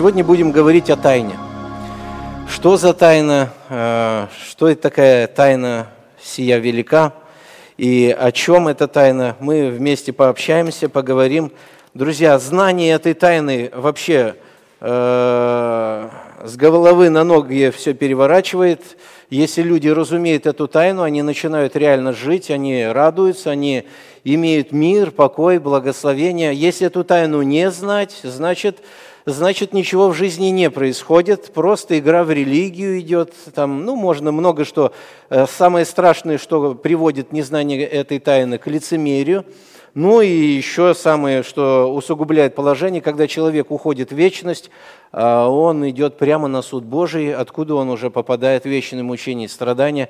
Сегодня 0.00 0.24
будем 0.24 0.50
говорить 0.50 0.88
о 0.88 0.96
тайне. 0.96 1.36
Что 2.48 2.78
за 2.78 2.94
тайна? 2.94 3.50
Э, 3.68 4.28
что 4.48 4.70
это 4.70 4.80
такая 4.80 5.26
тайна 5.26 5.88
сия 6.22 6.56
велика? 6.56 7.12
И 7.76 8.16
о 8.18 8.32
чем 8.32 8.68
эта 8.68 8.88
тайна? 8.88 9.36
Мы 9.40 9.68
вместе 9.68 10.14
пообщаемся, 10.14 10.88
поговорим. 10.88 11.52
Друзья, 11.92 12.38
знание 12.38 12.94
этой 12.94 13.12
тайны 13.12 13.70
вообще 13.74 14.36
э, 14.80 16.08
с 16.44 16.56
головы 16.56 17.10
на 17.10 17.22
ноги 17.22 17.70
все 17.76 17.92
переворачивает. 17.92 18.80
Если 19.28 19.60
люди 19.60 19.88
разумеют 19.88 20.46
эту 20.46 20.66
тайну, 20.66 21.02
они 21.02 21.20
начинают 21.20 21.76
реально 21.76 22.14
жить, 22.14 22.50
они 22.50 22.86
радуются, 22.86 23.50
они 23.50 23.84
имеют 24.24 24.72
мир, 24.72 25.10
покой, 25.10 25.58
благословение. 25.58 26.54
Если 26.54 26.86
эту 26.86 27.04
тайну 27.04 27.42
не 27.42 27.70
знать, 27.70 28.18
значит, 28.22 28.78
значит 29.26 29.72
ничего 29.72 30.08
в 30.08 30.14
жизни 30.14 30.46
не 30.46 30.70
происходит, 30.70 31.52
просто 31.52 31.98
игра 31.98 32.24
в 32.24 32.30
религию 32.30 33.00
идет. 33.00 33.32
Там, 33.54 33.84
ну, 33.84 33.96
можно 33.96 34.32
много 34.32 34.64
что. 34.64 34.92
Э, 35.28 35.46
самое 35.46 35.84
страшное, 35.84 36.38
что 36.38 36.74
приводит 36.74 37.32
незнание 37.32 37.84
этой 37.84 38.18
тайны 38.18 38.58
к 38.58 38.66
лицемерию. 38.66 39.44
Ну 39.94 40.20
и 40.20 40.28
еще 40.28 40.94
самое, 40.94 41.42
что 41.42 41.92
усугубляет 41.92 42.54
положение, 42.54 43.00
когда 43.00 43.26
человек 43.26 43.72
уходит 43.72 44.12
в 44.12 44.16
вечность, 44.16 44.70
а 45.10 45.48
он 45.48 45.88
идет 45.88 46.16
прямо 46.16 46.46
на 46.46 46.62
суд 46.62 46.84
Божий, 46.84 47.34
откуда 47.34 47.74
он 47.74 47.90
уже 47.90 48.08
попадает 48.08 48.62
в 48.62 48.68
вечное 48.68 49.02
мучение 49.02 49.46
и 49.46 49.48
страдания 49.48 50.08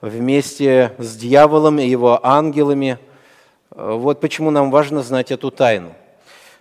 вместе 0.00 0.94
с 0.98 1.16
дьяволом 1.16 1.78
и 1.78 1.86
его 1.86 2.18
ангелами. 2.24 2.98
Вот 3.70 4.20
почему 4.20 4.50
нам 4.50 4.72
важно 4.72 5.02
знать 5.02 5.30
эту 5.30 5.52
тайну. 5.52 5.92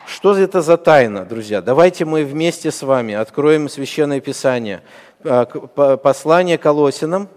Что 0.05 0.38
это 0.38 0.61
за 0.61 0.78
тайна, 0.78 1.25
друзья? 1.25 1.61
Давайте 1.61 2.05
мы 2.05 2.23
вместе 2.23 2.72
с 2.72 2.81
вами 2.81 3.14
откроем 3.14 3.69
Священное 3.69 4.19
Писание. 4.22 4.81
А, 5.23 5.45
послание 5.45 6.58
Колосинам, 6.58 7.30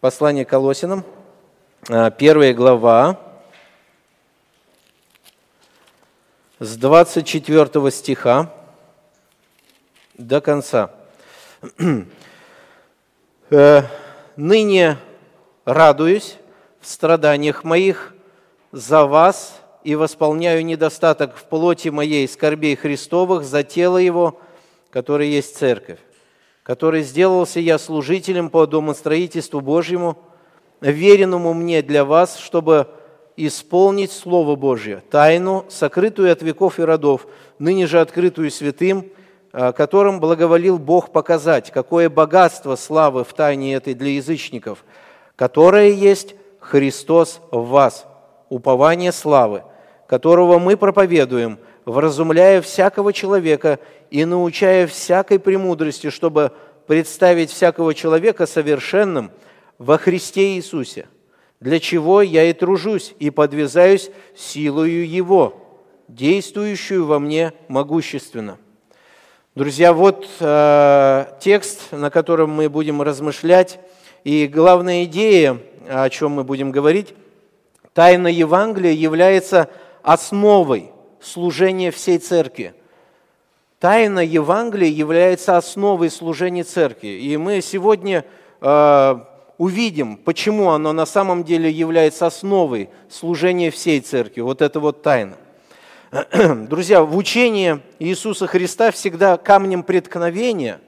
послание 0.00 0.44
Колосинам, 0.44 1.04
а, 1.88 2.10
первая 2.10 2.54
глава, 2.54 3.18
с 6.60 6.76
24 6.76 7.90
стиха 7.90 8.52
до 10.14 10.40
конца. 10.40 10.90
«Э, 13.50 13.82
«Ныне 14.36 14.98
радуюсь 15.64 16.36
в 16.80 16.86
страданиях 16.86 17.64
моих 17.64 18.14
за 18.72 19.04
вас– 19.04 19.60
и 19.88 19.94
восполняю 19.94 20.66
недостаток 20.66 21.34
в 21.34 21.44
плоти 21.44 21.88
моей 21.88 22.28
скорбей 22.28 22.76
Христовых 22.76 23.42
за 23.42 23.62
тело 23.62 23.96
Его, 23.96 24.38
которое 24.90 25.30
есть 25.30 25.56
Церковь, 25.56 25.98
который 26.62 27.00
сделался 27.00 27.58
я 27.58 27.78
служителем 27.78 28.50
по 28.50 28.66
домостроительству 28.66 29.62
Божьему, 29.62 30.18
веренному 30.82 31.54
мне 31.54 31.80
для 31.80 32.04
вас, 32.04 32.36
чтобы 32.36 32.88
исполнить 33.38 34.12
Слово 34.12 34.56
Божье, 34.56 35.02
тайну, 35.10 35.64
сокрытую 35.70 36.32
от 36.32 36.42
веков 36.42 36.78
и 36.78 36.82
родов, 36.82 37.26
ныне 37.58 37.86
же 37.86 37.98
открытую 37.98 38.50
святым, 38.50 39.06
а, 39.54 39.72
которым 39.72 40.20
благоволил 40.20 40.78
Бог 40.78 41.12
показать, 41.12 41.70
какое 41.70 42.10
богатство 42.10 42.76
славы 42.76 43.24
в 43.24 43.32
тайне 43.32 43.72
этой 43.72 43.94
для 43.94 44.10
язычников, 44.10 44.84
которое 45.34 45.92
есть 45.92 46.34
Христос 46.60 47.40
в 47.50 47.68
вас, 47.68 48.04
упование 48.50 49.12
славы, 49.12 49.62
которого 50.08 50.58
мы 50.58 50.76
проповедуем, 50.76 51.58
вразумляя 51.84 52.62
всякого 52.62 53.12
человека 53.12 53.78
и 54.10 54.24
научая 54.24 54.86
всякой 54.86 55.38
премудрости, 55.38 56.10
чтобы 56.10 56.50
представить 56.86 57.50
всякого 57.50 57.94
человека 57.94 58.46
совершенным 58.46 59.30
во 59.76 59.98
Христе 59.98 60.56
Иисусе, 60.56 61.06
для 61.60 61.78
чего 61.78 62.22
я 62.22 62.44
и 62.44 62.54
тружусь 62.54 63.14
и 63.18 63.28
подвязаюсь 63.28 64.10
силою 64.34 65.06
Его, 65.06 65.62
действующую 66.08 67.04
во 67.04 67.18
мне 67.18 67.52
могущественно». 67.68 68.56
Друзья, 69.54 69.92
вот 69.92 70.26
э, 70.40 71.24
текст, 71.40 71.92
на 71.92 72.10
котором 72.10 72.50
мы 72.50 72.68
будем 72.68 73.02
размышлять, 73.02 73.80
и 74.24 74.46
главная 74.46 75.04
идея, 75.04 75.58
о 75.88 76.08
чем 76.08 76.32
мы 76.32 76.44
будем 76.44 76.72
говорить– 76.72 77.14
Тайна 77.98 78.28
Евангелия 78.28 78.92
является 78.92 79.68
основой 80.02 80.92
служения 81.20 81.90
всей 81.90 82.18
церкви. 82.18 82.74
Тайна 83.80 84.20
Евангелия 84.20 84.88
является 84.88 85.56
основой 85.56 86.10
служения 86.10 86.64
церкви. 86.64 87.08
И 87.08 87.36
мы 87.36 87.60
сегодня 87.60 88.24
э, 88.60 89.20
увидим, 89.56 90.16
почему 90.16 90.70
оно 90.70 90.92
на 90.92 91.06
самом 91.06 91.44
деле 91.44 91.70
является 91.70 92.26
основой 92.26 92.90
служения 93.08 93.70
всей 93.70 94.00
церкви. 94.00 94.40
Вот 94.40 94.62
это 94.62 94.80
вот 94.80 95.02
тайна. 95.02 95.36
Друзья, 96.32 97.02
в 97.02 97.16
учении 97.16 97.80
Иисуса 97.98 98.46
Христа 98.46 98.90
всегда 98.90 99.36
камнем 99.36 99.82
преткновения 99.82 100.80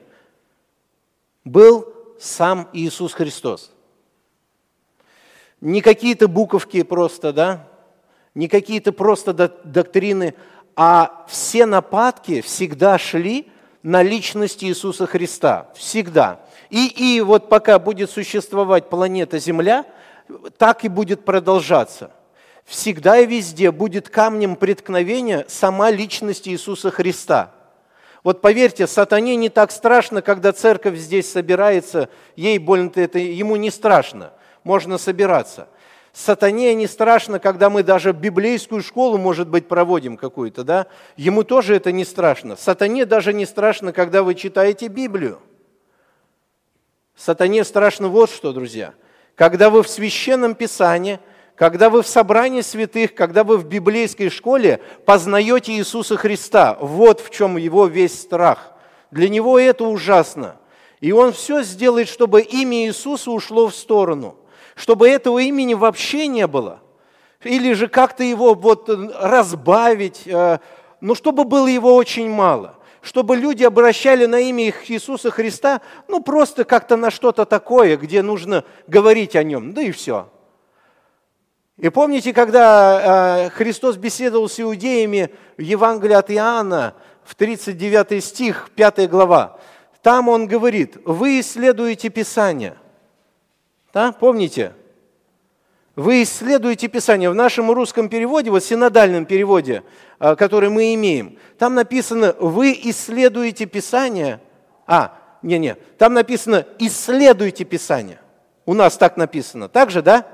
был 1.45 1.93
сам 2.19 2.67
Иисус 2.73 3.13
Христос. 3.13 3.71
Не 5.59 5.81
какие-то 5.81 6.27
буковки 6.27 6.81
просто, 6.83 7.31
да, 7.31 7.67
не 8.35 8.47
какие-то 8.47 8.91
просто 8.91 9.33
доктрины, 9.33 10.35
а 10.75 11.25
все 11.27 11.65
нападки 11.65 12.41
всегда 12.41 12.97
шли 12.97 13.47
на 13.83 14.01
личность 14.01 14.63
Иисуса 14.63 15.05
Христа. 15.05 15.69
Всегда. 15.75 16.39
И, 16.69 16.87
и 16.87 17.21
вот 17.21 17.49
пока 17.49 17.79
будет 17.79 18.09
существовать 18.09 18.89
планета 18.89 19.37
Земля, 19.39 19.85
так 20.57 20.85
и 20.85 20.87
будет 20.87 21.25
продолжаться. 21.25 22.11
Всегда 22.63 23.19
и 23.19 23.25
везде 23.25 23.71
будет 23.71 24.07
камнем 24.07 24.55
преткновения 24.55 25.45
сама 25.49 25.91
личность 25.91 26.47
Иисуса 26.47 26.91
Христа. 26.91 27.51
Вот 28.23 28.39
поверьте, 28.39 28.85
сатане 28.85 29.35
не 29.35 29.49
так 29.49 29.71
страшно, 29.71 30.21
когда 30.21 30.53
церковь 30.53 30.97
здесь 30.97 31.29
собирается, 31.29 32.07
ей 32.35 32.59
больно-то 32.59 33.01
это, 33.01 33.17
ему 33.17 33.55
не 33.55 33.71
страшно 33.71 34.31
можно 34.63 34.97
собираться. 34.97 35.67
Сатане 36.13 36.75
не 36.75 36.87
страшно, 36.87 37.39
когда 37.39 37.69
мы 37.69 37.83
даже 37.83 38.11
библейскую 38.11 38.83
школу, 38.83 39.17
может 39.17 39.47
быть, 39.47 39.69
проводим 39.69 40.17
какую-то, 40.17 40.63
да? 40.65 40.87
Ему 41.15 41.43
тоже 41.43 41.75
это 41.75 41.93
не 41.93 42.03
страшно. 42.03 42.57
Сатане 42.57 43.05
даже 43.05 43.31
не 43.31 43.45
страшно, 43.45 43.93
когда 43.93 44.21
вы 44.21 44.35
читаете 44.35 44.87
Библию. 44.87 45.39
Сатане 47.15 47.63
страшно 47.63 48.09
вот 48.09 48.29
что, 48.29 48.51
друзья. 48.51 48.93
Когда 49.35 49.69
вы 49.69 49.83
в 49.83 49.87
священном 49.87 50.53
писании, 50.53 51.19
когда 51.55 51.89
вы 51.89 52.03
в 52.03 52.07
собрании 52.07 52.61
святых, 52.61 53.15
когда 53.15 53.45
вы 53.45 53.57
в 53.57 53.65
библейской 53.65 54.27
школе 54.27 54.81
познаете 55.05 55.73
Иисуса 55.73 56.17
Христа, 56.17 56.77
вот 56.81 57.21
в 57.21 57.29
чем 57.29 57.55
его 57.55 57.85
весь 57.85 58.19
страх. 58.19 58.73
Для 59.11 59.29
него 59.29 59.57
это 59.57 59.85
ужасно. 59.85 60.57
И 60.99 61.13
он 61.13 61.31
все 61.31 61.63
сделает, 61.63 62.09
чтобы 62.09 62.41
имя 62.41 62.85
Иисуса 62.85 63.31
ушло 63.31 63.69
в 63.69 63.75
сторону– 63.75 64.35
чтобы 64.75 65.09
этого 65.09 65.39
имени 65.39 65.73
вообще 65.73 66.27
не 66.27 66.47
было. 66.47 66.81
Или 67.43 67.73
же 67.73 67.87
как-то 67.87 68.23
его 68.23 68.53
вот 68.53 68.89
разбавить, 69.19 70.23
э, 70.25 70.59
но 71.01 71.15
чтобы 71.15 71.43
было 71.43 71.67
его 71.67 71.95
очень 71.95 72.29
мало. 72.29 72.77
Чтобы 73.01 73.35
люди 73.35 73.63
обращали 73.63 74.27
на 74.27 74.39
имя 74.39 74.71
Иисуса 74.87 75.31
Христа, 75.31 75.81
ну 76.07 76.21
просто 76.21 76.65
как-то 76.65 76.97
на 76.97 77.09
что-то 77.09 77.45
такое, 77.45 77.97
где 77.97 78.21
нужно 78.21 78.63
говорить 78.85 79.35
о 79.35 79.41
нем, 79.41 79.73
да 79.73 79.81
и 79.81 79.91
все. 79.91 80.29
И 81.77 81.89
помните, 81.89 82.31
когда 82.31 83.47
э, 83.47 83.49
Христос 83.49 83.97
беседовал 83.97 84.47
с 84.47 84.59
иудеями 84.59 85.31
в 85.57 85.61
Евангелии 85.61 86.13
от 86.13 86.29
Иоанна, 86.29 86.93
в 87.23 87.33
39 87.33 88.23
стих, 88.23 88.69
5 88.75 89.09
глава, 89.09 89.59
там 90.03 90.27
он 90.27 90.45
говорит, 90.45 90.97
вы 91.05 91.39
исследуете 91.39 92.09
Писание– 92.09 92.75
да, 93.93 94.11
помните? 94.11 94.73
Вы 95.95 96.23
исследуете 96.23 96.87
Писание. 96.87 97.29
В 97.29 97.35
нашем 97.35 97.69
русском 97.69 98.07
переводе, 98.07 98.49
вот 98.49 98.63
синодальном 98.63 99.25
переводе, 99.25 99.83
а, 100.19 100.35
который 100.35 100.69
мы 100.69 100.93
имеем, 100.93 101.37
там 101.57 101.75
написано 101.75 102.35
«Вы 102.39 102.79
исследуете 102.83 103.65
Писание». 103.65 104.39
А, 104.87 105.17
не-не, 105.41 105.75
там 105.97 106.13
написано 106.13 106.65
«Исследуйте 106.79 107.65
Писание». 107.65 108.19
У 108.65 108.73
нас 108.73 108.95
так 108.95 109.17
написано. 109.17 109.67
Так 109.67 109.91
же, 109.91 110.01
да? 110.01 110.25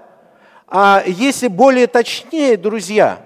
А 0.67 1.03
если 1.05 1.47
более 1.47 1.87
точнее, 1.87 2.57
друзья, 2.57 3.21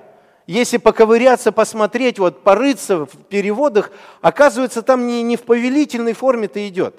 если 0.47 0.77
поковыряться, 0.77 1.51
посмотреть, 1.51 2.19
вот 2.19 2.43
порыться 2.43 3.05
в 3.05 3.17
переводах, 3.29 3.91
оказывается, 4.21 4.81
там 4.83 5.07
не, 5.07 5.21
не 5.23 5.35
в 5.35 5.41
повелительной 5.41 6.13
форме-то 6.13 6.65
идет. 6.67 6.95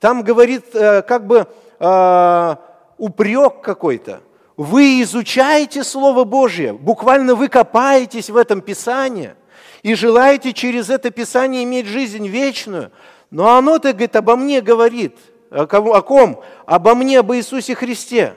Там 0.00 0.22
говорит 0.22 0.74
э, 0.74 1.02
как 1.02 1.26
бы 1.26 1.46
э, 1.78 2.56
упрек 2.98 3.60
какой-то. 3.60 4.22
Вы 4.56 5.02
изучаете 5.02 5.82
Слово 5.82 6.24
Божье, 6.24 6.72
буквально 6.72 7.34
вы 7.34 7.48
копаетесь 7.48 8.30
в 8.30 8.36
этом 8.36 8.60
Писании, 8.60 9.34
и 9.82 9.94
желаете 9.94 10.52
через 10.52 10.90
это 10.90 11.10
Писание 11.10 11.64
иметь 11.64 11.86
жизнь 11.86 12.26
вечную. 12.28 12.90
Но 13.30 13.56
оно-то, 13.56 13.92
говорит, 13.92 14.16
обо 14.16 14.36
мне 14.36 14.60
говорит. 14.60 15.16
О? 15.50 15.62
О 15.62 16.02
ком? 16.02 16.42
Обо 16.66 16.94
мне, 16.94 17.18
об 17.18 17.32
Иисусе 17.32 17.74
Христе. 17.74 18.34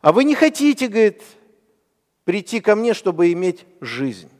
А 0.00 0.12
вы 0.12 0.24
не 0.24 0.34
хотите, 0.34 0.88
говорит, 0.88 1.22
прийти 2.24 2.60
ко 2.60 2.74
мне, 2.74 2.94
чтобы 2.94 3.32
иметь 3.32 3.66
жизнь. 3.80 4.30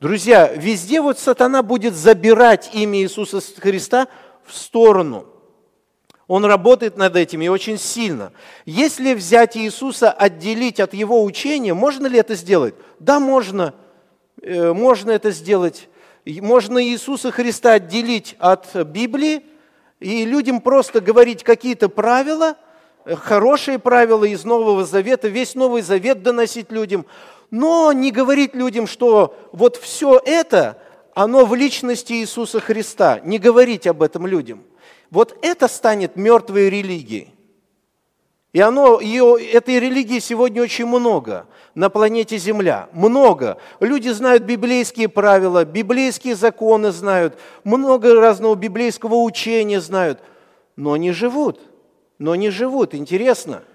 Друзья, 0.00 0.52
везде 0.54 1.00
вот 1.00 1.18
сатана 1.18 1.62
будет 1.62 1.94
забирать 1.94 2.70
имя 2.72 3.00
Иисуса 3.00 3.40
Христа 3.60 4.08
в 4.44 4.54
сторону. 4.56 5.26
Он 6.32 6.46
работает 6.46 6.96
над 6.96 7.14
этим 7.14 7.42
и 7.42 7.48
очень 7.48 7.76
сильно. 7.76 8.32
Если 8.64 9.12
взять 9.12 9.54
Иисуса, 9.54 10.10
отделить 10.10 10.80
от 10.80 10.94
его 10.94 11.22
учения, 11.22 11.74
можно 11.74 12.06
ли 12.06 12.18
это 12.18 12.36
сделать? 12.36 12.74
Да, 12.98 13.20
можно. 13.20 13.74
Э, 14.40 14.72
можно 14.72 15.10
это 15.10 15.30
сделать. 15.30 15.90
Можно 16.24 16.82
Иисуса 16.82 17.30
Христа 17.30 17.74
отделить 17.74 18.34
от 18.38 18.74
Библии 18.86 19.42
и 20.00 20.24
людям 20.24 20.62
просто 20.62 21.02
говорить 21.02 21.44
какие-то 21.44 21.90
правила, 21.90 22.56
э, 23.04 23.14
хорошие 23.14 23.78
правила 23.78 24.24
из 24.24 24.42
Нового 24.44 24.86
Завета, 24.86 25.28
весь 25.28 25.54
Новый 25.54 25.82
Завет 25.82 26.22
доносить 26.22 26.72
людям– 26.72 27.04
но 27.50 27.92
не 27.92 28.10
говорить 28.10 28.54
людям, 28.54 28.86
что 28.86 29.36
вот 29.52 29.76
все 29.76 30.18
это, 30.24 30.78
оно 31.12 31.44
в 31.44 31.54
личности 31.54 32.14
Иисуса 32.14 32.60
Христа. 32.60 33.20
Не 33.22 33.38
говорить 33.38 33.86
об 33.86 34.02
этом 34.02 34.26
людям. 34.26 34.64
Вот 35.12 35.38
это 35.42 35.68
станет 35.68 36.16
мертвой 36.16 36.68
религией. 36.68 37.32
И 38.52 38.60
оно, 38.60 39.00
ее, 39.00 39.36
этой 39.52 39.78
религии 39.78 40.18
сегодня 40.18 40.60
очень 40.60 40.86
много 40.86 41.46
на 41.76 41.88
планете 41.88 42.36
Земля. 42.36 42.88
Много. 42.92 43.58
Люди 43.78 44.08
знают 44.08 44.42
библейские 44.42 45.08
правила, 45.08 45.64
библейские 45.64 46.34
законы 46.34 46.90
знают, 46.90 47.38
много 47.62 48.20
разного 48.20 48.56
библейского 48.56 49.14
учения 49.14 49.80
знают, 49.80 50.18
но 50.74 50.96
не 50.96 51.12
живут. 51.12 51.60
Но 52.18 52.34
не 52.34 52.50
живут. 52.50 52.92
Интересно– 52.92 53.62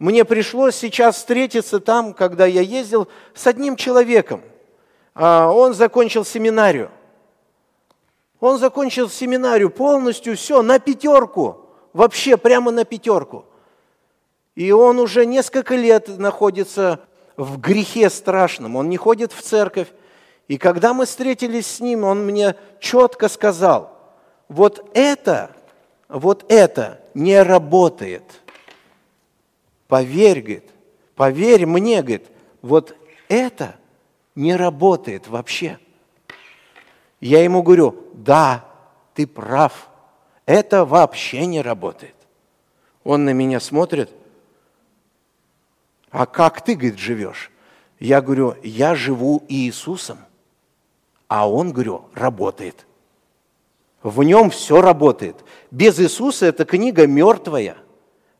мне 0.00 0.24
пришлось 0.24 0.76
сейчас 0.76 1.16
встретиться 1.16 1.78
там, 1.78 2.14
когда 2.14 2.46
я 2.46 2.62
ездил, 2.62 3.06
с 3.34 3.46
одним 3.46 3.76
человеком. 3.76 4.40
А, 5.14 5.50
он 5.50 5.74
закончил 5.74 6.24
семинарию. 6.24 6.90
Он 8.40 8.58
закончил 8.58 9.08
семинарию 9.08 9.70
полностью, 9.70 10.36
все, 10.36 10.62
на 10.62 10.78
пятерку. 10.78 11.66
Вообще 11.92 12.36
прямо 12.36 12.70
на 12.70 12.84
пятерку. 12.84 13.44
И 14.54 14.72
он 14.72 14.98
уже 14.98 15.26
несколько 15.26 15.76
лет 15.76 16.08
находится 16.18 17.00
в 17.36 17.58
грехе 17.58 18.10
страшном. 18.10 18.76
Он 18.76 18.88
не 18.88 18.96
ходит 18.96 19.32
в 19.32 19.42
церковь. 19.42 19.88
И 20.48 20.58
когда 20.58 20.94
мы 20.94 21.06
встретились 21.06 21.66
с 21.66 21.80
ним, 21.80 22.04
он 22.04 22.24
мне 22.24 22.56
четко 22.80 23.28
сказал, 23.28 23.96
вот 24.48 24.90
это, 24.94 25.50
вот 26.08 26.44
это 26.48 27.00
не 27.14 27.42
работает– 27.42 28.24
Поверь, 29.90 30.40
говорит, 30.40 30.70
поверь 31.16 31.66
мне, 31.66 32.00
говорит, 32.00 32.28
вот 32.62 32.96
это 33.28 33.74
не 34.36 34.54
работает 34.54 35.26
вообще. 35.26 35.80
Я 37.20 37.42
ему 37.42 37.62
говорю, 37.62 37.96
да, 38.14 38.64
ты 39.14 39.26
прав, 39.26 39.88
это 40.46 40.84
вообще 40.84 41.46
не 41.46 41.60
работает. 41.60 42.14
Он 43.04 43.24
на 43.24 43.32
меня 43.32 43.60
смотрит, 43.60 44.10
а 46.10 46.26
как 46.26 46.64
ты, 46.64 46.74
говорит, 46.74 46.98
живешь? 46.98 47.50
Я 47.98 48.20
говорю, 48.20 48.56
я 48.62 48.94
живу 48.94 49.44
Иисусом, 49.48 50.18
а 51.28 51.48
он, 51.48 51.72
говорю, 51.72 52.06
работает. 52.14 52.86
В 54.02 54.22
нем 54.22 54.50
все 54.50 54.80
работает. 54.80 55.36
Без 55.70 56.00
Иисуса 56.00 56.46
эта 56.46 56.64
книга 56.64 57.06
мертвая– 57.06 57.76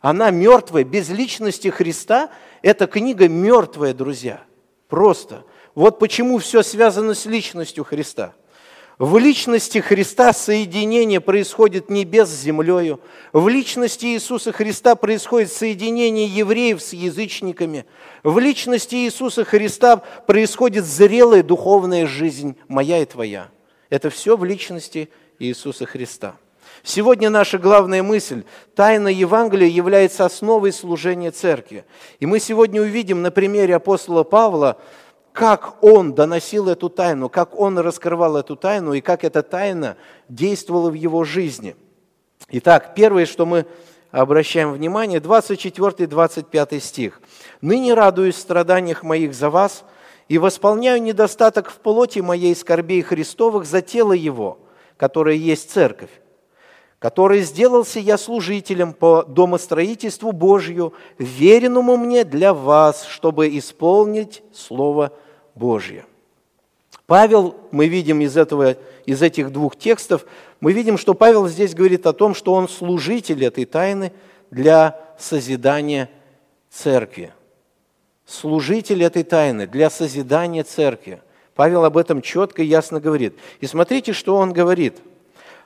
она 0.00 0.30
мертвая, 0.30 0.84
без 0.84 1.10
личности 1.10 1.68
Христа. 1.68 2.30
Эта 2.62 2.86
книга 2.86 3.28
мертвая, 3.28 3.92
друзья. 3.92 4.42
Просто. 4.88 5.44
Вот 5.74 5.98
почему 5.98 6.38
все 6.38 6.62
связано 6.62 7.14
с 7.14 7.26
личностью 7.26 7.84
Христа. 7.84 8.34
В 9.00 9.16
личности 9.16 9.78
Христа 9.78 10.34
соединение 10.34 11.22
происходит 11.22 11.88
небес 11.88 12.28
с 12.28 12.42
землею. 12.42 13.00
В 13.32 13.48
личности 13.48 14.04
Иисуса 14.04 14.52
Христа 14.52 14.94
происходит 14.94 15.50
соединение 15.50 16.26
евреев 16.26 16.82
с 16.82 16.92
язычниками. 16.92 17.86
В 18.22 18.38
личности 18.38 18.96
Иисуса 18.96 19.46
Христа 19.46 19.96
происходит 19.96 20.84
зрелая 20.84 21.42
духовная 21.42 22.06
жизнь 22.06 22.58
моя 22.68 22.98
и 22.98 23.06
твоя. 23.06 23.48
Это 23.88 24.10
все 24.10 24.36
в 24.36 24.44
личности 24.44 25.08
Иисуса 25.38 25.86
Христа. 25.86 26.36
Сегодня 26.82 27.30
наша 27.30 27.56
главная 27.56 28.02
мысль– 28.02 28.44
тайна 28.74 29.08
Евангелия 29.08 29.68
является 29.68 30.26
основой 30.26 30.72
служения 30.72 31.30
церкви. 31.30 31.86
И 32.18 32.26
мы 32.26 32.38
сегодня 32.38 32.82
увидим 32.82 33.22
на 33.22 33.30
примере 33.30 33.76
апостола 33.76 34.24
Павла, 34.24 34.78
как 35.40 35.82
он 35.82 36.12
доносил 36.12 36.68
эту 36.68 36.90
тайну, 36.90 37.30
как 37.30 37.58
он 37.58 37.78
раскрывал 37.78 38.36
эту 38.36 38.56
тайну 38.56 38.92
и 38.92 39.00
как 39.00 39.24
эта 39.24 39.42
тайна 39.42 39.96
действовала 40.28 40.90
в 40.90 40.92
его 40.92 41.24
жизни. 41.24 41.76
Итак, 42.50 42.94
первое, 42.94 43.24
что 43.24 43.46
мы 43.46 43.64
обращаем 44.10 44.70
внимание, 44.70 45.18
24-25 45.18 46.80
стих. 46.80 47.22
«Ныне 47.62 47.94
радуюсь 47.94 48.36
страданиях 48.36 49.02
моих 49.02 49.32
за 49.32 49.48
вас 49.48 49.84
и 50.28 50.36
восполняю 50.36 51.00
недостаток 51.00 51.70
в 51.70 51.76
плоти 51.76 52.18
моей 52.18 52.54
скорбей 52.54 53.00
Христовых 53.00 53.64
за 53.64 53.80
тело 53.80 54.12
Его, 54.12 54.58
которое 54.98 55.36
есть 55.36 55.70
церковь 55.70 56.10
который 56.98 57.40
сделался 57.40 57.98
я 57.98 58.18
служителем 58.18 58.92
по 58.92 59.22
домостроительству 59.22 60.32
Божью, 60.32 60.92
веренному 61.16 61.96
мне 61.96 62.24
для 62.24 62.52
вас, 62.52 63.06
чтобы 63.06 63.56
исполнить 63.56 64.42
Слово 64.52 65.04
Божье. 65.04 65.29
Павел, 67.06 67.56
мы 67.70 67.88
видим 67.88 68.20
из, 68.20 68.36
этого, 68.36 68.76
из 69.04 69.22
этих 69.22 69.52
двух 69.52 69.76
текстов, 69.76 70.24
мы 70.60 70.72
видим, 70.72 70.96
что 70.96 71.14
Павел 71.14 71.48
здесь 71.48 71.74
говорит 71.74 72.06
о 72.06 72.12
том, 72.12 72.34
что 72.34 72.54
он 72.54 72.68
служитель 72.68 73.44
этой 73.44 73.64
тайны 73.64 74.12
для 74.50 74.98
созидания 75.18 76.10
церкви. 76.70 77.32
Служитель 78.26 79.02
этой 79.02 79.24
тайны 79.24 79.66
для 79.66 79.90
созидания 79.90 80.62
церкви. 80.62 81.20
Павел 81.54 81.84
об 81.84 81.96
этом 81.96 82.22
четко 82.22 82.62
и 82.62 82.66
ясно 82.66 83.00
говорит. 83.00 83.36
И 83.60 83.66
смотрите, 83.66 84.12
что 84.12 84.36
он 84.36 84.52
говорит– 84.52 84.96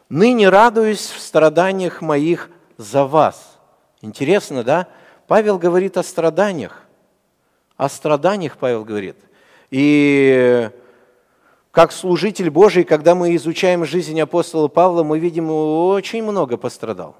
ныне 0.08 0.48
радуюсь 0.48 1.10
в 1.10 1.20
страданиях 1.20 2.00
моих 2.00 2.50
за 2.76 3.04
вас. 3.04 3.58
Интересно, 4.00 4.62
да? 4.62 4.88
Павел 5.26 5.58
говорит 5.58 5.96
о 5.96 6.02
страданиях. 6.02 6.82
О 7.76 7.88
страданиях 7.88 8.56
Павел 8.58 8.84
говорит. 8.84 9.16
И 9.74 10.70
как 11.72 11.90
служитель 11.90 12.50
Божий, 12.50 12.84
когда 12.84 13.16
мы 13.16 13.34
изучаем 13.34 13.84
жизнь 13.84 14.20
апостола 14.20 14.68
Павла, 14.68 15.02
мы 15.02 15.18
видим, 15.18 15.50
очень 15.50 16.22
много 16.22 16.56
пострадал. 16.56 17.16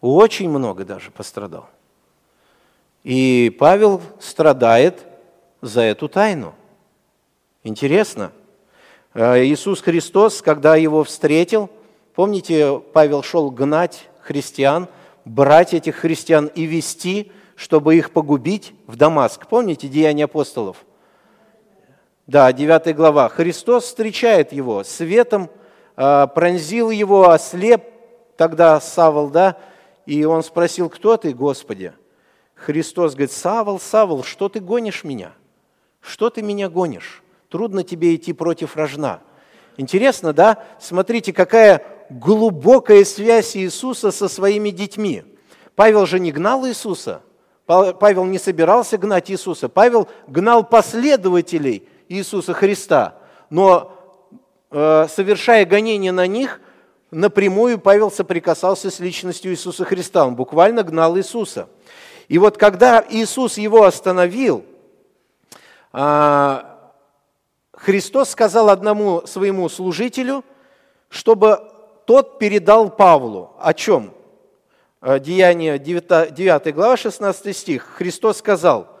Очень 0.00 0.50
много 0.50 0.84
даже 0.84 1.10
пострадал. 1.10 1.68
И 3.02 3.54
Павел 3.58 4.00
страдает 4.20 5.04
за 5.62 5.80
эту 5.80 6.08
тайну. 6.08 6.54
Интересно. 7.64 8.30
Э, 9.14 9.42
Иисус 9.44 9.80
Христос, 9.80 10.42
когда 10.42 10.76
его 10.76 11.02
встретил– 11.02 11.70
Помните, 12.20 12.82
Павел 12.92 13.22
шел 13.22 13.50
гнать 13.50 14.08
христиан, 14.20 14.88
брать 15.24 15.72
этих 15.72 15.96
христиан 15.96 16.48
и 16.48 16.64
вести, 16.64 17.32
чтобы 17.54 17.96
их 17.96 18.10
погубить 18.10 18.74
в 18.86 18.96
Дамаск. 18.96 19.46
Помните 19.46 19.88
Деяния 19.88 20.24
апостолов? 20.24 20.84
Да, 22.30 22.52
9 22.52 22.94
глава. 22.94 23.28
Христос 23.28 23.86
встречает 23.86 24.52
его 24.52 24.84
светом, 24.84 25.50
а, 25.96 26.28
пронзил 26.28 26.90
его, 26.90 27.30
ослеп 27.30 27.82
тогда 28.36 28.80
Савол, 28.80 29.30
да, 29.30 29.58
и 30.06 30.24
он 30.24 30.44
спросил, 30.44 30.88
кто 30.88 31.16
ты, 31.16 31.34
Господи? 31.34 31.92
Христос 32.54 33.14
говорит, 33.14 33.32
Савол, 33.32 33.80
Савол, 33.80 34.22
что 34.22 34.48
ты 34.48 34.60
гонишь 34.60 35.02
меня? 35.02 35.32
Что 36.00 36.30
ты 36.30 36.40
меня 36.40 36.68
гонишь? 36.68 37.24
Трудно 37.48 37.82
тебе 37.82 38.14
идти 38.14 38.32
против 38.32 38.76
рожна. 38.76 39.22
Интересно, 39.76 40.32
да? 40.32 40.62
Смотрите, 40.78 41.32
какая 41.32 41.82
глубокая 42.10 43.04
связь 43.04 43.56
Иисуса 43.56 44.12
со 44.12 44.28
своими 44.28 44.70
детьми. 44.70 45.24
Павел 45.74 46.06
же 46.06 46.20
не 46.20 46.30
гнал 46.30 46.64
Иисуса. 46.68 47.22
Павел 47.66 48.24
не 48.24 48.38
собирался 48.38 48.98
гнать 48.98 49.32
Иисуса. 49.32 49.68
Павел 49.68 50.06
гнал 50.28 50.62
последователей 50.62 51.88
Иисуса 52.10 52.54
Христа. 52.54 53.14
Но 53.50 53.96
э, 54.72 55.06
совершая 55.08 55.64
гонение 55.64 56.10
на 56.10 56.26
них, 56.26 56.60
напрямую 57.12 57.78
Павел 57.78 58.10
соприкасался 58.10 58.90
с 58.90 58.98
личностью 58.98 59.52
Иисуса 59.52 59.84
Христа. 59.84 60.26
Он 60.26 60.34
буквально 60.34 60.82
гнал 60.82 61.16
Иисуса. 61.16 61.68
И 62.26 62.36
вот 62.38 62.58
когда 62.58 63.04
Иисус 63.08 63.58
его 63.58 63.84
остановил, 63.84 64.64
а, 65.92 66.92
Христос 67.72 68.30
сказал 68.30 68.70
одному 68.70 69.24
своему 69.26 69.68
служителю, 69.68 70.44
чтобы 71.08 71.60
тот 72.06 72.40
передал 72.40 72.90
Павлу. 72.90 73.54
О 73.60 73.72
чем? 73.72 74.12
Деяние 75.00 75.78
9, 75.78 76.34
9 76.34 76.74
глава, 76.74 76.96
16 76.96 77.56
стих. 77.56 77.86
Христос 77.96 78.38
сказал, 78.38 78.98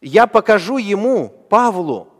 «Я 0.00 0.26
покажу 0.26 0.78
ему, 0.78 1.28
Павлу, 1.48 2.11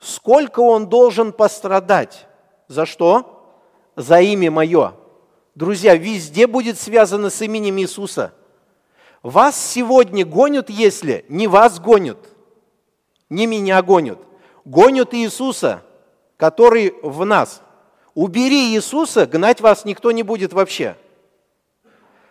сколько 0.00 0.60
он 0.60 0.88
должен 0.88 1.32
пострадать. 1.32 2.26
За 2.68 2.86
что? 2.86 3.60
За 3.96 4.20
имя 4.20 4.50
мое. 4.50 4.94
Друзья, 5.54 5.94
везде 5.94 6.46
будет 6.46 6.78
связано 6.78 7.30
с 7.30 7.40
именем 7.40 7.78
Иисуса. 7.78 8.34
Вас 9.22 9.56
сегодня 9.56 10.24
гонят, 10.24 10.70
если 10.70 11.24
не 11.28 11.48
вас 11.48 11.80
гонят, 11.80 12.18
не 13.28 13.46
меня 13.46 13.82
гонят, 13.82 14.18
гонят 14.64 15.14
Иисуса, 15.14 15.82
который 16.36 16.94
в 17.02 17.24
нас. 17.24 17.62
Убери 18.14 18.74
Иисуса, 18.74 19.26
гнать 19.26 19.60
вас 19.60 19.84
никто 19.84 20.12
не 20.12 20.22
будет 20.22 20.52
вообще. 20.52 20.96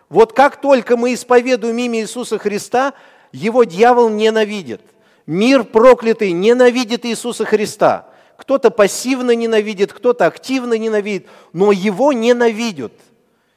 Вот 0.07 0.33
как 0.33 0.61
только 0.61 0.95
мы 0.95 1.13
исповедуем 1.13 1.77
имя 1.77 1.99
Иисуса 1.99 2.37
Христа, 2.37 2.93
его 3.31 3.63
дьявол 3.63 4.09
ненавидит. 4.09 4.81
Мир 5.25 5.63
проклятый 5.63 6.31
ненавидит 6.31 7.05
Иисуса 7.05 7.45
Христа. 7.45 8.07
Кто-то 8.37 8.69
пассивно 8.69 9.31
ненавидит, 9.31 9.93
кто-то 9.93 10.25
активно 10.25 10.73
ненавидит, 10.77 11.27
но 11.53 11.71
его 11.71 12.13
ненавидят. 12.13 12.93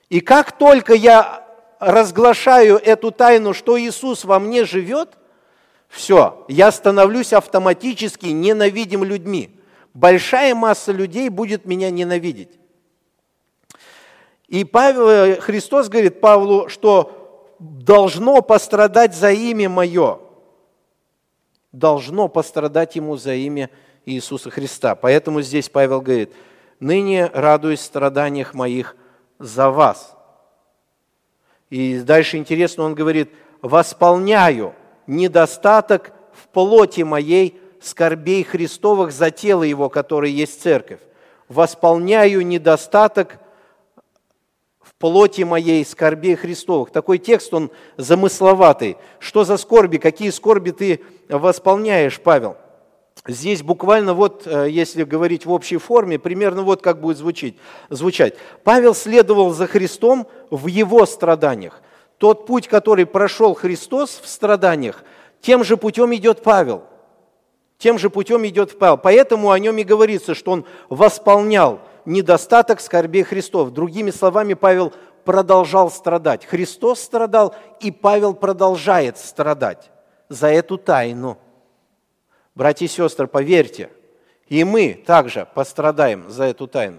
И 0.08 0.20
как 0.20 0.56
только 0.56 0.94
я 0.94 1.44
разглашаю 1.78 2.76
эту 2.76 3.10
тайну, 3.10 3.52
что 3.54 3.78
Иисус 3.78 4.24
во 4.24 4.38
мне 4.38 4.64
живет, 4.64 5.18
все, 5.88 6.44
я 6.48 6.70
становлюсь 6.70 7.32
автоматически 7.32 8.26
ненавидим 8.26 9.04
людьми. 9.04 9.50
Большая 9.94 10.54
масса 10.54 10.92
людей 10.92 11.28
будет 11.28 11.64
меня 11.64 11.90
ненавидеть. 11.90 12.58
И 14.46 14.64
Павел, 14.64 15.08
э, 15.08 15.40
Христос 15.40 15.88
говорит 15.88 16.20
Павлу, 16.20 16.68
что 16.68 17.56
должно 17.58 18.40
пострадать 18.42 19.14
за 19.14 19.30
имя 19.30 19.68
мое. 19.68 20.20
Должно 21.72 22.28
пострадать 22.28 22.96
ему 22.96 23.16
за 23.16 23.34
имя 23.34 23.70
Иисуса 24.06 24.50
Христа. 24.50 24.94
Поэтому 24.94 25.42
здесь 25.42 25.68
Павел 25.68 26.00
говорит, 26.00 26.32
ныне 26.80 27.26
радуюсь 27.26 27.80
в 27.80 27.84
страданиях 27.84 28.54
моих 28.54 28.96
за 29.38 29.70
вас. 29.70 30.16
И 31.70 32.00
дальше 32.00 32.38
интересно, 32.38 32.84
он 32.84 32.94
говорит, 32.94 33.30
восполняю 33.60 34.74
недостаток 35.06 36.12
в 36.32 36.48
плоти 36.48 37.02
моей 37.02 37.60
скорбей 37.80 38.42
Христовых 38.44 39.12
за 39.12 39.30
тело 39.30 39.62
Его, 39.62 39.88
которое 39.88 40.30
есть 40.30 40.62
церковь. 40.62 41.00
Восполняю 41.48 42.46
недостаток 42.46 43.38
плоти 44.98 45.42
моей 45.42 45.84
скорбей 45.84 46.34
Христовых. 46.34 46.90
Такой 46.90 47.18
текст, 47.18 47.54
он 47.54 47.70
замысловатый. 47.96 48.96
Что 49.18 49.44
за 49.44 49.56
скорби, 49.56 49.98
какие 49.98 50.30
скорби 50.30 50.70
ты 50.70 51.00
восполняешь, 51.28 52.20
Павел? 52.20 52.56
Здесь 53.26 53.62
буквально 53.62 54.14
вот, 54.14 54.46
э, 54.46 54.68
если 54.70 55.04
говорить 55.04 55.44
в 55.44 55.52
общей 55.52 55.76
форме, 55.76 56.18
примерно 56.18 56.62
вот 56.62 56.82
как 56.82 57.00
будет 57.00 57.18
звучить, 57.18 57.56
звучать. 57.90 58.34
Павел 58.64 58.94
следовал 58.94 59.52
за 59.52 59.66
Христом 59.66 60.26
в 60.50 60.66
его 60.66 61.04
страданиях. 61.04 61.82
Тот 62.18 62.46
путь, 62.46 62.68
который 62.68 63.06
прошел 63.06 63.54
Христос 63.54 64.20
в 64.22 64.28
страданиях, 64.28 65.04
тем 65.40 65.62
же 65.62 65.76
путем 65.76 66.14
идет 66.14 66.42
Павел. 66.42 66.84
Тем 67.76 67.98
же 67.98 68.10
путем 68.10 68.44
идет 68.46 68.76
Павел. 68.78 68.98
Поэтому 68.98 69.50
о 69.50 69.58
нем 69.58 69.76
и 69.78 69.84
говорится, 69.84 70.34
что 70.34 70.52
он 70.52 70.64
восполнял 70.88 71.80
недостаток 72.08 72.80
скорбей 72.80 73.22
Христов. 73.22 73.72
Другими 73.72 74.10
словами, 74.10 74.54
Павел 74.54 74.92
продолжал 75.24 75.90
страдать. 75.90 76.44
Христос 76.46 77.00
страдал, 77.00 77.54
и 77.80 77.90
Павел 77.90 78.34
продолжает 78.34 79.18
страдать 79.18 79.90
за 80.28 80.48
эту 80.48 80.78
тайну– 80.78 81.38
Братья 82.58 82.86
и 82.86 82.88
сестры, 82.88 83.28
поверьте, 83.28 83.88
и 84.48 84.64
мы 84.64 85.00
также 85.06 85.46
пострадаем 85.54 86.28
за 86.28 86.42
эту 86.42 86.66
тайну. 86.66 86.98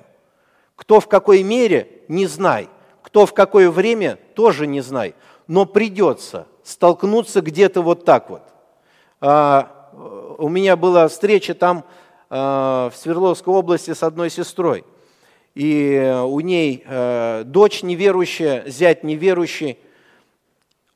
Кто 0.77 1.01
в 1.01 1.09
какой 1.09 1.43
мере, 1.43 2.01
не 2.07 2.27
знай. 2.27 2.69
Кто 3.01 3.25
в 3.25 3.33
какое 3.33 3.69
время, 3.69 4.17
тоже 4.35 4.67
не 4.67 4.79
знай. 4.79 5.15
Но 5.47 5.65
придется 5.65 6.47
столкнуться 6.63 7.41
где-то 7.41 7.81
вот 7.81 8.05
так 8.05 8.29
вот. 8.29 8.43
А, 9.19 9.91
у 10.37 10.47
меня 10.47 10.77
была 10.77 11.09
встреча 11.09 11.53
там 11.53 11.83
а, 12.29 12.89
в 12.89 12.95
Свердловской 12.95 13.53
области 13.53 13.93
с 13.93 14.01
одной 14.01 14.29
сестрой. 14.29 14.85
И 15.55 16.21
у 16.25 16.39
ней 16.39 16.83
а, 16.85 17.43
дочь 17.43 17.83
неверующая, 17.83 18.63
зять 18.67 19.03
неверующий– 19.03 19.77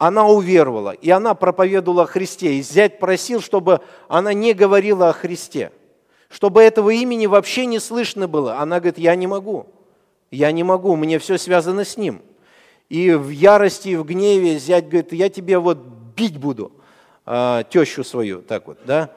она 0.05 0.27
уверовала, 0.27 0.91
и 0.91 1.09
она 1.09 1.33
проповедовала 1.33 2.03
о 2.03 2.07
Христе. 2.07 2.55
И 2.55 2.61
зять 2.61 2.99
просил, 2.99 3.39
чтобы 3.39 3.79
она 4.09 4.33
не 4.33 4.53
говорила 4.53 5.07
о 5.07 5.13
Христе, 5.13 5.71
чтобы 6.29 6.61
этого 6.61 6.89
имени 6.89 7.25
вообще 7.25 7.65
не 7.65 7.79
слышно 7.79 8.27
было. 8.27 8.59
Она 8.59 8.79
говорит, 8.81 8.97
я 8.97 9.15
не 9.15 9.27
могу, 9.27 9.67
я 10.29 10.51
не 10.51 10.63
могу, 10.63 10.97
мне 10.97 11.19
все 11.19 11.37
связано 11.37 11.85
с 11.85 11.95
ним. 11.95 12.21
И 12.89 13.11
в 13.13 13.29
ярости, 13.29 13.89
и 13.89 13.95
в 13.95 14.03
гневе 14.03 14.59
зять 14.59 14.89
говорит, 14.89 15.13
я 15.13 15.29
тебе 15.29 15.57
вот 15.57 15.77
бить 15.77 16.37
буду, 16.37 16.73
а, 17.25 17.63
тещу 17.63 18.03
свою, 18.03 18.41
так 18.41 18.67
вот, 18.67 18.79
да. 18.85 19.09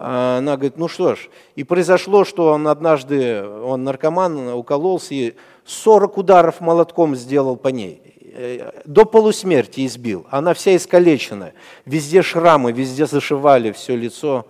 А 0.00 0.38
она 0.38 0.56
говорит, 0.56 0.78
ну 0.78 0.86
что 0.86 1.16
ж, 1.16 1.28
и 1.56 1.64
произошло, 1.64 2.24
что 2.24 2.52
он 2.52 2.68
однажды, 2.68 3.44
он 3.44 3.82
наркоман, 3.82 4.50
укололся 4.50 5.12
и 5.12 5.34
40 5.64 6.18
ударов 6.18 6.60
молотком 6.60 7.16
сделал 7.16 7.56
по 7.56 7.68
ней. 7.68 8.00
Э, 8.32 8.82
до 8.84 9.04
полусмерти 9.04 9.84
избил. 9.84 10.24
Она 10.30 10.54
вся 10.54 10.76
искалечена. 10.76 11.52
Везде 11.84 12.22
шрамы, 12.22 12.70
везде 12.70 13.06
зашивали 13.06 13.72
все 13.72 13.96
лицо. 13.96 14.46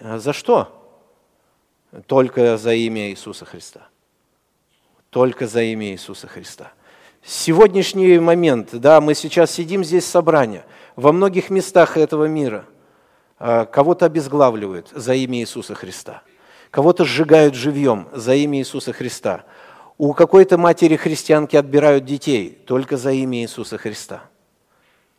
А 0.00 0.20
за 0.20 0.32
что? 0.32 0.68
Только 2.06 2.56
за 2.56 2.72
имя 2.72 3.10
Иисуса 3.10 3.44
Христа. 3.44 3.88
Только 5.10 5.48
за 5.48 5.62
имя 5.62 5.90
Иисуса 5.90 6.28
Христа. 6.28 6.70
Сегодняшний 7.24 8.20
момент, 8.20 8.68
да, 8.74 9.00
мы 9.00 9.14
сейчас 9.14 9.50
сидим 9.50 9.82
здесь 9.82 10.04
в 10.04 10.08
собрании, 10.08 10.62
во 10.94 11.10
многих 11.10 11.50
местах 11.50 11.96
этого 11.96 12.26
мира 12.26 12.64
кого-то 13.38 14.06
обезглавливают 14.06 14.88
за 14.94 15.14
имя 15.14 15.40
Иисуса 15.40 15.74
Христа, 15.74 16.22
кого-то 16.70 17.04
сжигают 17.04 17.54
живьем 17.54 18.08
за 18.12 18.34
имя 18.34 18.58
Иисуса 18.58 18.92
Христа– 18.92 19.44
у 19.98 20.12
какой-то 20.12 20.58
матери 20.58 20.94
христианки 20.94 21.56
отбирают 21.56 22.04
детей 22.04 22.56
только 22.66 22.96
за 22.96 23.10
имя 23.10 23.42
Иисуса 23.42 23.78
Христа. 23.78 24.22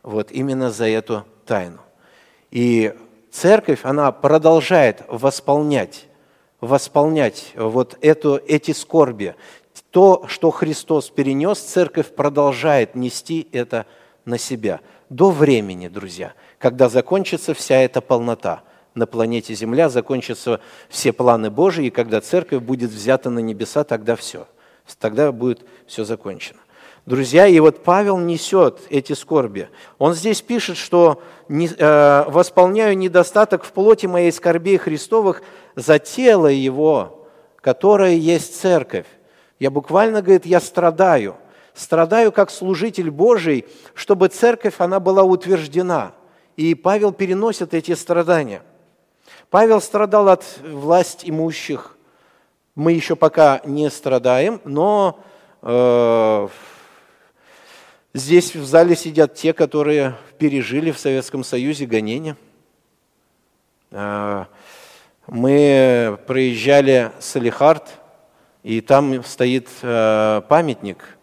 Вот 0.02 0.32
именно 0.32 0.70
за 0.70 0.88
эту 0.88 1.26
тайну. 1.44 1.80
И 2.50 2.94
церковь, 3.30 3.80
она 3.82 4.10
продолжает 4.10 5.02
восполнять, 5.06 6.06
восполнять 6.62 7.52
вот 7.56 7.98
эту, 8.00 8.36
эти 8.36 8.70
скорби. 8.70 9.36
То, 9.90 10.24
что 10.28 10.50
Христос 10.50 11.10
перенес, 11.10 11.58
церковь 11.58 12.14
продолжает 12.14 12.94
нести 12.94 13.48
это 13.52 13.84
на 14.24 14.38
себя. 14.38 14.80
До 15.10 15.30
времени, 15.30 15.88
друзья, 15.88 16.32
когда 16.58 16.88
закончится 16.88 17.52
вся 17.52 17.76
эта 17.76 18.00
полнота– 18.00 18.62
на 18.92 19.06
планете 19.06 19.54
Земля, 19.54 19.88
закончатся 19.88 20.60
все 20.88 21.12
планы 21.12 21.48
Божьи, 21.48 21.86
и 21.86 21.90
когда 21.90 22.20
церковь 22.20 22.60
будет 22.60 22.90
взята 22.90 23.30
на 23.30 23.38
небеса, 23.38 23.84
тогда 23.84 24.16
все– 24.16 24.48
Тогда 24.98 25.32
будет 25.32 25.64
все 25.86 26.04
закончено. 26.04 26.58
Друзья, 27.06 27.46
и 27.46 27.58
вот 27.60 27.82
Павел 27.82 28.18
несет 28.18 28.80
эти 28.90 29.14
скорби. 29.14 29.68
Он 29.98 30.14
здесь 30.14 30.42
пишет, 30.42 30.76
что 30.76 31.22
э, 31.48 32.24
«восполняю 32.28 32.96
недостаток 32.96 33.64
в 33.64 33.72
плоти 33.72 34.06
моей 34.06 34.32
скорбей 34.32 34.76
Христовых 34.76 35.42
за 35.76 35.98
тело 35.98 36.46
его, 36.46 37.26
которое 37.60 38.14
есть 38.14 38.60
церковь». 38.60 39.06
Я 39.58 39.70
буквально, 39.70 40.22
говорит, 40.22 40.46
я 40.46 40.60
страдаю. 40.60 41.36
Страдаю 41.74 42.32
как 42.32 42.50
служитель 42.50 43.10
Божий, 43.10 43.66
чтобы 43.94 44.28
церковь, 44.28 44.74
она 44.78 45.00
была 45.00 45.22
утверждена. 45.22 46.12
И 46.56 46.74
Павел 46.74 47.12
переносит 47.12 47.74
эти 47.74 47.94
страдания. 47.94 48.62
Павел 49.50 49.80
страдал 49.80 50.28
от 50.28 50.44
власть 50.62 51.22
имущих, 51.24 51.96
мы 52.74 52.92
еще 52.92 53.16
пока 53.16 53.60
не 53.64 53.90
страдаем, 53.90 54.60
но 54.64 55.20
э, 55.60 56.48
здесь 58.14 58.54
в 58.54 58.64
зале 58.64 58.94
сидят 58.94 59.34
те, 59.34 59.52
которые 59.52 60.14
пережили 60.38 60.90
в 60.92 60.98
Советском 60.98 61.42
Союзе 61.42 61.86
гонения. 61.86 62.36
Э, 63.90 64.46
мы 65.26 66.18
проезжали 66.26 67.12
Салихард, 67.18 67.88
и 68.62 68.80
там 68.80 69.24
стоит 69.24 69.68
э, 69.82 70.42
памятник 70.48 71.18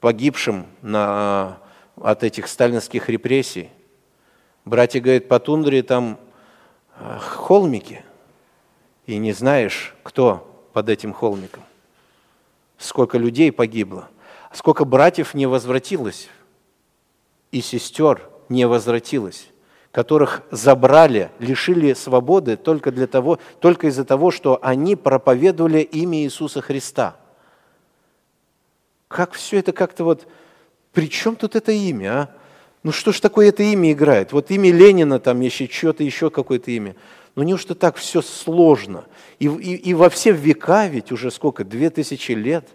погибшим 0.00 0.66
на, 0.82 1.58
от 1.96 2.24
этих 2.24 2.48
сталинских 2.48 3.08
репрессий. 3.08 3.70
Братья 4.64 5.00
говорят, 5.00 5.28
по 5.28 5.38
тундре 5.38 5.82
там 5.82 6.18
э, 6.96 7.18
холмике 7.20 8.04
и 9.06 9.18
не 9.18 9.32
знаешь, 9.32 9.94
кто 10.02 10.68
под 10.72 10.88
этим 10.88 11.12
холмиком. 11.12 11.62
Сколько 12.76 13.18
людей 13.18 13.50
погибло, 13.50 14.08
сколько 14.52 14.84
братьев 14.84 15.34
не 15.34 15.46
возвратилось 15.46 16.28
и 17.50 17.60
сестер 17.60 18.28
не 18.48 18.66
возвратилось, 18.66 19.48
которых 19.92 20.42
забрали, 20.50 21.30
лишили 21.38 21.92
свободы 21.94 22.56
только, 22.56 22.90
для 22.92 23.06
того, 23.06 23.38
только 23.60 23.88
из-за 23.88 24.04
того, 24.04 24.30
что 24.30 24.58
они 24.62 24.96
проповедовали 24.96 25.80
имя 25.80 26.18
Иисуса 26.18 26.60
Христа. 26.60 27.17
Как 29.08 29.32
все 29.32 29.58
это 29.58 29.72
как-то 29.72 30.04
вот... 30.04 30.26
При 30.92 31.10
чем 31.10 31.36
тут 31.36 31.54
это 31.54 31.72
имя, 31.72 32.12
а? 32.12 32.30
Ну 32.82 32.92
что 32.92 33.12
ж 33.12 33.20
такое 33.20 33.48
это 33.48 33.62
имя 33.62 33.92
играет? 33.92 34.32
Вот 34.32 34.50
имя 34.50 34.72
Ленина 34.72 35.18
там, 35.18 35.40
еще 35.40 35.68
что-то, 35.68 36.04
еще 36.04 36.30
какое-то 36.30 36.70
имя. 36.70 36.96
Ну 37.34 37.42
неужто 37.42 37.74
так 37.74 37.96
все 37.96 38.22
сложно? 38.22 39.04
И, 39.38 39.46
и, 39.46 39.74
и 39.74 39.94
во 39.94 40.08
все 40.08 40.32
века 40.32 40.86
ведь 40.86 41.12
уже 41.12 41.30
сколько, 41.30 41.64
две 41.64 41.90
тысячи 41.90 42.32
лет. 42.32 42.68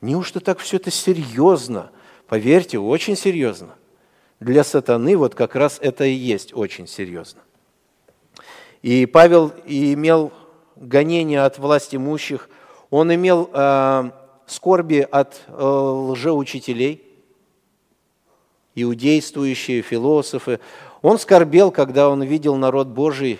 Неужто 0.00 0.40
так 0.40 0.58
все 0.58 0.76
это 0.76 0.90
серьезно? 0.90 1.90
Поверьте, 2.26 2.78
очень 2.78 3.16
серьезно. 3.16 3.74
Для 4.40 4.64
сатаны 4.64 5.16
вот 5.16 5.34
как 5.34 5.54
раз 5.54 5.78
это 5.80 6.04
и 6.04 6.12
есть 6.12 6.52
очень 6.54 6.88
серьезно. 6.88 7.42
И 8.80 9.06
Павел 9.06 9.52
имел 9.66 10.32
гонения 10.76 11.44
от 11.44 11.58
власть 11.58 11.94
имущих, 11.94 12.48
он 12.90 13.14
имел 13.14 13.48
э, 13.52 14.10
скорби 14.46 15.06
от 15.10 15.40
э, 15.46 15.64
лжеучителей, 15.64 17.02
иудействующие, 18.74 19.82
философы. 19.82 20.60
Он 21.02 21.18
скорбел, 21.18 21.70
когда 21.70 22.08
он 22.08 22.22
видел 22.22 22.56
народ 22.56 22.88
Божий, 22.88 23.38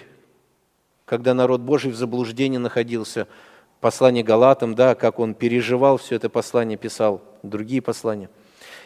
когда 1.05 1.35
народ 1.35 1.61
Божий 1.61 1.91
в 1.91 1.97
заблуждении 1.97 2.59
находился. 2.59 3.27
Послание 3.81 4.23
Галатам, 4.23 4.75
да, 4.75 4.95
как 4.95 5.19
он 5.19 5.35
переживал 5.35 5.97
все 5.97 6.17
это 6.17 6.29
послание, 6.29 6.79
писал 6.79 7.21
другие 7.43 7.83
послания. 7.83 8.31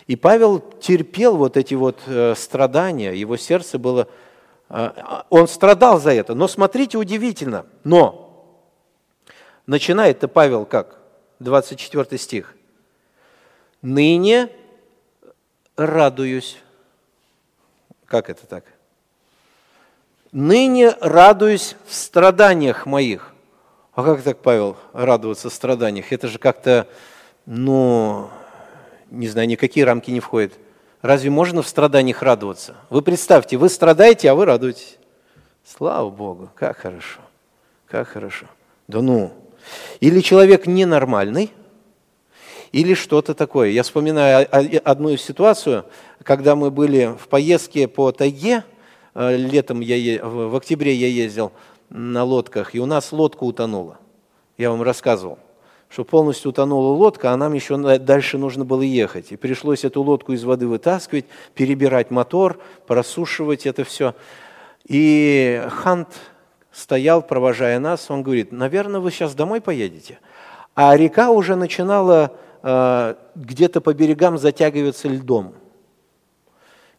И 0.06 0.16
Павел 0.16 0.60
терпел 0.60 1.36
вот 1.36 1.56
эти 1.56 1.74
вот 1.74 1.98
э, 2.06 2.34
страдания, 2.36 3.12
его 3.12 3.36
сердце 3.36 3.78
было... 3.78 4.08
Э, 4.68 4.90
он 5.28 5.48
страдал 5.48 6.00
за 6.00 6.12
это. 6.12 6.34
Но 6.34 6.48
смотрите, 6.48 6.96
удивительно. 6.96 7.66
Но 7.84 8.54
начинает-то 9.66 10.28
Павел 10.28 10.64
как? 10.64 11.00
24 11.38 12.18
стих. 12.18 12.54
«Ныне 13.82 14.48
радуюсь». 15.76 16.58
Как 18.06 18.30
это 18.30 18.46
так? 18.46 18.64
«Ныне 20.32 20.90
радуюсь 21.00 21.76
в 21.86 21.94
страданиях 21.94 22.86
моих». 22.86 23.32
А 23.96 24.04
как 24.04 24.22
так, 24.22 24.38
Павел, 24.38 24.76
радоваться 24.92 25.48
в 25.48 25.54
страданиях? 25.54 26.12
Это 26.12 26.28
же 26.28 26.38
как-то, 26.38 26.86
ну, 27.46 28.28
не 29.10 29.26
знаю, 29.26 29.48
никакие 29.48 29.86
рамки 29.86 30.10
не 30.10 30.20
входят. 30.20 30.52
Разве 31.00 31.30
можно 31.30 31.62
в 31.62 31.68
страданиях 31.68 32.22
радоваться? 32.22 32.76
Вы 32.90 33.00
представьте, 33.00 33.56
вы 33.56 33.70
страдаете, 33.70 34.30
а 34.30 34.34
вы 34.34 34.44
радуетесь. 34.44 34.98
Слава 35.64 36.10
Богу, 36.10 36.50
как 36.54 36.76
хорошо, 36.76 37.20
как 37.88 38.08
хорошо. 38.08 38.46
Да 38.86 39.00
ну, 39.00 39.32
или 40.00 40.20
человек 40.20 40.66
ненормальный, 40.66 41.52
или 42.72 42.94
что-то 42.94 43.34
такое. 43.34 43.70
Я 43.70 43.82
вспоминаю 43.82 44.46
одну 44.84 45.16
ситуацию, 45.16 45.84
когда 46.22 46.56
мы 46.56 46.70
были 46.70 47.16
в 47.18 47.28
поездке 47.28 47.88
по 47.88 48.12
тайге, 48.12 48.64
э, 49.14 49.36
летом 49.36 49.80
я, 49.80 50.24
в 50.24 50.56
октябре 50.56 50.94
я 50.94 51.08
ездил 51.08 51.52
на 51.88 52.24
лодках, 52.24 52.74
и 52.74 52.80
у 52.80 52.86
нас 52.86 53.12
лодка 53.12 53.44
утонула. 53.44 53.98
Я 54.58 54.70
вам 54.70 54.82
рассказывал, 54.82 55.38
что 55.88 56.04
полностью 56.04 56.50
утонула 56.50 56.94
лодка, 56.94 57.32
а 57.32 57.36
нам 57.36 57.54
еще 57.54 57.76
дальше 57.98 58.38
нужно 58.38 58.64
было 58.64 58.82
ехать. 58.82 59.32
И 59.32 59.36
пришлось 59.36 59.84
эту 59.84 60.02
лодку 60.02 60.32
из 60.32 60.44
воды 60.44 60.66
вытаскивать, 60.66 61.26
перебирать 61.54 62.10
мотор, 62.10 62.58
просушивать 62.86 63.66
это 63.66 63.84
все. 63.84 64.14
И 64.84 65.62
Хант 65.68 66.08
стоял, 66.76 67.22
провожая 67.22 67.80
нас, 67.80 68.10
он 68.10 68.22
говорит, 68.22 68.52
наверное, 68.52 69.00
вы 69.00 69.10
сейчас 69.10 69.34
домой 69.34 69.60
поедете. 69.60 70.18
А 70.74 70.94
река 70.94 71.30
уже 71.30 71.56
начинала 71.56 72.36
э, 72.62 73.14
где-то 73.34 73.80
по 73.80 73.94
берегам 73.94 74.36
затягиваться 74.36 75.08
льдом. 75.08 75.54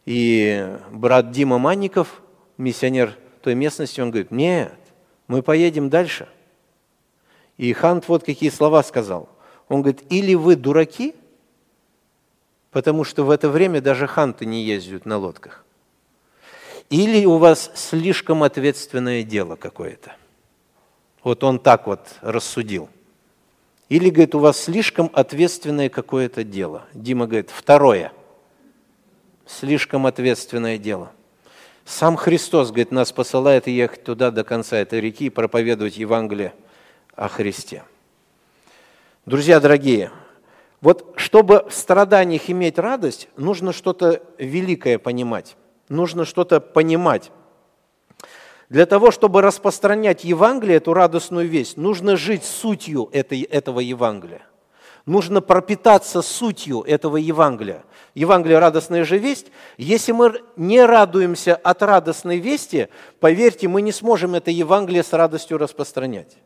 И 0.04 0.76
брат 0.90 1.30
Дима 1.30 1.58
Манников, 1.58 2.22
миссионер 2.56 3.16
той 3.40 3.54
местности, 3.54 4.00
он 4.00 4.10
говорит, 4.10 4.32
нет, 4.32 4.74
мы 5.28 5.42
поедем 5.42 5.90
дальше. 5.90 6.28
И 7.56 7.72
Хант 7.72 8.08
вот 8.08 8.24
какие 8.24 8.50
слова 8.50 8.82
сказал. 8.82 9.28
Он 9.68 9.82
говорит, 9.82 10.02
или 10.10 10.34
вы 10.34 10.56
дураки, 10.56 11.14
потому 12.72 13.04
что 13.04 13.24
в 13.24 13.30
это 13.30 13.48
время 13.48 13.80
даже 13.80 14.06
ханты 14.06 14.44
не 14.44 14.64
ездят 14.64 15.06
на 15.06 15.18
лодках, 15.18 15.64
или 16.90 17.26
у 17.26 17.36
вас 17.36 17.70
слишком 17.74 18.42
ответственное 18.42 19.22
дело 19.22 19.56
какое-то. 19.56 20.16
Вот 21.22 21.44
он 21.44 21.58
так 21.58 21.86
вот 21.86 22.00
рассудил. 22.22 22.88
Или, 23.88 24.10
говорит, 24.10 24.34
у 24.34 24.38
вас 24.38 24.58
слишком 24.60 25.10
ответственное 25.12 25.88
какое-то 25.88 26.44
дело. 26.44 26.84
Дима 26.92 27.26
говорит, 27.26 27.50
второе. 27.50 28.12
Слишком 29.46 30.06
ответственное 30.06 30.78
дело. 30.78 31.10
Сам 31.84 32.16
Христос, 32.16 32.68
говорит, 32.68 32.92
нас 32.92 33.12
посылает 33.12 33.66
ехать 33.66 34.04
туда 34.04 34.30
до 34.30 34.44
конца 34.44 34.76
этой 34.76 35.00
реки 35.00 35.26
и 35.26 35.30
проповедовать 35.30 35.96
Евангелие 35.96 36.52
о 37.14 37.28
Христе. 37.28 37.82
Друзья 39.24 39.58
дорогие, 39.58 40.10
вот 40.82 41.14
чтобы 41.16 41.66
в 41.68 41.74
страданиях 41.74 42.50
иметь 42.50 42.78
радость, 42.78 43.28
нужно 43.36 43.72
что-то 43.72 44.22
великое 44.38 44.98
понимать 44.98 45.56
нужно 45.88 46.24
что-то 46.24 46.60
понимать. 46.60 47.30
Для 48.68 48.84
того, 48.84 49.10
чтобы 49.10 49.40
распространять 49.40 50.24
Евангелие, 50.24 50.76
эту 50.76 50.92
радостную 50.92 51.48
весть, 51.48 51.76
нужно 51.76 52.16
жить 52.16 52.44
сутью 52.44 53.08
этой, 53.12 53.42
этого 53.42 53.80
Евангелия. 53.80 54.42
Нужно 55.06 55.40
пропитаться 55.40 56.20
сутью 56.20 56.82
этого 56.82 57.16
Евангелия. 57.16 57.84
Евангелие– 58.14 58.58
радостная 58.60 59.04
же 59.04 59.16
весть. 59.16 59.46
Если 59.78 60.12
мы 60.12 60.42
не 60.56 60.84
радуемся 60.84 61.56
от 61.56 61.82
радостной 61.82 62.38
вести, 62.40 62.88
поверьте, 63.20 63.68
мы 63.68 63.80
не 63.80 63.92
сможем 63.92 64.34
это 64.34 64.50
Евангелие 64.50 65.02
с 65.02 65.14
радостью 65.14 65.56
распространять. 65.56 66.36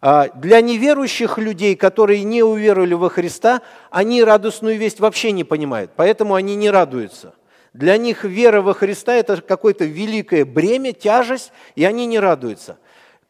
А 0.00 0.28
для 0.28 0.60
неверующих 0.60 1.38
людей, 1.38 1.74
которые 1.74 2.22
не 2.22 2.44
уверовали 2.44 2.94
во 2.94 3.10
Христа, 3.10 3.62
они 3.90 4.22
радостную 4.22 4.78
весть 4.78 5.00
вообще 5.00 5.32
не 5.32 5.42
понимают, 5.42 5.90
поэтому 5.96 6.34
они 6.34 6.54
не 6.54 6.70
радуются. 6.70 7.34
Для 7.72 7.96
них 7.96 8.24
вера 8.24 8.60
во 8.60 8.74
Христа– 8.74 9.14
это 9.14 9.40
какое-то 9.40 9.84
великое 9.84 10.44
бремя, 10.44 10.92
тяжесть, 10.92 11.52
и 11.74 11.84
они 11.84 12.06
не 12.06 12.18
радуются. 12.18 12.78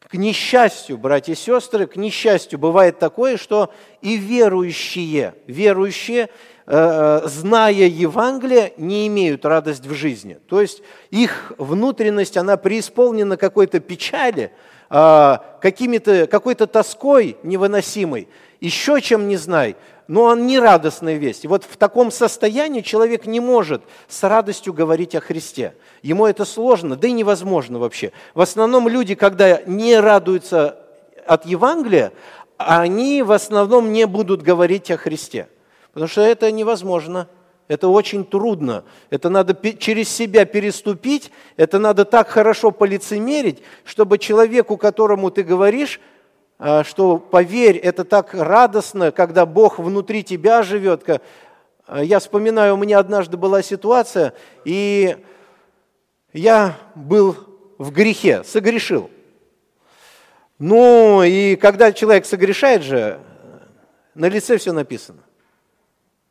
К 0.00 0.14
несчастью, 0.14 0.96
братья 0.96 1.32
и 1.32 1.36
сестры, 1.36 1.86
к 1.86 1.96
несчастью 1.96 2.58
бывает 2.58 2.98
такое, 2.98 3.36
что 3.36 3.72
и 4.00 4.16
верующие, 4.16 5.34
верующие, 5.46 6.30
э, 6.66 7.20
зная 7.24 7.72
Евангелие, 7.72 8.72
не 8.78 9.06
имеют 9.08 9.44
радость 9.44 9.84
в 9.84 9.92
жизни. 9.92 10.38
То 10.48 10.62
есть 10.62 10.82
их 11.10 11.52
внутренность, 11.58 12.38
она 12.38 12.56
преисполнена 12.56 13.36
какой-то 13.36 13.80
печали, 13.80 14.52
э, 14.88 15.36
какими-то, 15.60 16.26
какой-то 16.26 16.66
тоской 16.66 17.36
невыносимой, 17.42 18.28
еще 18.60 19.00
чем 19.00 19.28
не 19.28 19.36
знай, 19.36 19.76
но 20.08 20.22
он 20.24 20.46
не 20.46 20.58
радостная 20.58 21.16
весть. 21.16 21.44
И 21.44 21.48
вот 21.48 21.64
в 21.64 21.76
таком 21.76 22.10
состоянии 22.10 22.80
человек 22.80 23.26
не 23.26 23.40
может 23.40 23.82
с 24.08 24.26
радостью 24.26 24.72
говорить 24.72 25.14
о 25.14 25.20
Христе. 25.20 25.74
Ему 26.02 26.26
это 26.26 26.44
сложно, 26.44 26.96
да 26.96 27.08
и 27.08 27.12
невозможно 27.12 27.78
вообще. 27.78 28.12
В 28.34 28.40
основном 28.40 28.88
люди, 28.88 29.14
когда 29.14 29.60
не 29.66 30.00
радуются 30.00 30.78
от 31.26 31.44
Евангелия, 31.44 32.12
они 32.56 33.22
в 33.22 33.32
основном 33.32 33.92
не 33.92 34.06
будут 34.06 34.42
говорить 34.42 34.90
о 34.90 34.96
Христе. 34.96 35.48
Потому 35.92 36.08
что 36.08 36.22
это 36.22 36.50
невозможно. 36.50 37.28
Это 37.68 37.88
очень 37.88 38.24
трудно. 38.24 38.84
Это 39.10 39.28
надо 39.28 39.54
через 39.76 40.08
себя 40.08 40.46
переступить. 40.46 41.30
Это 41.56 41.78
надо 41.78 42.06
так 42.06 42.28
хорошо 42.28 42.70
полицемерить, 42.70 43.62
чтобы 43.84 44.16
человеку, 44.16 44.78
которому 44.78 45.30
ты 45.30 45.42
говоришь, 45.42 46.00
что 46.58 47.18
поверь, 47.18 47.76
это 47.76 48.04
так 48.04 48.34
радостно, 48.34 49.12
когда 49.12 49.46
Бог 49.46 49.78
внутри 49.78 50.24
тебя 50.24 50.62
живет. 50.62 51.04
А, 51.86 52.02
я 52.02 52.18
вспоминаю, 52.18 52.74
у 52.74 52.76
меня 52.76 52.98
однажды 52.98 53.36
была 53.36 53.62
ситуация, 53.62 54.34
и 54.64 55.16
я 56.32 56.76
был 56.94 57.36
в 57.78 57.92
грехе, 57.92 58.42
согрешил. 58.44 59.10
Ну, 60.58 61.22
и 61.22 61.54
когда 61.56 61.92
человек 61.92 62.26
согрешает 62.26 62.82
же, 62.82 63.20
на 64.14 64.26
лице 64.26 64.58
все 64.58 64.72
написано. 64.72 65.22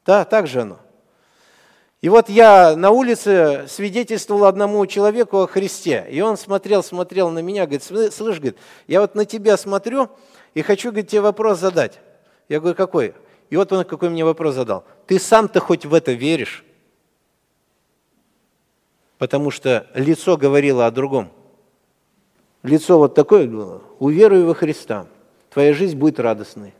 Да, 0.05 0.25
так 0.25 0.47
же 0.47 0.61
оно. 0.61 0.79
И 2.01 2.09
вот 2.09 2.29
я 2.29 2.75
на 2.75 2.91
улице 2.91 3.65
свидетельствовал 3.67 4.45
одному 4.45 4.85
человеку 4.85 5.39
о 5.39 5.47
Христе, 5.47 6.05
и 6.09 6.21
он 6.21 6.37
смотрел, 6.37 6.83
смотрел 6.83 7.31
на 7.31 7.39
меня, 7.39 7.65
говорит, 7.65 7.83
слышь, 7.83 8.37
говорит, 8.37 8.57
я 8.87 9.01
вот 9.01 9.15
на 9.15 9.25
тебя 9.25 9.57
смотрю 9.57 10.09
и 10.53 10.61
хочу, 10.61 10.89
говорит, 10.89 11.09
тебе 11.09 11.21
вопрос 11.21 11.59
задать. 11.59 11.99
Я 12.49 12.59
говорю, 12.59 12.75
какой? 12.75 13.15
И 13.49 13.57
вот 13.57 13.71
он 13.71 13.83
какой 13.83 14.09
мне 14.09 14.23
вопрос 14.23 14.55
задал. 14.55 14.83
Ты 15.07 15.19
сам-то 15.19 15.59
хоть 15.59 15.85
в 15.85 15.93
это 15.93 16.11
веришь? 16.11 16.63
Потому 19.17 19.49
что 19.49 19.87
лицо 19.95 20.37
говорило 20.37 20.85
о 20.85 20.91
другом. 20.91 21.31
Лицо 22.61 22.99
вот 22.99 23.15
такое 23.15 23.47
было. 23.47 23.81
Уверуй 23.97 24.43
во 24.43 24.53
Христа. 24.53 25.07
Твоя 25.49 25.73
жизнь 25.73 25.97
будет 25.97 26.19
радостной. 26.19 26.73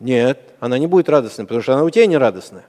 Нет, 0.00 0.54
она 0.58 0.78
не 0.78 0.86
будет 0.88 1.08
радостной, 1.08 1.44
потому 1.44 1.62
что 1.62 1.74
она 1.74 1.84
у 1.84 1.90
тебя 1.90 2.06
не 2.06 2.16
радостная. 2.16 2.66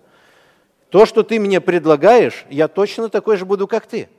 То, 0.91 1.06
что 1.06 1.23
ты 1.23 1.39
мне 1.39 1.62
предлагаешь, 1.62 2.45
я 2.49 2.67
точно 2.67 3.08
такой 3.08 3.38
же 3.38 3.45
буду, 3.45 3.65
как 3.65 3.88
ты. 3.88 4.10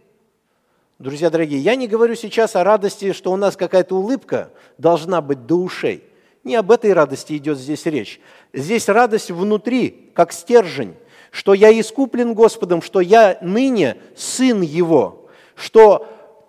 Друзья 0.98 1.28
дорогие, 1.28 1.60
я 1.60 1.76
не 1.76 1.86
говорю 1.86 2.14
сейчас 2.14 2.56
о 2.56 2.64
радости, 2.64 3.12
что 3.12 3.30
у 3.30 3.36
нас 3.36 3.56
какая-то 3.58 3.94
улыбка 3.94 4.50
должна 4.78 5.20
быть 5.20 5.44
до 5.46 5.56
ушей. 5.56 6.02
Не 6.44 6.56
об 6.56 6.70
этой 6.70 6.94
радости 6.94 7.36
идет 7.36 7.58
здесь 7.58 7.84
речь. 7.84 8.20
Здесь 8.54 8.88
радость 8.88 9.30
внутри, 9.30 10.10
как 10.14 10.32
стержень, 10.32 10.94
что 11.30 11.52
я 11.52 11.78
искуплен 11.78 12.32
Господом, 12.32 12.80
что 12.80 13.00
я 13.00 13.36
ныне 13.42 13.98
сын 14.16 14.62
Его, 14.62 15.28
что 15.54 16.08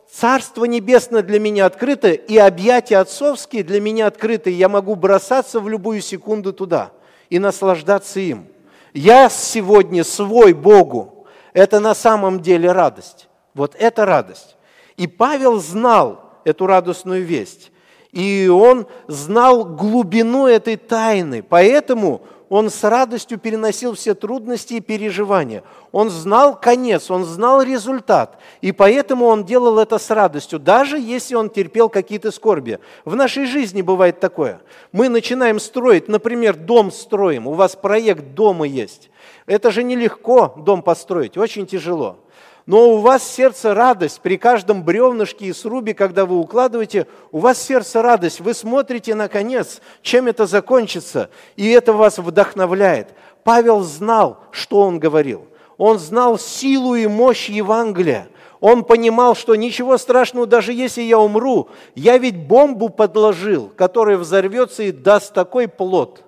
Царство 0.09 0.63
Небесное 0.63 1.21
для 1.21 1.39
меня 1.39 1.65
открыто, 1.65 2.11
и 2.11 2.37
объятия 2.37 2.97
отцовские 2.97 3.63
для 3.63 3.81
меня 3.81 4.07
открыты, 4.07 4.51
и 4.51 4.55
я 4.55 4.69
могу 4.69 4.95
бросаться 4.95 5.59
в 5.59 5.67
любую 5.67 5.99
секунду 6.01 6.53
туда 6.53 6.91
и 7.29 7.39
наслаждаться 7.39 8.21
им. 8.21 8.52
Я 8.93 9.29
сегодня 9.29 10.03
свой 10.03 10.53
Богу. 10.53 11.25
Это 11.53 11.79
на 11.79 11.95
самом 11.95 12.41
деле 12.41 12.71
радость. 12.71 13.27
Вот 13.53 13.75
это 13.77 14.05
радость. 14.05 14.55
И 14.97 15.07
Павел 15.07 15.59
знал 15.59 16.39
эту 16.43 16.67
радостную 16.67 17.23
весть. 17.23 17.71
И 18.11 18.47
он 18.47 18.85
знал 19.07 19.65
глубину 19.65 20.45
этой 20.45 20.75
тайны. 20.75 21.41
Поэтому 21.41 22.21
он 22.49 22.69
с 22.69 22.83
радостью 22.83 23.37
переносил 23.37 23.93
все 23.95 24.13
трудности 24.13 24.75
и 24.75 24.79
переживания. 24.81 25.63
Он 25.91 26.09
знал 26.09 26.59
конец, 26.59 27.09
он 27.09 27.25
знал 27.25 27.61
результат, 27.61 28.39
и 28.61 28.71
поэтому 28.71 29.25
он 29.25 29.43
делал 29.43 29.79
это 29.79 29.97
с 29.97 30.09
радостью, 30.09 30.59
даже 30.59 30.99
если 30.99 31.35
он 31.35 31.49
терпел 31.49 31.89
какие-то 31.89 32.31
скорби. 32.31 32.79
В 33.05 33.15
нашей 33.15 33.45
жизни 33.45 33.81
бывает 33.81 34.19
такое. 34.19 34.61
Мы 34.91 35.09
начинаем 35.09 35.59
строить, 35.59 36.07
например, 36.07 36.55
дом 36.55 36.91
строим, 36.91 37.47
у 37.47 37.53
вас 37.53 37.75
проект 37.75 38.33
дома 38.33 38.65
есть. 38.65 39.09
Это 39.45 39.71
же 39.71 39.83
нелегко 39.83 40.53
дом 40.57 40.81
построить, 40.81 41.37
очень 41.37 41.65
тяжело 41.65 42.17
но 42.65 42.91
у 42.91 42.97
вас 42.99 43.23
сердце 43.23 43.73
радость 43.73 44.21
при 44.21 44.37
каждом 44.37 44.83
бревнышке 44.83 45.47
и 45.47 45.53
срубе, 45.53 45.93
когда 45.93 46.25
вы 46.25 46.37
укладываете, 46.37 47.07
у 47.31 47.39
вас 47.39 47.61
сердце 47.61 48.01
радость, 48.01 48.39
вы 48.39 48.53
смотрите 48.53 49.15
на 49.15 49.27
конец, 49.27 49.81
чем 50.01 50.27
это 50.27 50.45
закончится, 50.45 51.29
и 51.57 51.69
это 51.69 51.91
вас 51.91 52.19
вдохновляет. 52.19 53.09
Павел 53.43 53.81
знал, 53.81 54.39
что 54.51 54.81
он 54.81 54.99
говорил. 54.99 55.45
Он 55.77 55.99
знал 55.99 56.39
силу 56.39 56.95
и 56.95 57.07
мощь 57.07 57.49
Евангелия. 57.49 58.29
Он 58.61 58.85
понимал, 58.85 59.35
что 59.35 59.55
ничего 59.55 59.97
страшного, 59.97 60.47
даже 60.47 60.71
если 60.71 61.01
я 61.01 61.19
умру, 61.19 61.67
я 61.95 62.17
ведь 62.17 62.47
бомбу 62.47 62.87
подложил, 62.87 63.69
которая 63.75 64.15
взорвется 64.15 64.83
и 64.83 64.93
даст 64.93 65.33
такой 65.33 65.67
плод. 65.67 66.23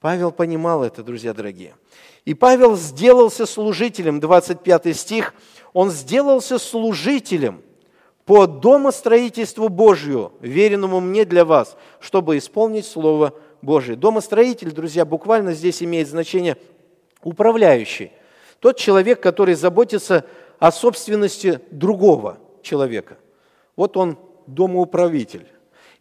Павел 0.00 0.32
понимал 0.32 0.82
это, 0.82 1.02
друзья 1.02 1.34
дорогие. 1.34 1.74
И 2.24 2.34
Павел 2.34 2.76
сделался 2.76 3.46
служителем, 3.46 4.20
25 4.20 4.96
стих, 4.96 5.34
он 5.72 5.90
сделался 5.90 6.58
служителем 6.58 7.62
по 8.24 8.46
домостроительству 8.46 9.68
Божью, 9.68 10.32
веренному 10.40 11.00
мне 11.00 11.24
для 11.24 11.44
вас, 11.44 11.76
чтобы 11.98 12.38
исполнить 12.38 12.86
Слово 12.86 13.34
Божие. 13.60 13.96
Домостроитель, 13.96 14.70
друзья, 14.70 15.04
буквально 15.04 15.54
здесь 15.54 15.82
имеет 15.82 16.08
значение 16.08 16.56
управляющий. 17.22 18.12
Тот 18.60 18.76
человек, 18.76 19.20
который 19.20 19.54
заботится 19.54 20.24
о 20.60 20.70
собственности 20.70 21.60
другого 21.72 22.38
человека. 22.62 23.18
Вот 23.74 23.96
он 23.96 24.16
домоуправитель. 24.46 25.46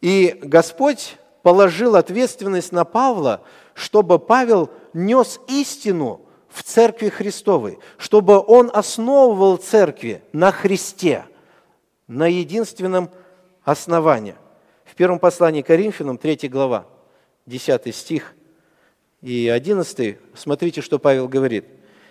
И 0.01 0.37
Господь 0.43 1.15
положил 1.41 1.95
ответственность 1.95 2.71
на 2.71 2.85
Павла, 2.85 3.41
чтобы 3.73 4.19
Павел 4.19 4.69
нес 4.93 5.39
истину 5.47 6.21
в 6.49 6.63
церкви 6.63 7.09
Христовой, 7.09 7.79
чтобы 7.97 8.39
он 8.39 8.69
основывал 8.73 9.57
церкви 9.57 10.21
на 10.33 10.51
Христе, 10.51 11.25
на 12.07 12.27
единственном 12.27 13.09
основании. 13.63 14.35
В 14.83 14.95
первом 14.95 15.19
послании 15.19 15.61
Коринфянам, 15.61 16.17
3 16.17 16.49
глава, 16.49 16.85
10 17.45 17.95
стих 17.95 18.33
и 19.21 19.47
11, 19.47 20.17
смотрите, 20.35 20.81
что 20.81 20.99
Павел 20.99 21.27
говорит. 21.27 21.65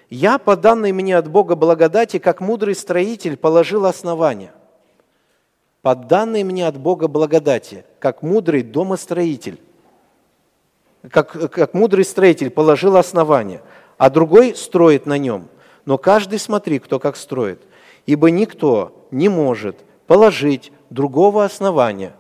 «Я, 0.08 0.38
по 0.38 0.56
данной 0.56 0.92
мне 0.92 1.16
от 1.16 1.28
Бога 1.28 1.54
благодати, 1.54 2.18
как 2.18 2.40
мудрый 2.40 2.74
строитель, 2.74 3.36
положил 3.36 3.84
основание, 3.84 4.52
по 5.82 5.94
данной 5.94 6.42
мне 6.42 6.66
от 6.66 6.78
Бога 6.78 7.06
благодати, 7.08 7.84
как 8.00 8.22
мудрый 8.22 8.62
домостроитель, 8.62 9.60
как, 11.08 11.50
как 11.50 11.74
мудрый 11.74 12.04
строитель 12.04 12.50
положил 12.50 12.96
основание, 12.96 13.62
а 13.96 14.10
другой 14.10 14.54
строит 14.54 15.06
на 15.06 15.16
нем. 15.18 15.48
Но 15.84 15.98
каждый 15.98 16.38
смотри, 16.38 16.78
кто 16.78 16.98
как 16.98 17.16
строит. 17.16 17.62
Ибо 18.06 18.30
никто 18.30 19.06
не 19.10 19.28
может 19.28 19.76
положить 20.06 20.72
другого 20.90 21.44
основания, 21.44 22.14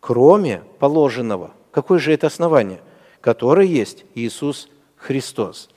кроме 0.00 0.62
положенного. 0.78 1.52
Какое 1.70 1.98
же 1.98 2.12
это 2.12 2.26
основание? 2.26 2.80
Которое 3.20 3.66
есть 3.66 4.04
Иисус 4.14 4.68
Христос. 4.96 5.68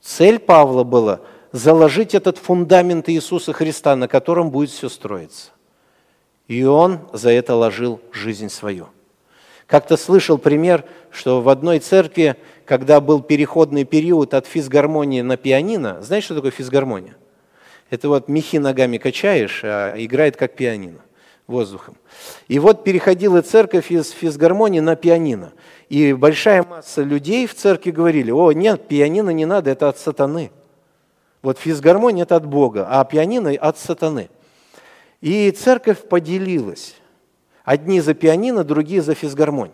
Цель 0.00 0.38
Павла 0.38 0.84
была 0.84 1.20
заложить 1.52 2.14
этот 2.14 2.38
фундамент 2.38 3.08
Иисуса 3.08 3.52
Христа, 3.52 3.96
на 3.96 4.08
котором 4.08 4.50
будет 4.50 4.70
все 4.70 4.88
строиться. 4.88 5.50
И 6.46 6.64
он 6.64 7.00
за 7.12 7.30
это 7.30 7.54
ложил 7.54 8.00
жизнь 8.12 8.48
свою. 8.48 8.88
Как-то 9.70 9.96
слышал 9.96 10.36
пример, 10.36 10.84
что 11.12 11.40
в 11.40 11.48
одной 11.48 11.78
церкви, 11.78 12.34
когда 12.64 13.00
был 13.00 13.22
переходный 13.22 13.84
период 13.84 14.34
от 14.34 14.48
физгармонии 14.48 15.20
на 15.20 15.36
пианино, 15.36 16.02
знаешь, 16.02 16.24
что 16.24 16.34
такое 16.34 16.50
физгармония? 16.50 17.16
Это 17.88 18.08
вот 18.08 18.26
мехи 18.26 18.56
ногами 18.56 18.98
качаешь, 18.98 19.60
а 19.62 19.94
играет 19.96 20.36
как 20.36 20.56
пианино 20.56 20.98
воздухом. 21.46 21.96
И 22.48 22.58
вот 22.58 22.82
переходила 22.82 23.42
церковь 23.42 23.92
из 23.92 24.10
физгармонии 24.10 24.80
на 24.80 24.96
пианино. 24.96 25.52
И 25.88 26.14
большая 26.14 26.64
масса 26.64 27.02
людей 27.02 27.46
в 27.46 27.54
церкви 27.54 27.92
говорили, 27.92 28.32
о, 28.32 28.50
нет, 28.50 28.88
пианино 28.88 29.30
не 29.30 29.46
надо, 29.46 29.70
это 29.70 29.88
от 29.88 29.98
сатаны. 29.98 30.50
Вот 31.42 31.58
физгармония– 31.58 32.22
это 32.24 32.34
от 32.34 32.44
Бога, 32.44 32.88
а 32.90 33.04
пианино– 33.04 33.50
от 33.60 33.78
сатаны. 33.78 34.30
И 35.20 35.48
церковь 35.52 36.08
поделилась. 36.08 36.96
Одни 37.70 38.00
за 38.00 38.14
пианино, 38.14 38.64
другие 38.64 39.00
за 39.00 39.14
физгармонь. 39.14 39.70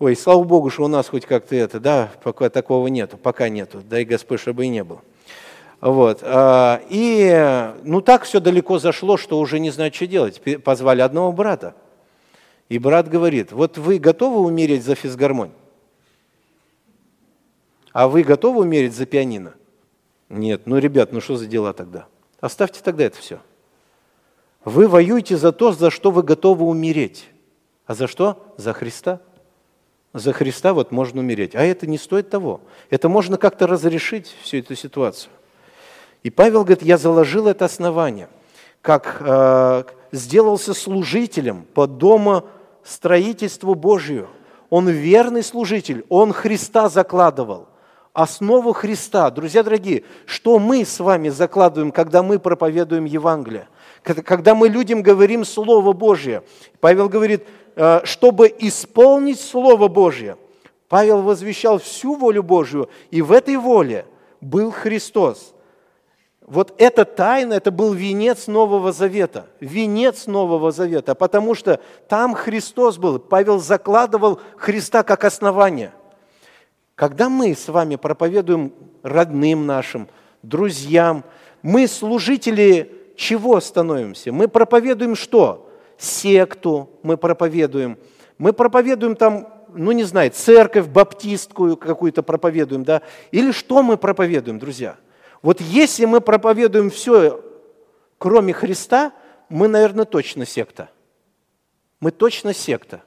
Ой, 0.00 0.16
слава 0.16 0.42
Богу, 0.42 0.70
что 0.70 0.82
у 0.82 0.88
нас 0.88 1.08
хоть 1.08 1.24
как-то 1.24 1.54
это, 1.54 1.78
да, 1.78 2.10
пока 2.24 2.50
такого 2.50 2.88
нету, 2.88 3.16
пока 3.16 3.48
нету, 3.48 3.80
дай 3.88 4.04
Господь, 4.04 4.40
чтобы 4.40 4.64
и 4.64 4.68
не 4.68 4.82
было. 4.82 5.00
Вот. 5.80 6.18
А, 6.22 6.82
и 6.88 7.72
ну 7.84 8.00
так 8.00 8.24
все 8.24 8.40
далеко 8.40 8.80
зашло, 8.80 9.16
что 9.16 9.38
уже 9.38 9.60
не 9.60 9.70
знаю, 9.70 9.94
что 9.94 10.08
делать. 10.08 10.42
Позвали 10.64 11.00
одного 11.00 11.30
брата. 11.30 11.76
И 12.68 12.80
брат 12.80 13.08
говорит, 13.08 13.52
вот 13.52 13.78
вы 13.78 14.00
готовы 14.00 14.40
умереть 14.40 14.82
за 14.82 14.96
физгармонь? 14.96 15.52
А 17.92 18.08
вы 18.08 18.24
готовы 18.24 18.62
умереть 18.62 18.96
за 18.96 19.06
пианино? 19.06 19.54
Нет, 20.28 20.62
ну, 20.64 20.78
ребят, 20.78 21.12
ну 21.12 21.20
что 21.20 21.36
за 21.36 21.46
дела 21.46 21.72
тогда? 21.72 22.08
Оставьте 22.40 22.80
тогда 22.82 23.04
это 23.04 23.16
все. 23.16 23.38
Вы 24.64 24.88
воюете 24.88 25.36
за 25.36 25.52
то, 25.52 25.72
за 25.72 25.90
что 25.90 26.10
вы 26.10 26.22
готовы 26.22 26.66
умереть. 26.66 27.28
А 27.86 27.94
за 27.94 28.06
что? 28.06 28.54
За 28.56 28.72
Христа. 28.72 29.20
За 30.12 30.32
Христа 30.32 30.74
вот 30.74 30.92
можно 30.92 31.20
умереть. 31.20 31.54
А 31.54 31.62
это 31.62 31.86
не 31.86 31.98
стоит 31.98 32.30
того. 32.30 32.60
Это 32.90 33.08
можно 33.08 33.38
как-то 33.38 33.66
разрешить 33.66 34.34
всю 34.42 34.58
эту 34.58 34.74
ситуацию. 34.74 35.30
И 36.22 36.30
Павел 36.30 36.64
говорит, 36.64 36.82
я 36.82 36.98
заложил 36.98 37.48
это 37.48 37.64
основание, 37.64 38.28
как 38.82 39.16
э, 39.20 39.84
сделался 40.12 40.74
служителем 40.74 41.64
по 41.72 41.86
дому 41.86 42.44
строительству 42.84 43.74
Божию. 43.74 44.28
Он 44.68 44.88
верный 44.88 45.42
служитель, 45.42 46.04
он 46.08 46.32
Христа 46.32 46.88
закладывал 46.88 47.68
основу 48.12 48.72
Христа. 48.72 49.30
Друзья 49.30 49.62
дорогие, 49.62 50.04
что 50.26 50.58
мы 50.58 50.84
с 50.84 51.00
вами 51.00 51.28
закладываем, 51.28 51.92
когда 51.92 52.22
мы 52.22 52.38
проповедуем 52.38 53.04
Евангелие? 53.04 53.68
Когда 54.02 54.54
мы 54.54 54.68
людям 54.68 55.02
говорим 55.02 55.44
Слово 55.44 55.92
Божье. 55.92 56.42
Павел 56.80 57.08
говорит, 57.08 57.44
э, 57.76 58.00
чтобы 58.04 58.54
исполнить 58.58 59.40
Слово 59.40 59.88
Божье. 59.88 60.36
Павел 60.88 61.22
возвещал 61.22 61.78
всю 61.78 62.16
волю 62.16 62.42
Божью, 62.42 62.90
и 63.10 63.22
в 63.22 63.30
этой 63.30 63.56
воле 63.56 64.06
был 64.40 64.72
Христос. 64.72 65.54
Вот 66.40 66.74
эта 66.78 67.04
тайна, 67.04 67.54
это 67.54 67.70
был 67.70 67.92
венец 67.92 68.48
Нового 68.48 68.90
Завета, 68.90 69.46
венец 69.60 70.26
Нового 70.26 70.72
Завета, 70.72 71.14
потому 71.14 71.54
что 71.54 71.78
там 72.08 72.34
Христос 72.34 72.98
был. 72.98 73.20
Павел 73.20 73.60
закладывал 73.60 74.40
Христа 74.56 75.04
как 75.04 75.22
основание. 75.22 75.92
Когда 76.96 77.28
мы 77.28 77.54
с 77.54 77.68
вами 77.68 77.94
проповедуем 77.94 78.72
родным 79.04 79.64
нашим, 79.66 80.08
друзьям, 80.42 81.22
мы 81.62 81.86
служители 81.86 82.99
чего 83.20 83.60
становимся? 83.60 84.32
Мы 84.32 84.48
проповедуем 84.48 85.14
что? 85.14 85.70
Секту 85.98 86.88
мы 87.02 87.18
проповедуем. 87.18 87.98
Мы 88.38 88.54
проповедуем 88.54 89.14
там 89.14 89.46
ну 89.72 89.92
не 89.92 90.02
знаю, 90.02 90.32
церковь 90.32 90.88
баптистскую 90.88 91.76
какую-то 91.76 92.24
проповедуем, 92.24 92.82
да, 92.82 93.02
или 93.30 93.52
что 93.52 93.84
мы 93.84 93.96
проповедуем, 93.96 94.58
друзья? 94.58 94.96
Вот 95.42 95.60
если 95.60 96.06
мы 96.06 96.20
проповедуем 96.20 96.90
все, 96.90 97.40
кроме 98.18 98.52
Христа, 98.52 99.12
мы, 99.48 99.68
наверное, 99.68 100.06
точно 100.06 100.44
секта. 100.44 100.90
Мы 102.00 102.10
точно 102.10 102.52
секта. 102.52 103.02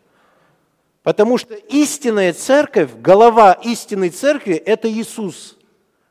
Потому 1.01 1.37
что 1.37 1.55
истинная 1.55 2.31
церковь, 2.31 2.91
голова 2.95 3.51
истинной 3.51 4.09
церкви– 4.09 4.53
это 4.65 4.89
Иисус. 4.89 5.57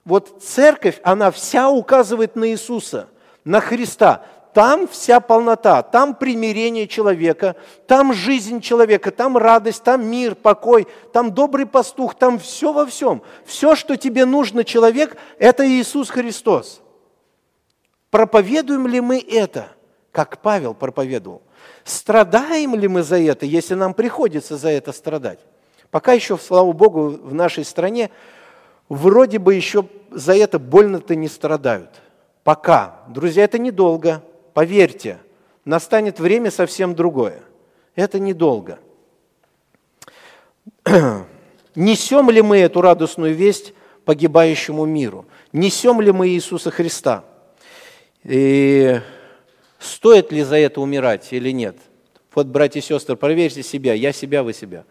Вот 0.04 0.42
церковь, 0.42 1.00
она 1.02 1.30
вся 1.30 1.70
указывает 1.70 2.36
на 2.36 2.50
Иисуса, 2.50 3.08
на 3.44 3.60
Христа. 3.60 4.24
Там 4.52 4.86
вся 4.86 5.20
полнота, 5.20 5.82
там 5.82 6.14
примирение 6.14 6.86
человека, 6.86 7.56
там 7.86 8.12
жизнь 8.12 8.60
человека, 8.60 9.10
там 9.10 9.38
радость, 9.38 9.82
там 9.82 10.06
мир, 10.06 10.34
покой, 10.34 10.86
там 11.12 11.32
добрый 11.32 11.64
пастух, 11.64 12.14
там 12.14 12.38
все 12.38 12.72
во 12.72 12.84
всем. 12.84 13.22
Все, 13.46 13.74
что 13.74 13.96
тебе 13.96 14.26
нужно, 14.26 14.62
человек, 14.64 15.16
это 15.38 15.66
Иисус 15.66 16.10
Христос. 16.10 16.82
Проповедуем 18.10 18.86
ли 18.86 19.00
мы 19.00 19.18
это, 19.18 19.68
как 20.10 20.42
Павел 20.42 20.74
проповедовал? 20.74 21.40
Страдаем 21.82 22.74
ли 22.74 22.88
мы 22.88 23.02
за 23.02 23.18
это, 23.18 23.46
если 23.46 23.72
нам 23.72 23.94
приходится 23.94 24.58
за 24.58 24.68
это 24.68 24.92
страдать? 24.92 25.38
Пока 25.90 26.12
еще, 26.12 26.36
слава 26.36 26.72
Богу, 26.72 27.08
в 27.08 27.32
нашей 27.32 27.64
стране 27.64 28.10
вроде 28.90 29.38
бы 29.38 29.54
еще 29.54 29.86
за 30.10 30.34
это 30.36 30.58
больно-то 30.58 31.14
не 31.14 31.28
страдают. 31.28 31.90
Пока. 32.44 33.02
Друзья, 33.08 33.44
это 33.44 33.58
недолго. 33.58 34.22
Поверьте, 34.54 35.18
настанет 35.64 36.18
время 36.18 36.50
совсем 36.50 36.94
другое. 36.94 37.40
Это 37.94 38.18
недолго. 38.18 38.78
Несем 41.74 42.30
ли 42.30 42.42
мы 42.42 42.58
эту 42.58 42.80
радостную 42.80 43.34
весть 43.34 43.74
погибающему 44.04 44.84
миру? 44.84 45.26
Несем 45.52 46.00
ли 46.00 46.12
мы 46.12 46.28
Иисуса 46.28 46.70
Христа? 46.70 47.24
И 48.24 49.00
стоит 49.78 50.32
ли 50.32 50.42
за 50.42 50.56
это 50.56 50.80
умирать 50.80 51.28
или 51.32 51.50
нет? 51.50 51.76
Вот, 52.34 52.46
братья 52.46 52.80
и 52.80 52.82
сестры, 52.82 53.16
проверьте 53.16 53.62
себя, 53.62 53.94
я 53.94 54.12
себя, 54.12 54.42
вы 54.42 54.52
себя. 54.52 54.84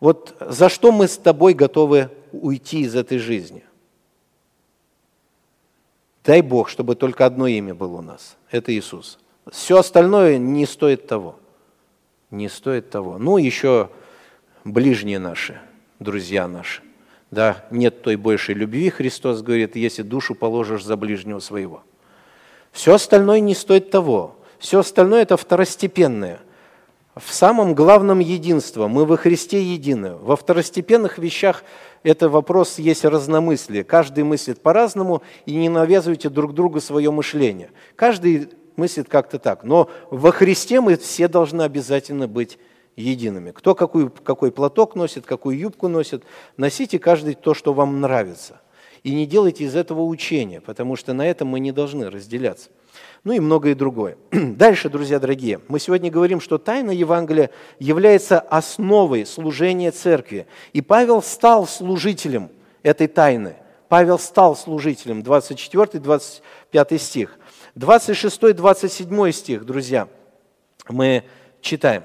Вот 0.00 0.36
за 0.40 0.68
что 0.68 0.92
мы 0.92 1.08
с 1.08 1.16
тобой 1.16 1.54
готовы 1.54 2.10
уйти 2.32 2.82
из 2.82 2.94
этой 2.94 3.18
жизни? 3.18 3.64
Дай 6.24 6.40
Бог, 6.40 6.68
чтобы 6.68 6.94
только 6.94 7.26
одно 7.26 7.46
имя 7.46 7.74
было 7.74 7.98
у 7.98 8.02
нас. 8.02 8.36
Это 8.50 8.74
Иисус. 8.74 9.18
Все 9.50 9.78
остальное 9.78 10.38
не 10.38 10.64
стоит 10.64 11.06
того. 11.06 11.36
Не 12.30 12.48
стоит 12.48 12.90
того. 12.90 13.18
Ну, 13.18 13.36
еще 13.36 13.90
ближние 14.64 15.18
наши, 15.18 15.60
друзья 16.00 16.48
наши. 16.48 16.82
Да, 17.30 17.66
нет 17.70 18.02
той 18.02 18.16
большей 18.16 18.54
любви, 18.54 18.90
Христос 18.90 19.42
говорит, 19.42 19.76
если 19.76 20.02
душу 20.02 20.34
положишь 20.34 20.84
за 20.84 20.96
ближнего 20.96 21.40
своего. 21.40 21.82
Все 22.72 22.94
остальное 22.94 23.40
не 23.40 23.54
стоит 23.54 23.90
того. 23.90 24.36
Все 24.58 24.80
остальное– 24.80 25.22
это 25.22 25.36
второстепенное. 25.36 26.40
В 27.14 27.32
самом 27.32 27.74
главном 27.74 28.18
единство. 28.18 28.88
Мы 28.88 29.04
во 29.04 29.16
Христе 29.16 29.62
едины. 29.62 30.16
Во 30.16 30.34
второстепенных 30.34 31.18
вещах 31.18 31.62
это 32.02 32.28
вопрос 32.28 32.78
есть 32.78 33.04
разномыслие. 33.04 33.84
Каждый 33.84 34.24
мыслит 34.24 34.60
по-разному, 34.60 35.22
и 35.46 35.54
не 35.54 35.68
навязывайте 35.68 36.28
друг 36.28 36.54
другу 36.54 36.80
свое 36.80 37.12
мышление. 37.12 37.70
Каждый 37.94 38.48
мыслит 38.76 39.08
как-то 39.08 39.38
так. 39.38 39.62
Но 39.62 39.88
во 40.10 40.32
Христе 40.32 40.80
мы 40.80 40.96
все 40.96 41.28
должны 41.28 41.62
обязательно 41.62 42.26
быть 42.26 42.58
едиными. 42.96 43.52
Кто 43.52 43.76
какой, 43.76 44.10
какой 44.10 44.50
платок 44.50 44.96
носит, 44.96 45.24
какую 45.24 45.56
юбку 45.56 45.86
носит, 45.86 46.24
носите 46.56 46.98
каждый 46.98 47.34
то, 47.34 47.54
что 47.54 47.72
вам 47.72 48.00
нравится. 48.00 48.60
И 49.04 49.14
не 49.14 49.26
делайте 49.26 49.64
из 49.64 49.76
этого 49.76 50.02
учения, 50.02 50.60
потому 50.60 50.96
что 50.96 51.12
на 51.12 51.26
этом 51.26 51.48
мы 51.48 51.60
не 51.60 51.70
должны 51.70 52.10
разделяться 52.10 52.70
ну 53.24 53.32
и 53.32 53.40
многое 53.40 53.74
другое. 53.74 54.16
Дальше, 54.30 54.88
друзья 54.90 55.18
дорогие, 55.18 55.60
мы 55.68 55.80
сегодня 55.80 56.10
говорим, 56.10 56.40
что 56.40 56.58
тайна 56.58 56.90
Евангелия 56.90 57.50
является 57.78 58.38
основой 58.38 59.26
служения 59.26 59.90
церкви. 59.90 60.46
И 60.74 60.82
Павел 60.82 61.22
стал 61.22 61.66
служителем 61.66 62.50
этой 62.82 63.08
тайны. 63.08 63.56
Павел 63.88 64.18
стал 64.18 64.56
служителем, 64.56 65.20
24-25 65.20 66.98
стих. 66.98 67.38
26-27 67.76 69.32
стих, 69.32 69.64
друзья, 69.64 70.08
мы 70.88 71.24
читаем. 71.60 72.04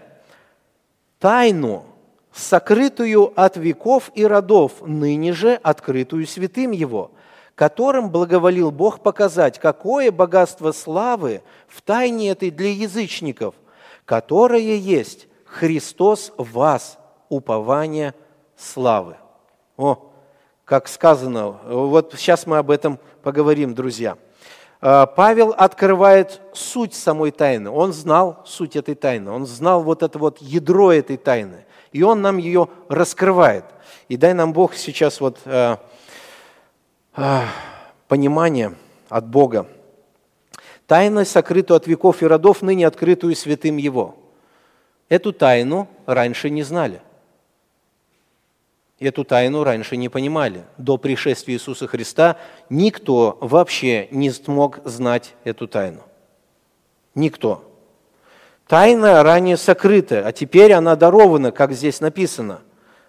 «Тайну, 1.19 1.85
сокрытую 2.33 3.33
от 3.35 3.57
веков 3.57 4.11
и 4.13 4.25
родов, 4.25 4.81
ныне 4.81 5.33
же 5.33 5.55
открытую 5.55 6.27
святым 6.27 6.71
Его, 6.71 7.11
которым 7.55 8.09
благоволил 8.09 8.71
Бог 8.71 9.01
показать, 9.01 9.59
какое 9.59 10.11
богатство 10.11 10.71
славы 10.71 11.41
в 11.67 11.81
тайне 11.81 12.29
этой 12.29 12.51
для 12.51 12.71
язычников, 12.71 13.55
которое 14.05 14.75
есть 14.75 15.27
Христос 15.45 16.31
вас, 16.37 16.97
упование 17.29 18.13
славы. 18.55 19.17
О, 19.77 20.11
как 20.65 20.87
сказано, 20.87 21.57
вот 21.65 22.13
сейчас 22.17 22.45
мы 22.45 22.57
об 22.57 22.69
этом 22.69 22.99
поговорим, 23.23 23.73
друзья. 23.73 24.17
А, 24.81 25.05
Павел 25.05 25.53
открывает 25.57 26.41
суть 26.53 26.93
самой 26.93 27.31
тайны. 27.31 27.69
Он 27.69 27.91
знал 27.91 28.41
суть 28.45 28.75
этой 28.75 28.95
тайны, 28.95 29.31
он 29.31 29.45
знал 29.45 29.83
вот 29.83 30.03
это 30.03 30.17
вот 30.17 30.39
ядро 30.39 30.91
этой 30.91 31.17
тайны. 31.17 31.65
И 31.91 32.03
он 32.03 32.21
нам 32.21 32.37
ее 32.37 32.69
раскрывает. 32.87 33.65
И 34.07 34.17
дай 34.17 34.33
нам 34.33 34.53
Бог 34.53 34.75
сейчас 34.75 35.21
вот 35.21 35.39
а, 35.45 35.79
понимание 38.07 38.75
от 39.09 39.27
Бога. 39.27 39.67
Тайность, 40.87 41.31
сокрытую 41.31 41.77
от 41.77 41.87
веков 41.87 42.21
и 42.21 42.25
родов, 42.25 42.61
ныне 42.61 42.87
открытую 42.87 43.35
святым 43.35 43.77
Его. 43.77 44.15
Эту 45.07 45.33
тайну 45.33 45.87
раньше 46.05 46.49
не 46.49 46.63
знали. 46.63 47.01
Эту 48.99 49.23
тайну 49.23 49.63
раньше 49.63 49.97
не 49.97 50.09
понимали. 50.09 50.65
До 50.77 50.97
пришествия 50.97 51.55
Иисуса 51.55 51.87
Христа 51.87 52.37
никто 52.69 53.37
вообще 53.39 54.07
не 54.11 54.29
смог 54.29 54.79
знать 54.83 55.35
эту 55.43 55.67
тайну. 55.67 56.01
Никто. 57.15 57.68
Тайна 58.69 59.21
ранее 59.23 59.57
сокрытая, 59.57 60.25
а 60.25 60.31
теперь 60.31 60.71
она 60.71 60.95
дарована, 60.95 61.51
как 61.51 61.73
здесь 61.73 61.99
написано. 61.99 62.61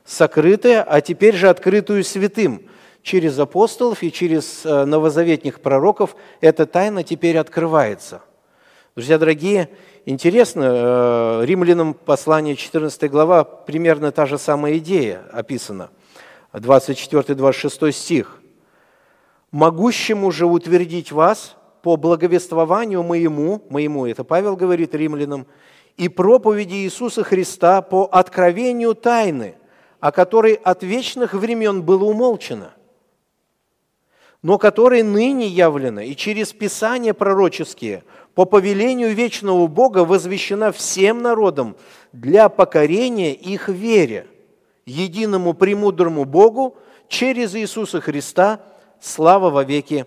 Сокрытая, 0.05 0.83
а 0.83 1.01
теперь 1.01 1.37
же 1.37 1.49
открытую 1.49 2.03
святым– 2.03 2.62
через 3.03 3.38
апостолов 3.38 4.03
и 4.03 4.12
через 4.12 4.64
э, 4.64 4.85
новозаветних 4.85 5.61
пророков 5.61 6.16
эта 6.40 6.66
тайна 6.66 7.03
теперь 7.03 7.38
открывается. 7.38 8.23
Друзья 8.94 9.18
дорогие, 9.18 9.70
интересно, 10.05 10.64
э, 10.64 11.44
римлянам 11.44 11.94
послание 11.94 12.57
14 12.57 13.11
глава 13.11 13.44
примерно 13.44 14.12
та 14.12 14.27
же 14.27 14.38
самая 14.38 14.79
идея 14.79 15.23
описана. 15.33 15.90
24-26 16.53 17.92
стих. 17.92 18.37
«Могущему 19.53 20.31
же 20.31 20.46
утвердить 20.46 21.12
вас 21.12 21.57
по 21.82 21.96
благовествованию 21.96 23.02
моему, 23.02 23.62
моему, 23.68 24.06
это 24.06 24.24
Павел 24.24 24.56
говорит 24.56 24.94
римлянам, 24.94 25.46
и 25.96 26.08
проповеди 26.08 26.74
Иисуса 26.74 27.24
Христа 27.24 27.82
по 27.82 28.04
откровению 28.04 28.94
тайны, 28.94 29.56
о 30.00 30.12
которой 30.12 30.54
от 30.54 30.82
вечных 30.82 31.34
времен 31.34 31.82
было 31.82 32.04
умолчено, 32.04 32.72
но 34.42 34.56
которые 34.56 35.04
ныне 35.04 35.46
явлены 35.46 36.06
и 36.06 36.16
через 36.16 36.52
Писания 36.52 37.12
пророческие 37.12 38.04
по 38.34 38.46
повелению 38.46 39.14
вечного 39.14 39.66
Бога 39.66 40.04
возвещена 40.04 40.72
всем 40.72 41.20
народам 41.20 41.76
для 42.12 42.48
покорения 42.48 43.34
их 43.34 43.68
вере, 43.68 44.26
единому 44.86 45.52
премудрому 45.52 46.24
Богу 46.24 46.76
через 47.08 47.54
Иисуса 47.54 48.00
Христа, 48.00 48.60
слава 49.00 49.50
во 49.50 49.64
веки. 49.64 50.06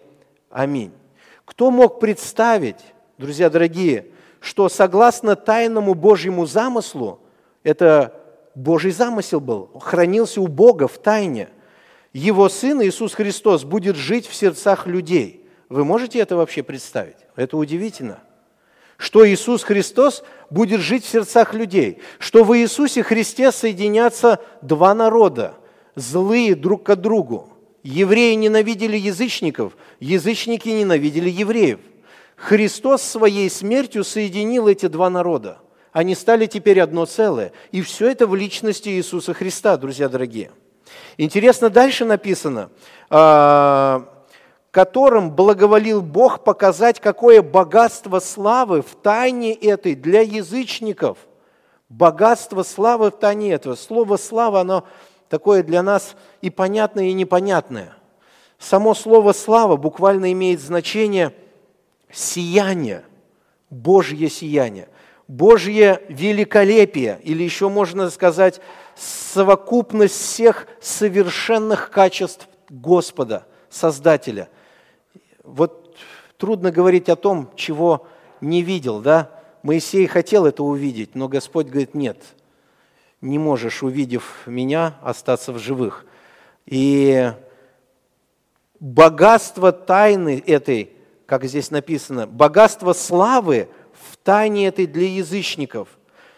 Аминь. 0.49 0.91
Кто 1.45 1.71
мог 1.71 1.99
представить, 1.99 2.79
друзья 3.17 3.49
дорогие, 3.49 4.07
что 4.39 4.69
согласно 4.69 5.35
тайному 5.35 5.93
Божьему 5.93 6.45
замыслу, 6.45 7.19
это 7.63 8.19
Божий 8.55 8.91
замысел 8.91 9.39
был, 9.39 9.71
хранился 9.79 10.41
у 10.41 10.47
Бога 10.47 10.87
в 10.87 10.97
тайне– 10.97 11.49
Его 12.13 12.47
Сын 12.47 12.81
Иисус 12.83 13.15
Христос 13.15 13.63
будет 13.63 13.95
жить 13.95 14.27
в 14.27 14.35
сердцах 14.35 14.85
людей. 14.85 15.47
Вы 15.67 15.83
можете 15.83 16.19
это 16.19 16.35
вообще 16.35 16.61
представить? 16.61 17.17
Это 17.35 17.57
удивительно. 17.57 18.19
Что 18.97 19.27
Иисус 19.27 19.63
Христос 19.63 20.23
будет 20.51 20.79
жить 20.79 21.03
в 21.03 21.09
сердцах 21.09 21.55
людей. 21.55 21.99
Что 22.19 22.43
в 22.43 22.55
Иисусе 22.55 23.01
Христе 23.01 23.51
соединятся 23.51 24.39
два 24.61 24.93
народа, 24.93 25.55
злые 25.95 26.53
друг 26.53 26.83
к 26.83 26.95
другу. 26.95 27.49
Евреи 27.83 28.35
ненавидели 28.35 28.95
язычников, 28.95 29.73
язычники 29.99 30.69
ненавидели 30.69 31.29
евреев. 31.29 31.79
Христос 32.37 33.01
своей 33.01 33.49
смертью 33.49 34.05
соединил 34.05 34.67
эти 34.67 34.87
два 34.87 35.09
народа. 35.09 35.59
Они 35.91 36.15
стали 36.15 36.45
теперь 36.45 36.79
одно 36.79 37.05
целое. 37.05 37.51
И 37.71 37.81
все 37.81 38.09
это 38.09 38.25
в 38.25 38.35
личности 38.35 38.89
Иисуса 38.89 39.33
Христа, 39.33 39.77
друзья 39.77 40.09
дорогие. 40.09 40.51
Интересно, 41.17 41.69
дальше 41.69 42.05
написано, 42.05 42.69
а, 43.09 44.09
которым 44.71 45.31
благоволил 45.31 46.01
Бог 46.01 46.43
показать, 46.43 46.99
какое 46.99 47.41
богатство 47.41 48.19
славы 48.19 48.81
в 48.81 48.95
тайне 48.95 49.53
этой 49.53 49.93
для 49.93 50.21
язычников. 50.21 51.17
Богатство 51.89 52.63
славы 52.63 53.11
в 53.11 53.19
тайне 53.19 53.51
этого. 53.51 53.75
Слово 53.75 54.17
«слава», 54.17 54.61
оно 54.61 54.85
такое 55.33 55.63
для 55.63 55.81
нас 55.81 56.15
и 56.41 56.51
понятное, 56.51 57.05
и 57.05 57.13
непонятное. 57.13 57.95
Само 58.59 58.93
слово 58.93 59.33
«слава» 59.33 59.77
буквально 59.77 60.31
имеет 60.31 60.61
значение 60.61 61.33
сияние, 62.11 63.03
Божье 63.71 64.29
сияние, 64.29 64.89
Божье 65.27 66.03
великолепие, 66.07 67.19
или 67.23 67.41
еще 67.41 67.67
можно 67.67 68.11
сказать, 68.11 68.61
совокупность 68.95 70.13
всех 70.13 70.67
совершенных 70.79 71.89
качеств 71.89 72.47
Господа, 72.69 73.47
Создателя. 73.71 74.49
Вот 75.43 75.97
трудно 76.37 76.69
говорить 76.69 77.09
о 77.09 77.15
том, 77.15 77.49
чего 77.55 78.05
не 78.39 78.61
видел, 78.61 78.99
да? 78.99 79.31
Моисей 79.63 80.05
хотел 80.05 80.45
это 80.45 80.61
увидеть, 80.61 81.15
но 81.15 81.27
Господь 81.27 81.69
говорит, 81.69 81.95
нет– 81.95 82.21
не 83.23 83.39
можешь, 83.39 83.81
увидев 83.83 84.43
меня, 84.45 84.95
остаться 85.01 85.51
в 85.51 85.57
живых. 85.57 86.05
И 86.65 87.31
богатство 88.79 89.71
тайны 89.71 90.43
этой, 90.45 90.91
как 91.25 91.45
здесь 91.45 91.71
написано, 91.71 92.27
богатство 92.27 92.93
славы 92.93 93.67
в 93.93 94.17
тайне 94.17 94.67
этой 94.67 94.85
для 94.85 95.07
язычников– 95.07 95.87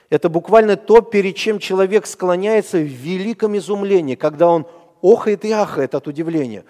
это 0.10 0.30
буквально 0.30 0.78
то, 0.78 1.02
перед 1.02 1.36
чем 1.36 1.60
человек 1.60 2.06
склоняется 2.06 2.78
в 2.78 2.84
великом 2.84 3.58
изумлении, 3.58 4.16
когда 4.16 4.48
он 4.48 4.68
охает 5.02 5.46
и 5.46 5.52
ахает 5.52 5.96
от 5.96 6.08
удивления. 6.08 6.64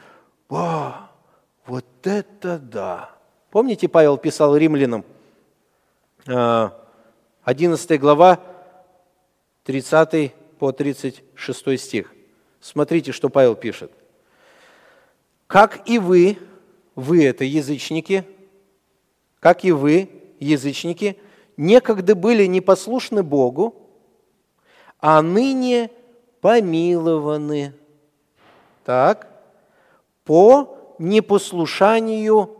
Ба, 0.49 1.11
вот 1.65 1.85
это 2.03 2.57
да! 2.57 3.09
Помните, 3.51 3.87
Павел 3.87 4.17
писал 4.17 4.55
римлянам, 4.55 5.05
11 6.25 7.91
а, 7.91 7.97
глава, 7.97 8.39
30 9.65 10.33
по 10.59 10.71
36 10.71 11.79
стих. 11.79 12.13
Смотрите, 12.61 13.11
что 13.11 13.29
Павел 13.29 13.55
пишет. 13.55 13.91
«Как 15.47 15.89
и 15.89 15.99
вы, 15.99 16.37
вы 16.95 17.25
это 17.25 17.43
язычники, 17.43 18.25
как 19.39 19.65
и 19.65 19.71
вы, 19.71 20.09
язычники, 20.39 21.17
некогда 21.57 22.15
были 22.15 22.45
непослушны 22.45 23.21
Богу, 23.21 23.75
а 24.99 25.21
ныне 25.21 25.91
помилованы». 26.41 27.73
Так, 28.85 29.27
по 30.25 30.95
непослушанию 30.99 32.57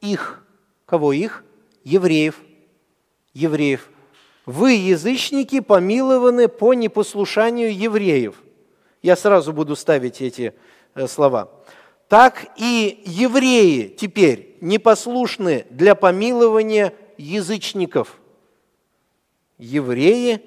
их. 0.00 0.44
Кого 0.86 1.12
их? 1.12 1.44
Евреев. 1.84 2.40
Евреев. 3.32 3.91
Вы, 4.52 4.72
язычники, 4.72 5.60
помилованы 5.60 6.46
по 6.46 6.74
непослушанию 6.74 7.74
евреев. 7.74 8.42
Я 9.00 9.16
сразу 9.16 9.54
буду 9.54 9.74
ставить 9.76 10.20
эти 10.20 10.52
э, 10.94 11.06
слова. 11.06 11.50
Так 12.06 12.48
и 12.58 13.02
евреи 13.06 13.86
теперь 13.86 14.58
непослушны 14.60 15.64
для 15.70 15.94
помилования 15.94 16.92
язычников. 17.16 18.20
Евреи 19.56 20.42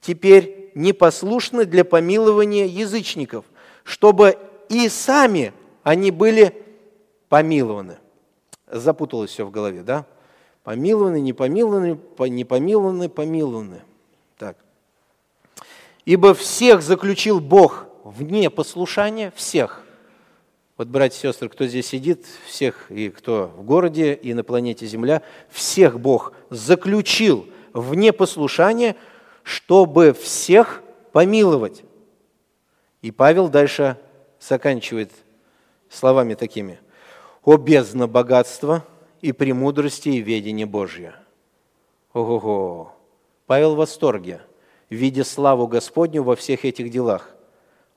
теперь 0.00 0.72
непослушны 0.74 1.64
для 1.64 1.84
помилования 1.84 2.66
язычников, 2.66 3.44
чтобы 3.84 4.36
и 4.68 4.88
сами 4.88 5.52
они 5.84 6.10
были 6.10 6.60
помилованы. 7.28 7.98
Запуталось 8.66 9.30
все 9.30 9.46
в 9.46 9.52
голове, 9.52 9.84
да? 9.84 10.06
Помилованы, 10.64 11.20
не 11.20 11.32
помилованы, 11.32 11.98
не 12.18 12.44
помилованы, 12.44 13.08
помилованы. 13.08 13.82
Так. 14.38 14.56
Ибо 16.04 16.34
всех 16.34 16.82
заключил 16.82 17.40
Бог 17.40 17.86
вне 18.04 18.48
послушания, 18.48 19.32
всех. 19.34 19.82
Вот, 20.76 20.88
братья 20.88 21.16
и 21.16 21.32
сестры, 21.32 21.48
кто 21.48 21.66
здесь 21.66 21.86
сидит, 21.86 22.26
всех, 22.46 22.90
и 22.90 23.08
кто 23.10 23.52
в 23.56 23.62
городе, 23.62 24.14
и 24.14 24.34
на 24.34 24.42
планете 24.44 24.86
Земля, 24.86 25.22
всех 25.50 26.00
Бог 26.00 26.32
заключил 26.48 27.46
вне 27.72 28.12
послушания, 28.12 28.96
чтобы 29.42 30.12
всех 30.12 30.82
помиловать. 31.12 31.82
И 33.02 33.10
Павел 33.10 33.48
дальше 33.48 33.98
заканчивает 34.40 35.10
словами 35.90 36.34
такими. 36.34 36.78
«О 37.44 37.56
бездна 37.56 38.06
богатства 38.06 38.84
и 39.22 39.30
премудрости 39.30 40.10
и 40.10 40.20
ведения 40.20 40.66
Божья. 40.66 41.14
Ого-го! 42.12 42.92
Павел 43.46 43.74
в 43.74 43.78
восторге, 43.78 44.42
видя 44.90 45.24
славу 45.24 45.66
Господню 45.68 46.22
во 46.22 46.36
всех 46.36 46.64
этих 46.64 46.90
делах. 46.90 47.30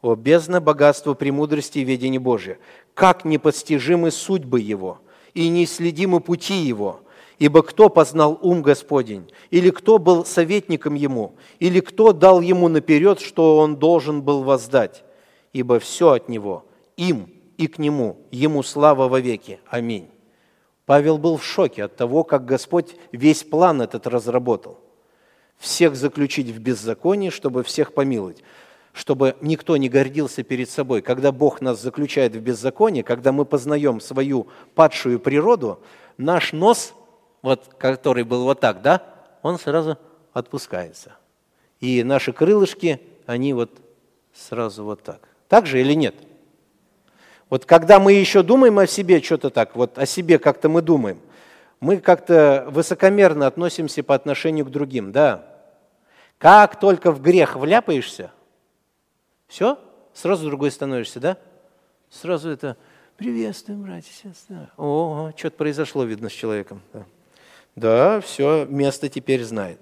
О, 0.01 0.15
бездна 0.15 0.61
богатства 0.61 1.15
премудрости 1.15 1.79
и 1.79 1.83
ведения 1.83 2.19
Божья! 2.19 2.59
Как 2.93 3.25
непостижимы 3.25 4.11
судьбы 4.11 4.61
Его 4.61 4.99
и 5.33 5.49
неисследимы 5.49 6.21
пути 6.21 6.53
Его! 6.53 7.01
Ибо 7.39 7.63
кто 7.63 7.89
познал 7.89 8.39
ум 8.41 8.61
Господень? 8.61 9.29
Или 9.49 9.69
кто 9.71 9.97
был 9.97 10.23
советником 10.23 10.93
Ему? 10.93 11.35
Или 11.59 11.81
кто 11.81 12.13
дал 12.13 12.39
Ему 12.39 12.69
наперед, 12.69 13.19
что 13.19 13.57
Он 13.57 13.75
должен 13.75 14.21
был 14.21 14.43
воздать? 14.43 15.03
Ибо 15.51 15.79
все 15.79 16.11
от 16.11 16.29
Него, 16.29 16.65
им 16.95 17.29
и 17.57 17.67
к 17.67 17.77
Нему, 17.77 18.17
Ему 18.31 18.63
слава 18.63 19.09
вовеки. 19.09 19.59
Аминь. 19.67 20.07
Павел 20.85 21.17
был 21.17 21.37
в 21.37 21.43
шоке 21.43 21.83
от 21.83 21.95
того, 21.95 22.23
как 22.23 22.45
Господь 22.45 22.95
весь 23.11 23.43
план 23.43 23.81
этот 23.81 24.07
разработал. 24.07 24.79
Всех 25.57 25.95
заключить 25.95 26.47
в 26.47 26.59
беззаконии, 26.59 27.29
чтобы 27.29 27.63
всех 27.63 27.93
помиловать 27.93 28.43
чтобы 28.95 29.35
никто 29.41 29.75
не 29.75 29.89
гордился 29.89 30.41
перед 30.41 30.69
собой. 30.69 31.01
Когда 31.01 31.33
Бог 31.33 31.59
нас 31.59 31.81
заключает 31.81 32.33
в 32.33 32.39
беззаконие, 32.39 33.03
когда 33.03 33.33
мы 33.33 33.43
познаем 33.43 33.99
свою 33.99 34.47
падшую 34.73 35.19
природу, 35.19 35.81
наш 36.17 36.53
нос, 36.53 36.93
вот, 37.41 37.73
который 37.77 38.23
был 38.23 38.45
вот 38.45 38.61
так, 38.61 38.81
да, 38.81 39.03
он 39.41 39.59
сразу 39.59 39.97
отпускается. 40.31 41.17
И 41.81 42.03
наши 42.03 42.31
крылышки, 42.31 43.01
они 43.25 43.53
вот 43.53 43.69
сразу 44.33 44.85
вот 44.85 45.03
так. 45.03 45.27
Так 45.49 45.65
же 45.65 45.81
или 45.81 45.93
нет? 45.93 46.15
Вот 47.49 47.65
когда 47.65 47.99
мы 47.99 48.13
еще 48.13 48.41
думаем 48.41 48.79
о 48.79 48.87
себе 48.87 49.21
что-то 49.21 49.49
так, 49.49 49.75
вот 49.75 49.97
о 49.97 50.05
себе 50.05 50.39
как-то 50.39 50.67
мы 50.67 50.81
думаем, 50.81 51.19
мы 51.79 51.97
как-то 51.97 52.65
высокомерно 52.69 53.45
относимся 53.45 54.03
по 54.03 54.15
отношению 54.15 54.65
к 54.65 54.71
другим, 54.71 55.11
да. 55.11 55.45
Как 56.39 56.79
только 56.79 57.11
в 57.11 57.21
грех 57.21 57.55
вляпаешься, 57.55 58.31
все, 59.47 59.77
сразу 60.13 60.47
другой 60.47 60.71
становишься, 60.71 61.19
да? 61.19 61.37
Сразу 62.09 62.49
это 62.49 62.77
приветствуем, 63.15 63.83
братья 63.83 64.09
и 64.09 64.29
сестры. 64.29 64.67
О, 64.77 65.31
что-то 65.35 65.57
произошло, 65.57 66.03
видно, 66.03 66.29
с 66.29 66.33
человеком. 66.33 66.81
Да. 66.93 67.05
да, 67.75 68.21
все, 68.21 68.65
место 68.65 69.07
теперь 69.07 69.43
знает. 69.43 69.79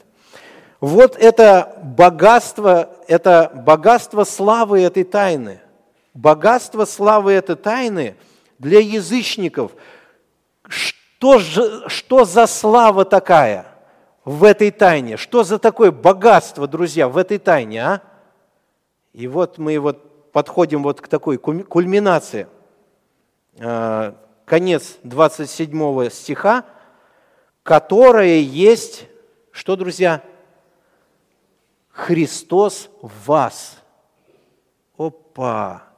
Вот 0.82 1.16
это 1.16 1.80
богатство, 1.82 2.94
это 3.08 3.52
богатство 3.66 4.26
славы 4.26 4.82
этой 4.82 5.06
тайны– 5.06 5.62
Богатство 6.14 6.86
славы 6.86 7.32
этой 7.32 7.56
тайны 7.56 8.16
для 8.60 8.80
язычников. 8.80 9.72
Что, 10.68 11.40
же, 11.40 11.90
что 11.90 12.24
за 12.24 12.46
слава 12.46 13.04
такая 13.04 13.66
в 14.24 14.44
этой 14.44 14.70
тайне? 14.70 15.18
Что 15.18 15.44
за 15.44 15.58
такое 15.58 15.92
богатство, 15.92 16.68
друзья, 16.68 17.08
в 17.08 17.18
этой 17.18 17.40
тайне, 17.40 17.84
а? 17.84 18.02
И 19.14 19.28
вот 19.28 19.58
мы 19.58 19.78
вот 19.80 20.32
подходим 20.32 20.84
вот 20.84 21.02
к 21.02 21.08
такой 21.08 21.38
кульминации. 21.38 22.48
А, 23.60 24.16
конец 24.46 24.98
27 25.04 26.10
стиха, 26.10 26.66
которое 27.64 28.40
есть, 28.40 29.08
что, 29.52 29.76
друзья? 29.76 30.22
Христос 31.90 32.90
в 33.02 33.28
вас. 33.28 33.78
Опа! 34.98 35.93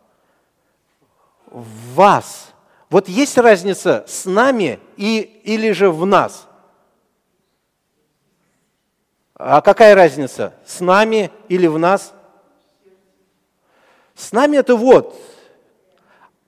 В 1.55 1.93
вас. 1.95 2.53
Вот 2.89 3.07
есть 3.07 3.37
разница 3.37 4.03
с 4.07 4.25
нами 4.25 4.79
и, 4.97 5.19
или 5.43 5.71
же 5.71 5.89
в 5.89 6.05
нас? 6.05 6.47
А 9.35 9.61
какая 9.61 9.95
разница? 9.95 10.53
С 10.65 10.81
нами 10.81 11.31
или 11.47 11.67
в 11.67 11.77
нас? 11.77 12.13
С 14.15 14.33
нами 14.33 14.57
это 14.57 14.75
вот, 14.75 15.17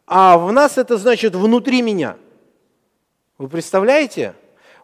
а 0.05 0.37
в 0.37 0.51
нас 0.51 0.77
это 0.77 0.97
значит 0.97 1.35
внутри 1.35 1.81
меня. 1.81 2.17
Вы 3.37 3.47
представляете? 3.49 4.35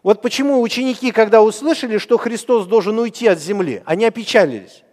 Вот 0.02 0.20
почему 0.20 0.60
ученики, 0.60 1.12
когда 1.12 1.42
услышали, 1.42 1.96
что 1.98 2.18
Христос 2.18 2.66
должен 2.66 2.98
уйти 2.98 3.26
от 3.26 3.38
земли, 3.38 3.82
они 3.86 4.04
опечалились. 4.04 4.83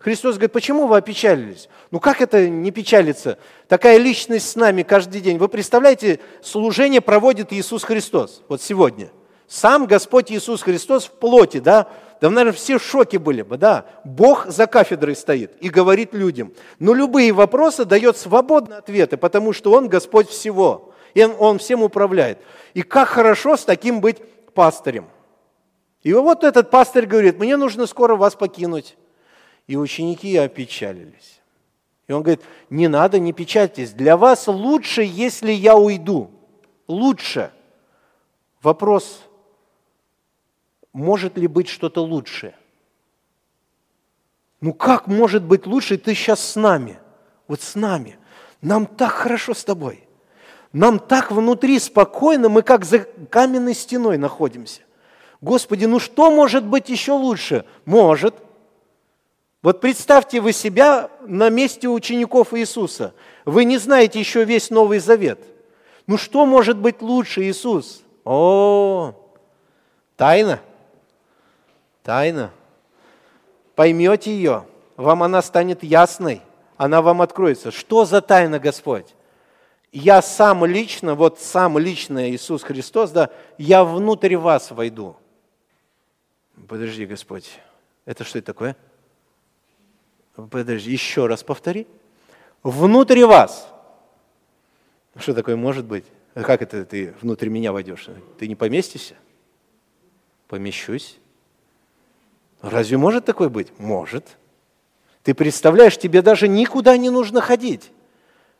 Христос 0.00 0.36
говорит, 0.36 0.52
почему 0.52 0.86
вы 0.86 0.96
опечалились? 0.96 1.68
Ну 1.90 2.00
как 2.00 2.22
это 2.22 2.48
не 2.48 2.70
печалиться? 2.70 3.38
Такая 3.68 3.98
личность 3.98 4.48
с 4.48 4.56
нами 4.56 4.82
каждый 4.82 5.20
день. 5.20 5.36
Вы 5.36 5.48
представляете, 5.48 6.20
служение 6.42 7.02
проводит 7.02 7.52
Иисус 7.52 7.84
Христос 7.84 8.42
вот 8.48 8.62
сегодня. 8.62 9.10
Сам 9.46 9.84
Господь 9.84 10.32
Иисус 10.32 10.62
Христос 10.62 11.04
в 11.04 11.10
плоти, 11.10 11.60
да? 11.60 11.86
Да, 12.22 12.30
наверное, 12.30 12.56
все 12.56 12.78
в 12.78 12.82
шоке 12.82 13.18
были 13.18 13.42
бы, 13.42 13.58
да? 13.58 13.84
Бог 14.04 14.46
за 14.46 14.66
кафедрой 14.66 15.14
стоит 15.14 15.52
и 15.60 15.68
говорит 15.68 16.14
людям. 16.14 16.54
Но 16.78 16.94
любые 16.94 17.32
вопросы 17.32 17.84
дает 17.84 18.16
свободные 18.16 18.78
ответы, 18.78 19.18
потому 19.18 19.52
что 19.52 19.72
Он 19.72 19.88
Господь 19.88 20.30
всего. 20.30 20.94
И 21.12 21.24
он 21.24 21.58
всем 21.58 21.82
управляет. 21.82 22.38
И 22.72 22.82
как 22.82 23.08
хорошо 23.08 23.56
с 23.56 23.64
таким 23.64 24.00
быть 24.00 24.18
пастырем. 24.54 25.08
И 26.02 26.12
вот 26.12 26.44
этот 26.44 26.70
пастырь 26.70 27.06
говорит, 27.06 27.38
мне 27.38 27.56
нужно 27.56 27.86
скоро 27.86 28.16
вас 28.16 28.34
покинуть. 28.34 28.96
И 29.70 29.76
ученики 29.76 30.36
опечалились. 30.36 31.40
И 32.08 32.12
он 32.12 32.24
говорит, 32.24 32.42
не 32.70 32.88
надо, 32.88 33.20
не 33.20 33.32
печальтесь, 33.32 33.92
для 33.92 34.16
вас 34.16 34.48
лучше, 34.48 35.02
если 35.02 35.52
я 35.52 35.76
уйду. 35.76 36.28
Лучше. 36.88 37.52
Вопрос, 38.62 39.22
может 40.92 41.38
ли 41.38 41.46
быть 41.46 41.68
что-то 41.68 42.02
лучше? 42.02 42.52
Ну 44.60 44.74
как 44.74 45.06
может 45.06 45.44
быть 45.44 45.68
лучше, 45.68 45.98
ты 45.98 46.16
сейчас 46.16 46.40
с 46.40 46.56
нами, 46.56 46.98
вот 47.46 47.60
с 47.60 47.76
нами. 47.76 48.18
Нам 48.60 48.86
так 48.86 49.12
хорошо 49.12 49.54
с 49.54 49.62
тобой. 49.62 50.08
Нам 50.72 50.98
так 50.98 51.30
внутри 51.30 51.78
спокойно, 51.78 52.48
мы 52.48 52.62
как 52.62 52.84
за 52.84 52.98
каменной 52.98 53.74
стеной 53.74 54.18
находимся. 54.18 54.80
Господи, 55.40 55.84
ну 55.84 56.00
что 56.00 56.32
может 56.32 56.64
быть 56.64 56.88
еще 56.88 57.12
лучше? 57.12 57.64
Может– 57.84 58.34
вот 59.62 59.80
представьте 59.80 60.40
вы 60.40 60.52
себя 60.52 61.10
на 61.26 61.50
месте 61.50 61.88
учеников 61.88 62.54
Иисуса. 62.54 63.14
Вы 63.44 63.64
не 63.64 63.78
знаете 63.78 64.18
еще 64.18 64.44
весь 64.44 64.70
Новый 64.70 64.98
Завет. 65.00 65.40
Ну 66.06 66.16
что 66.16 66.46
может 66.46 66.78
быть 66.78 67.02
лучше, 67.02 67.42
Иисус? 67.42 68.02
О, 68.24 69.14
тайна. 70.16 70.60
Тайна. 72.02 72.52
Поймете 73.74 74.34
ее, 74.34 74.66
вам 74.96 75.22
она 75.22 75.40
станет 75.40 75.82
ясной, 75.82 76.42
она 76.76 77.00
вам 77.02 77.22
откроется. 77.22 77.70
Что 77.70 78.04
за 78.04 78.20
тайна, 78.20 78.58
Господь? 78.58 79.14
Я 79.92 80.22
сам 80.22 80.64
лично, 80.64 81.14
вот 81.14 81.40
сам 81.40 81.78
лично 81.78 82.30
Иисус 82.30 82.62
Христос, 82.62 83.10
да, 83.10 83.30
я 83.58 83.84
внутрь 83.84 84.36
вас 84.36 84.70
войду. 84.70 85.16
Подожди, 86.68 87.06
Господь, 87.06 87.58
это 88.04 88.24
что 88.24 88.38
это 88.38 88.46
такое? 88.46 88.76
Подожди, 90.48 90.92
еще 90.92 91.26
раз 91.26 91.42
повтори. 91.42 91.86
Внутри 92.62 93.24
вас. 93.24 93.68
Что 95.16 95.34
такое 95.34 95.56
может 95.56 95.84
быть? 95.86 96.04
Как 96.34 96.62
это 96.62 96.84
ты 96.84 97.14
внутрь 97.20 97.48
меня 97.48 97.72
войдешь? 97.72 98.08
Ты 98.38 98.46
не 98.46 98.54
поместишься? 98.54 99.16
Помещусь. 100.46 101.18
Разве 102.62 102.96
может 102.96 103.24
такое 103.24 103.48
быть? 103.48 103.78
Может. 103.78 104.36
Ты 105.22 105.34
представляешь, 105.34 105.98
тебе 105.98 106.22
даже 106.22 106.48
никуда 106.48 106.96
не 106.96 107.10
нужно 107.10 107.40
ходить. 107.40 107.90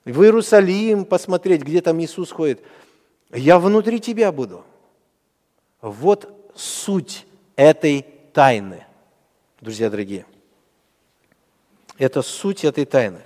В 0.05 0.23
Иерусалим 0.23 1.05
посмотреть, 1.05 1.63
где 1.63 1.81
там 1.81 2.01
Иисус 2.01 2.31
ходит. 2.31 2.63
Я 3.33 3.59
внутри 3.59 4.01
тебя 4.01 4.33
буду. 4.33 4.65
Вот 5.81 6.53
суть 6.55 7.27
этой 7.57 8.05
тайны, 8.33 8.87
друзья 9.61 9.89
дорогие. 9.91 10.27
Это 12.01 12.23
суть 12.23 12.65
этой 12.65 12.87
тайны. 12.87 13.21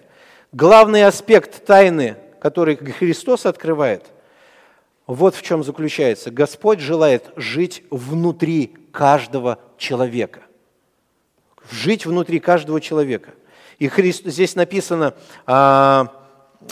Главный 0.50 1.04
аспект 1.04 1.64
тайны, 1.64 2.16
который 2.40 2.74
Христос 2.74 3.46
открывает, 3.46 4.04
вот 5.06 5.36
в 5.36 5.42
чем 5.42 5.62
заключается. 5.62 6.32
Господь 6.32 6.80
желает 6.80 7.30
жить 7.36 7.84
внутри 7.90 8.74
каждого 8.90 9.60
человека. 9.78 10.40
Жить 11.70 12.04
внутри 12.04 12.40
каждого 12.40 12.80
человека. 12.80 13.30
И 13.78 13.86
Христ, 13.86 14.24
здесь 14.26 14.56
написано, 14.56 15.14
а, 15.46 16.08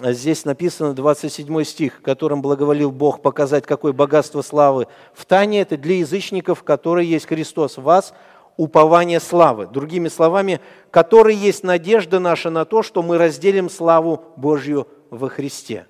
здесь 0.03 0.45
написано 0.45 0.95
27 0.95 1.63
стих, 1.63 2.03
которым 2.03 2.43
благоволил 2.43 2.91
Бог 2.91 3.23
показать, 3.23 3.65
какое 3.65 3.93
богатство 3.93 4.43
славы 4.43 4.89
в 5.15 5.25
тайне. 5.25 5.61
Это 5.61 5.77
для 5.77 5.99
язычников, 5.99 6.65
которые 6.65 7.09
есть 7.09 7.27
Христос 7.27 7.77
в 7.77 7.83
вас, 7.83 8.13
упование 8.57 9.21
славы. 9.21 9.67
Другими 9.67 10.09
словами, 10.09 10.61
который 10.91 11.35
есть 11.35 11.65
надежда 11.65 12.19
наша 12.19 12.51
на 12.51 12.65
то, 12.65 12.83
что 12.83 13.03
мы 13.03 13.19
разделим 13.19 13.71
славу 13.71 14.25
Божью 14.37 14.89
во 15.11 15.29
Христе. 15.29 15.87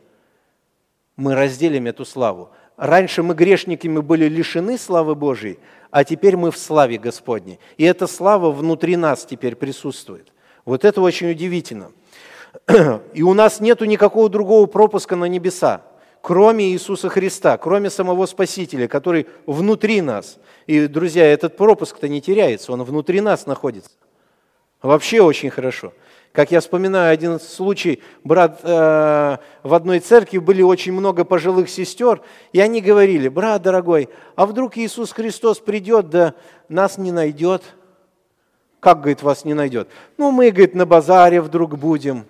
Мы 1.16 1.34
разделим 1.34 1.86
эту 1.86 2.04
славу. 2.04 2.50
Раньше 2.76 3.22
мы 3.22 3.34
грешниками 3.34 4.00
были 4.00 4.26
лишены 4.26 4.78
славы 4.78 5.14
Божьей, 5.14 5.58
а 5.90 6.04
теперь 6.04 6.36
мы 6.36 6.50
в 6.50 6.56
славе 6.56 6.98
Господней. 6.98 7.60
И 7.76 7.84
эта 7.84 8.06
слава 8.06 8.50
внутри 8.50 8.96
нас 8.96 9.24
теперь 9.24 9.54
присутствует. 9.54 10.32
Вот 10.64 10.84
это 10.84 11.00
очень 11.00 11.30
удивительно. 11.30 11.92
И 13.14 13.22
у 13.22 13.34
нас 13.34 13.60
нет 13.60 13.80
никакого 13.82 14.28
другого 14.28 14.66
пропуска 14.66 15.16
на 15.16 15.26
небеса 15.26 15.82
кроме 16.22 16.70
Иисуса 16.70 17.08
Христа, 17.08 17.58
кроме 17.58 17.90
самого 17.90 18.24
Спасителя, 18.26 18.88
который 18.88 19.26
внутри 19.44 20.00
нас. 20.00 20.38
И, 20.66 20.86
друзья, 20.86 21.26
этот 21.26 21.56
пропуск-то 21.56 22.08
не 22.08 22.22
теряется, 22.22 22.72
он 22.72 22.82
внутри 22.84 23.20
нас 23.20 23.44
находится. 23.44 23.90
Вообще 24.80 25.20
очень 25.20 25.50
хорошо. 25.50 25.92
Как 26.32 26.50
я 26.50 26.60
вспоминаю 26.60 27.12
один 27.12 27.38
случай, 27.38 28.02
брат, 28.24 28.60
э, 28.62 29.36
в 29.62 29.74
одной 29.74 30.00
церкви 30.00 30.38
были 30.38 30.62
очень 30.62 30.92
много 30.92 31.24
пожилых 31.24 31.68
сестер, 31.68 32.22
и 32.52 32.60
они 32.60 32.80
говорили, 32.80 33.28
брат 33.28 33.62
дорогой, 33.62 34.08
а 34.34 34.46
вдруг 34.46 34.78
Иисус 34.78 35.12
Христос 35.12 35.58
придет, 35.58 36.08
да 36.08 36.34
нас 36.68 36.96
не 36.96 37.12
найдет? 37.12 37.62
Как, 38.80 39.00
говорит, 39.00 39.22
вас 39.22 39.44
не 39.44 39.54
найдет? 39.54 39.88
Ну, 40.16 40.30
мы, 40.30 40.50
говорит, 40.50 40.74
на 40.74 40.86
базаре 40.86 41.40
вдруг 41.40 41.76
будем, 41.76 42.24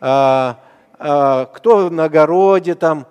а, 0.00 0.60
а, 0.98 1.46
кто 1.46 1.90
на 1.90 2.04
огороде 2.04 2.74
там, 2.74 3.06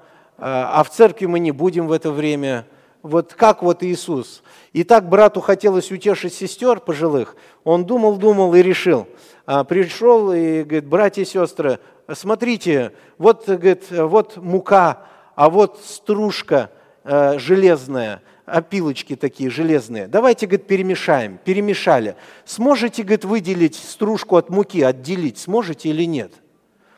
а, 0.46 0.82
а 0.82 0.84
в 0.84 0.90
церкви 0.90 1.26
мы 1.26 1.40
не 1.40 1.52
будем 1.52 1.88
в 1.88 1.94
это 1.94 2.12
время. 2.12 2.68
Вот 3.02 3.34
как 3.34 3.64
вот 3.64 3.82
Иисус. 3.82 4.44
И 4.74 4.84
так 4.84 5.08
брату 5.08 5.40
хотелось 5.40 5.90
утешить 5.90 6.34
сестер 6.34 6.82
пожилых. 6.82 7.38
Он 7.64 7.86
думал, 7.86 8.18
думал 8.18 8.54
и 8.54 8.62
решил. 8.62 9.08
А, 9.46 9.64
пришел 9.64 10.34
и 10.34 10.64
говорит, 10.64 10.86
братья 10.86 11.22
и 11.22 11.26
сестры, 11.26 11.80
смотрите, 12.12 12.92
вот, 13.18 13.48
говорит, 13.48 13.86
вот 13.90 14.36
мука, 14.36 15.04
а 15.36 15.50
вот 15.50 15.80
стружка 15.82 16.72
э, 17.06 17.40
железная, 17.40 18.22
опилочки 18.46 19.16
такие 19.16 19.50
железные. 19.50 20.08
Давайте, 20.08 20.46
говорит, 20.46 20.68
перемешаем. 20.68 21.40
Перемешали. 21.46 22.18
Сможете, 22.44 23.04
говорит, 23.04 23.24
выделить 23.24 23.76
стружку 23.76 24.36
от 24.36 24.50
муки, 24.50 24.82
отделить? 24.82 25.38
Сможете 25.38 25.88
или 25.88 26.04
нет? 26.04 26.34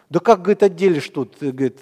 Да 0.10 0.20
как, 0.20 0.42
говорит, 0.42 0.64
отделишь 0.64 1.10
тут, 1.10 1.36
говорит, 1.40 1.78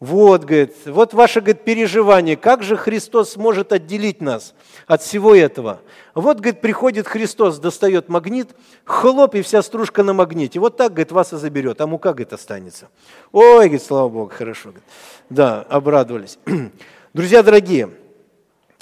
вот, 0.00 0.44
говорит, 0.44 0.74
вот 0.86 1.12
ваше, 1.12 1.42
говорит, 1.42 1.62
переживание, 1.62 2.34
как 2.34 2.62
же 2.62 2.78
Христос 2.78 3.32
сможет 3.32 3.70
отделить 3.70 4.22
нас 4.22 4.54
от 4.86 5.02
всего 5.02 5.34
этого? 5.34 5.80
Вот, 6.14 6.38
говорит, 6.38 6.62
приходит 6.62 7.06
Христос, 7.06 7.58
достает 7.58 8.08
магнит, 8.08 8.48
хлоп, 8.86 9.34
и 9.34 9.42
вся 9.42 9.60
стружка 9.60 10.02
на 10.02 10.14
магните. 10.14 10.58
Вот 10.58 10.78
так, 10.78 10.92
говорит, 10.92 11.12
вас 11.12 11.34
и 11.34 11.36
заберет, 11.36 11.82
а 11.82 11.86
мука, 11.86 12.12
говорит, 12.12 12.32
останется. 12.32 12.88
Ой, 13.30 13.66
говорит, 13.66 13.82
слава 13.82 14.08
Богу, 14.08 14.32
хорошо. 14.34 14.70
Говорит. 14.70 14.88
Да, 15.28 15.66
обрадовались. 15.68 16.38
Друзья 17.12 17.42
дорогие, 17.42 17.90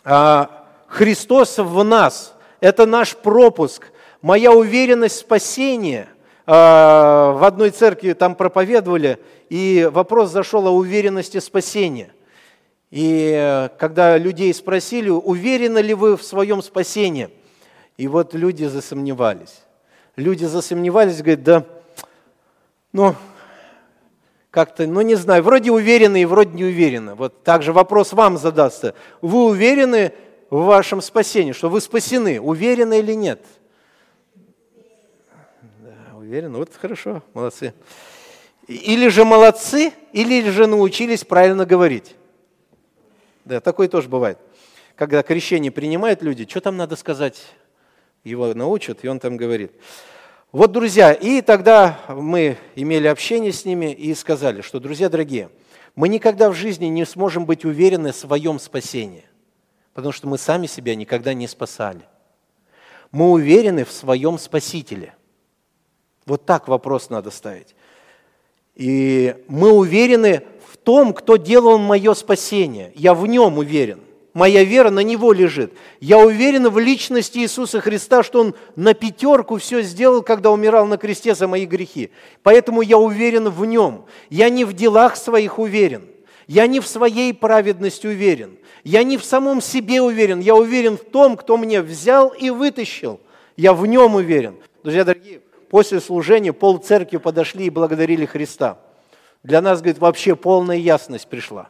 а, 0.05 0.69
Христос 0.87 1.59
в 1.59 1.83
нас– 1.83 2.33
это 2.61 2.87
наш 2.87 3.17
пропуск, 3.17 3.91
моя 4.23 4.53
уверенность 4.53 5.17
в 5.17 5.21
спасении– 5.21 6.07
в 6.49 7.47
одной 7.47 7.69
церкви 7.69 8.15
там 8.15 8.35
проповедовали, 8.35 9.19
и 9.51 9.87
вопрос 9.93 10.31
зашел 10.31 10.67
о 10.67 10.71
уверенности 10.71 11.41
спасения. 11.41 12.11
И 12.91 13.69
когда 13.79 14.17
людей 14.17 14.55
спросили, 14.55 15.11
уверены 15.11 15.81
ли 15.81 15.93
вы 15.93 16.17
в 16.17 16.23
своем 16.23 16.63
спасении, 16.63 17.29
и 17.99 18.09
вот 18.09 18.33
люди 18.33 18.65
засомневались. 18.65 19.61
Люди 20.17 20.47
засомневались, 20.47 21.19
говорят, 21.19 21.43
да, 21.43 21.65
ну, 22.95 23.15
как-то, 24.51 24.87
ну 24.87 25.03
не 25.03 25.17
знаю, 25.17 25.43
вроде 25.43 25.71
уверены 25.71 26.23
и 26.23 26.25
вроде 26.25 26.55
не 26.55 26.65
уверены. 26.65 27.15
Вот 27.15 27.45
также 27.45 27.75
вопрос 27.75 28.15
вам 28.15 28.39
задастся. 28.39 28.95
Вы 29.21 29.45
уверены 29.45 30.13
в 30.49 30.63
вашем 30.63 31.03
спасении, 31.03 31.53
что 31.53 31.69
вы 31.69 31.83
спасены, 31.83 32.41
уверены 32.41 33.01
или 33.01 33.13
нет? 33.13 33.45
Да, 36.29 36.33
уверены, 36.33 36.59
вот 36.59 36.75
хорошо, 36.75 37.23
молодцы. 37.33 37.73
Или 38.67 39.09
же 39.09 39.25
молодцы, 39.25 39.95
или 40.13 40.47
же 40.51 40.67
научились 40.67 41.25
правильно 41.25 41.65
говорить. 41.65 42.17
Да, 43.47 43.63
такое 43.63 43.89
тоже 43.89 44.11
бывает. 44.11 44.39
Когда 44.95 45.23
крещение 45.23 45.73
принимают 45.73 46.21
люди, 46.23 46.47
что 46.47 46.61
там 46.61 46.77
надо 46.77 46.97
сказать? 46.97 47.43
Его 48.25 48.53
научат, 48.53 49.05
и 49.05 49.09
он 49.09 49.21
там 49.21 49.39
говорит. 49.39 49.73
Вот, 50.53 50.71
друзья, 50.71 51.15
и 51.15 51.41
тогда 51.41 51.99
мы 52.11 52.59
имели 52.75 53.07
общение 53.07 53.51
с 53.51 53.65
ними 53.65 53.91
и 53.95 54.15
сказали, 54.15 54.61
что, 54.61 54.81
друзья 54.81 55.09
дорогие, 55.09 55.49
мы 55.97 56.11
никогда 56.11 56.51
в 56.51 56.55
жизни 56.55 56.87
не 56.87 57.07
сможем 57.07 57.47
быть 57.47 57.65
уверены 57.65 58.13
в 58.13 58.17
своем 58.17 58.59
спасении, 58.59 59.25
потому 59.95 60.13
что 60.13 60.29
мы 60.29 60.37
сами 60.37 60.67
себя 60.67 60.95
никогда 60.95 61.33
не 61.33 61.49
спасали. 61.49 62.03
Мы 63.13 63.31
уверены 63.31 63.87
в 63.87 63.93
своем 63.93 64.37
Спасителе. 64.37 65.15
Вот 66.29 66.45
так 66.45 66.69
вопрос 66.69 67.09
надо 67.09 67.31
ставить. 67.31 67.75
И 68.75 69.35
мы 69.49 69.73
уверены 69.73 70.43
в 70.71 70.77
том, 70.77 71.15
кто 71.15 71.37
делал 71.37 71.79
мое 71.79 72.13
спасение. 72.13 72.93
Я 72.95 73.15
в 73.15 73.27
нем 73.27 73.57
уверен. 73.57 74.01
Моя 74.35 74.63
вера 74.63 74.91
на 74.91 75.01
Него 75.01 75.33
лежит. 75.33 75.73
Я 76.01 76.19
уверен 76.19 76.69
в 76.69 76.79
личности 76.79 77.39
Иисуса 77.39 77.81
Христа, 77.81 78.23
что 78.23 78.41
Он 78.41 78.55
на 78.77 78.93
пятерку 78.93 79.57
все 79.57 79.81
сделал, 79.81 80.23
когда 80.23 80.51
умирал 80.51 80.87
на 80.87 80.99
кресте 80.99 81.35
за 81.35 81.49
мои 81.49 81.65
грехи. 81.65 82.11
Поэтому 82.43 82.83
я 82.83 82.99
уверен 82.99 83.49
в 83.49 83.65
Нем. 83.65 84.05
Я 84.29 84.51
не 84.51 84.67
в 84.67 84.75
делах 84.75 85.17
своих 85.17 85.59
уверен. 85.59 86.05
Я 86.47 86.67
не 86.67 86.81
в 86.81 86.87
своей 86.87 87.33
праведности 87.33 88.07
уверен. 88.07 88.59
Я 88.85 89.03
не 89.03 89.17
в 89.17 89.25
самом 89.25 89.63
себе 89.63 90.03
уверен. 90.03 90.41
Я 90.41 90.55
уверен 90.55 90.99
в 90.99 91.05
том, 91.05 91.39
кто 91.39 91.57
мне 91.57 91.81
взял 91.81 92.29
и 92.29 92.51
вытащил. 92.51 93.19
Я 93.57 93.73
в 93.73 93.87
Нем 93.87 94.15
уверен. 94.15 94.57
Друзья 94.85 95.05
дорогие, 95.05 95.41
после 95.69 96.01
служения 96.01 96.53
пол 96.53 96.79
церкви 96.79 97.19
подошли 97.19 97.67
и 97.67 97.71
благодарили 97.71 98.25
Христа. 98.25 98.79
Для 99.43 99.61
нас, 99.61 99.81
говорит, 99.81 99.99
вообще 99.99 100.37
полная 100.37 100.77
ясность 100.77 101.29
пришла. 101.29 101.69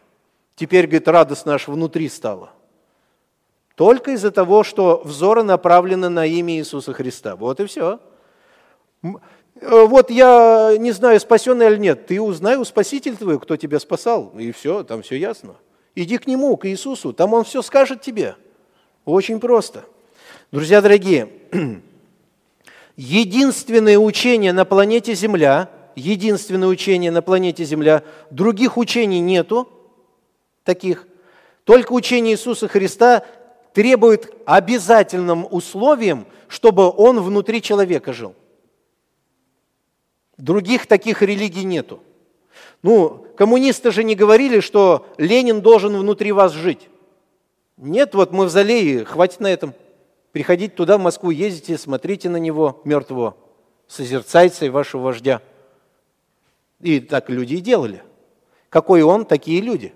Теперь, 0.57 0.86
говорит, 0.86 1.09
радость 1.09 1.46
наша 1.46 1.70
внутри 1.70 2.09
стала. 2.09 2.51
Только 3.74 4.11
из-за 4.12 4.32
того, 4.32 4.64
что 4.64 5.03
взоры 5.05 5.44
направлены 5.44 6.09
на 6.09 6.26
имя 6.26 6.57
Иисуса 6.57 6.92
Христа. 6.92 7.36
Вот 7.36 7.61
и 7.61 7.66
все. 7.66 8.01
Э, 9.05 9.86
вот 9.86 10.11
я 10.11 10.74
не 10.78 10.90
знаю, 10.90 11.20
спасенный 11.20 11.66
или 11.66 11.76
нет. 11.76 12.07
Ты 12.07 12.20
узнай 12.20 12.57
у 12.57 12.64
Спасителя 12.64 13.16
твоего, 13.16 13.38
кто 13.38 13.57
тебя 13.57 13.78
спасал. 13.78 14.32
И 14.36 14.51
все, 14.51 14.82
там 14.82 15.03
все 15.03 15.16
ясно. 15.16 15.55
Иди 15.94 16.18
к 16.18 16.26
Нему, 16.26 16.57
к 16.57 16.68
Иисусу. 16.68 17.12
Там 17.12 17.34
Он 17.34 17.44
все 17.44 17.62
скажет 17.62 18.03
тебе. 18.03 18.36
Очень 19.05 19.40
просто. 19.40 19.84
Друзья 20.51 20.80
дорогие, 20.80 21.28
единственное 22.99 23.96
учение 23.96 24.53
на 24.53 24.64
планете 24.64 25.14
Земля, 25.14 25.70
единственное 25.94 26.68
учение 26.68 27.12
на 27.12 27.22
планете 27.22 27.64
Земля, 27.64 28.03
других 28.30 28.76
учений 28.76 29.20
нету 29.20 29.68
таких, 30.64 31.07
только 31.64 31.92
учение 31.92 32.34
Иисуса 32.34 32.66
Христа 32.66 33.24
требует 33.72 34.34
обязательным 34.44 35.46
условием, 35.49 36.26
чтобы 36.49 36.90
он 36.90 37.20
внутри 37.20 37.62
человека 37.62 38.12
жил. 38.12 38.34
Других 40.36 40.86
таких 40.86 41.22
религий 41.22 41.64
нету. 41.64 42.01
Ну, 42.82 43.26
коммунисты 43.36 43.92
же 43.92 44.03
не 44.03 44.16
говорили, 44.16 44.59
что 44.59 45.07
Ленин 45.18 45.61
должен 45.61 45.96
внутри 45.96 46.32
вас 46.32 46.53
жить. 46.53 46.88
Нет, 47.76 48.14
вот 48.14 48.32
мы 48.32 48.46
в 48.46 48.51
Залее, 48.51 49.05
хватит 49.05 49.38
на 49.38 49.46
этом. 49.46 49.74
Приходите 50.33 50.74
туда, 50.74 50.99
в 50.99 51.01
Москву, 51.01 51.31
ездите, 51.31 51.79
смотрите 51.79 52.29
на 52.29 52.37
него, 52.37 52.81
мертвого, 52.85 53.37
созерцайте 53.87 54.70
вашего 54.70 55.03
вождя. 55.03 55.41
И 56.81 57.01
так 57.01 57.31
люди 57.31 57.55
и 57.55 57.61
делали. 57.61 58.03
Какой 58.68 59.03
он, 59.03 59.24
такие 59.24 59.61
люди. 59.61 59.93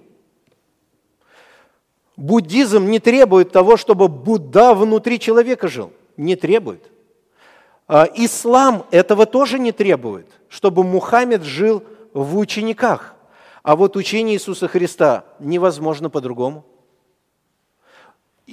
Буддизм 2.17 2.87
не 2.87 2.99
требует 2.99 3.53
того, 3.53 3.77
чтобы 3.77 4.09
Будда 4.09 4.75
внутри 4.75 5.19
человека 5.19 5.69
жил. 5.69 5.93
Не 6.17 6.37
требует. 6.37 6.91
А 7.89 8.09
ислам 8.15 8.87
этого 8.91 9.27
тоже 9.27 9.59
не 9.59 9.73
требует, 9.73 10.27
чтобы 10.49 10.85
Мухаммед 10.85 11.43
жил 11.43 11.83
в 12.15 12.39
учениках. 12.39 13.15
А 13.63 13.77
вот 13.77 13.97
учение 13.97 14.37
Иисуса 14.37 14.67
Христа 14.67 15.25
невозможно 15.39 16.11
по-другому. 16.11 16.65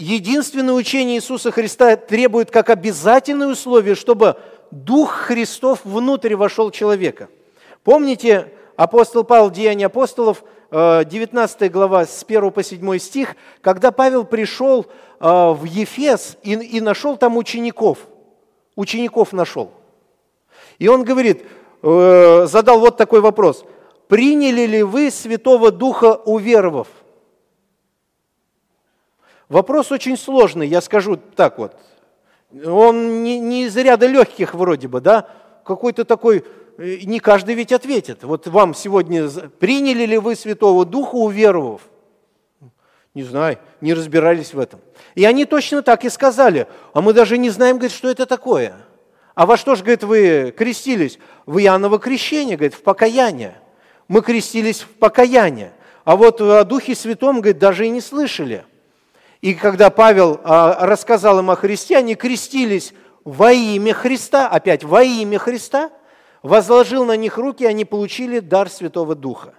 Единственное 0.01 0.73
учение 0.73 1.17
Иисуса 1.17 1.51
Христа 1.51 1.95
требует 1.97 2.51
как 2.51 2.69
обязательное 2.69 3.47
условие, 3.47 3.95
чтобы 3.95 4.37
Дух 4.71 5.11
Христов 5.11 5.81
внутрь 5.83 6.35
вошел 6.35 6.71
человека. 6.71 7.27
Помните, 7.83 8.53
апостол 8.77 9.23
Павел, 9.23 9.49
Деяния 9.51 9.87
апостолов– 9.87 10.43
19 10.71 11.61
э, 11.61 11.69
глава 11.69 12.05
с 12.05 12.23
1 12.27 12.51
по 12.51 12.63
7 12.63 12.97
стих, 12.99 13.35
когда 13.61 13.91
Павел 13.91 14.23
пришел 14.23 14.85
э, 15.19 15.25
в 15.27 15.63
Ефес 15.63 16.37
и, 16.43 16.53
и 16.53 16.79
нашел 16.79 17.17
там 17.17 17.37
учеников. 17.37 17.97
Учеников 18.75 19.33
нашел. 19.33 19.71
И 20.77 20.87
он 20.87 21.03
говорит, 21.03 21.43
э, 21.81 22.45
задал 22.47 22.79
вот 22.79 22.97
такой 22.97 23.21
вопрос. 23.21 23.65
«Приняли 24.07 24.65
ли 24.65 24.83
вы 24.83 25.11
Святого 25.11 25.71
Духа, 25.71 26.15
уверовав?» 26.15 26.87
Вопрос 29.49 29.91
очень 29.91 30.17
сложный, 30.17 30.67
я 30.67 30.79
скажу 30.79 31.17
так 31.17 31.57
вот. 31.57 31.75
Он 32.65 33.23
не, 33.23 33.39
не 33.39 33.65
из 33.65 33.75
ряда 33.75 34.07
легких 34.07 34.53
вроде 34.53 34.87
бы, 34.87 35.01
да? 35.01 35.27
Какой-то 35.63 36.05
такой 36.05 36.45
Э, 36.79 36.99
не 37.03 37.19
каждый 37.19 37.55
ведь 37.55 37.73
ответит. 37.73 38.23
Вот 38.23 38.47
вам 38.47 38.73
сегодня, 38.73 39.29
приняли 39.59 40.05
ли 40.05 40.17
вы 40.17 40.35
Святого 40.35 40.85
Духа, 40.85 41.15
уверовав? 41.15 41.81
Не 43.13 43.23
знаю, 43.23 43.57
не 43.81 43.93
разбирались 43.93 44.53
в 44.53 44.59
этом. 44.59 44.79
И 45.13 45.25
они 45.25 45.43
точно 45.43 45.81
так 45.81 46.05
и 46.05 46.09
сказали. 46.09 46.67
А 46.93 47.01
мы 47.01 47.11
даже 47.11 47.37
не 47.37 47.49
знаем, 47.49 47.77
говорит, 47.77 47.91
что 47.91 48.09
это 48.09 48.25
такое. 48.25 48.75
А 49.35 49.45
во 49.45 49.57
что 49.57 49.75
же, 49.75 49.83
говорит, 49.83 50.03
вы 50.03 50.53
крестились? 50.57 51.19
В 51.45 51.57
Иоанново 51.57 51.99
крещение, 51.99 52.55
говорит, 52.55 52.75
в 52.75 52.81
покаяние. 52.81 53.55
Мы 54.07 54.21
крестились 54.21 54.81
в 54.81 54.87
покаяние. 54.87 55.73
А 56.05 56.15
вот 56.15 56.39
о 56.39 56.63
Духе 56.63 56.95
Святом, 56.95 57.41
говорит, 57.41 57.59
даже 57.59 57.87
и 57.87 57.89
не 57.89 57.99
слышали. 57.99 58.63
И 59.41 59.53
когда 59.53 59.89
Павел 59.89 60.39
а, 60.43 60.85
рассказал 60.85 61.39
им 61.39 61.49
о 61.49 61.55
Христе, 61.55 61.97
они 61.97 62.15
крестились 62.15 62.93
во 63.23 63.51
имя 63.51 63.93
Христа, 63.93 64.47
опять 64.49 64.83
во 64.83 65.03
имя 65.03 65.39
Христа– 65.39 65.91
возложил 66.43 67.05
на 67.05 67.17
них 67.17 67.37
руки, 67.37 67.65
они 67.65 67.85
получили 67.85 68.39
дар 68.39 68.69
Святого 68.69 69.15
Духа. 69.15 69.53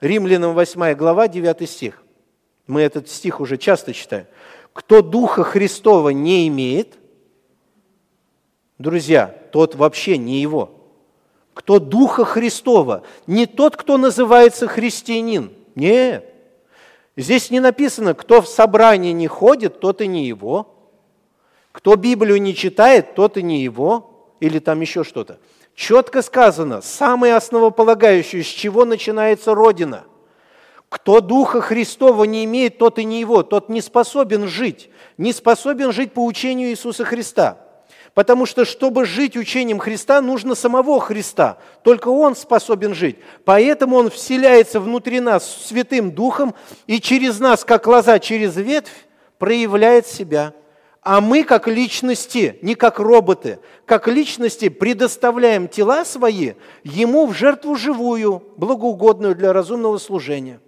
Римлянам 0.00 0.54
8 0.54 0.94
глава, 0.94 1.28
9 1.28 1.68
стих. 1.68 2.02
Мы 2.66 2.82
этот 2.82 3.08
стих 3.08 3.40
уже 3.40 3.56
часто 3.56 3.92
читаем. 3.92 4.26
Кто 4.72 5.02
Духа 5.02 5.44
Христова 5.44 6.10
не 6.10 6.48
имеет, 6.48 6.98
друзья, 8.78 9.26
тот 9.52 9.74
вообще 9.74 10.18
не 10.18 10.40
его. 10.40 10.80
Кто 11.52 11.78
Духа 11.78 12.24
Христова, 12.24 13.04
не 13.26 13.46
тот, 13.46 13.76
кто 13.76 13.96
называется 13.96 14.66
христианин. 14.66 15.52
Нет. 15.74 16.33
Здесь 17.16 17.50
не 17.50 17.60
написано, 17.60 18.14
кто 18.14 18.42
в 18.42 18.48
собрание 18.48 19.12
не 19.12 19.28
ходит, 19.28 19.80
тот 19.80 20.00
и 20.00 20.06
не 20.06 20.26
его. 20.26 20.68
Кто 21.70 21.96
Библию 21.96 22.40
не 22.40 22.54
читает, 22.54 23.14
тот 23.14 23.36
и 23.36 23.42
не 23.42 23.62
его 23.62 24.36
или 24.40 24.58
там 24.58 24.80
еще 24.80 25.04
что-то. 25.04 25.38
Четко 25.74 26.22
сказано, 26.22 26.82
самое 26.82 27.34
основополагающее, 27.34 28.42
с 28.42 28.46
чего 28.46 28.84
начинается 28.84 29.54
Родина. 29.54 30.04
Кто 30.88 31.20
Духа 31.20 31.60
Христова 31.60 32.24
не 32.24 32.44
имеет, 32.44 32.78
тот 32.78 32.98
и 32.98 33.04
не 33.04 33.18
его, 33.18 33.42
тот 33.42 33.68
не 33.68 33.80
способен 33.80 34.46
жить, 34.46 34.90
не 35.18 35.32
способен 35.32 35.92
жить 35.92 36.12
по 36.12 36.24
учению 36.24 36.70
Иисуса 36.70 37.04
Христа. 37.04 37.58
Потому 38.14 38.46
что, 38.46 38.64
чтобы 38.64 39.04
жить 39.04 39.36
учением 39.36 39.78
Христа, 39.78 40.20
нужно 40.20 40.54
самого 40.54 41.00
Христа. 41.00 41.58
Только 41.82 42.08
Он 42.08 42.36
способен 42.36 42.94
жить. 42.94 43.16
Поэтому 43.44 43.96
Он 43.96 44.08
вселяется 44.08 44.78
внутри 44.80 45.20
нас 45.20 45.66
Святым 45.66 46.12
Духом 46.12 46.54
и 46.86 47.00
через 47.00 47.40
нас, 47.40 47.64
как 47.64 47.86
лоза 47.86 48.18
через 48.18 48.56
ветвь, 48.56 49.06
проявляет 49.38 50.06
себя– 50.06 50.54
а 51.04 51.20
мы, 51.20 51.44
как 51.44 51.68
личности, 51.68 52.58
не 52.62 52.74
как 52.74 52.98
роботы, 52.98 53.58
как 53.84 54.08
личности 54.08 54.70
предоставляем 54.70 55.68
тела 55.68 56.02
свои 56.06 56.54
Ему 56.82 57.26
в 57.26 57.34
жертву 57.34 57.76
живую, 57.76 58.42
благоугодную 58.56 59.34
для 59.34 59.52
разумного 59.52 59.98
служения. 59.98 60.60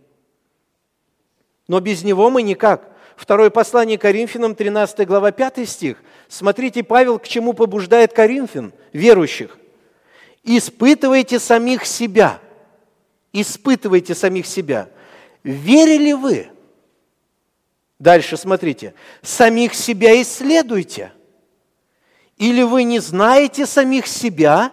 Но 1.69 1.81
без 1.81 2.05
Него 2.05 2.29
мы 2.29 2.43
никак. 2.43 2.96
Второе 3.17 3.49
послание 3.49 3.97
Коринфянам, 3.97 4.55
13 4.55 5.07
глава, 5.07 5.33
5 5.33 5.67
стих. 5.69 6.03
Смотрите, 6.29 6.85
Павел 6.85 7.19
к 7.19 7.27
чему 7.27 7.55
побуждает 7.55 8.13
Коринфян, 8.13 8.75
верующих. 8.93 9.59
Испытывайте 10.45 11.39
самих 11.39 11.87
себя. 11.87 12.41
Испытывайте 13.33 14.15
самих 14.15 14.47
себя. 14.47 14.91
Верили 15.43 16.13
вы? 16.13 16.51
Дальше 17.99 18.37
смотрите. 18.37 18.95
Самих 19.23 19.75
себя 19.75 20.21
исследуйте. 20.21 21.13
Или 22.37 22.63
вы 22.63 22.83
не 22.83 22.99
знаете 22.99 23.65
самих 23.65 24.07
себя, 24.07 24.73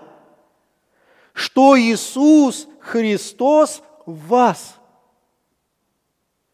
что 1.31 1.79
Иисус 1.79 2.67
Христос 2.81 3.81
в 4.05 4.27
вас? 4.27 4.75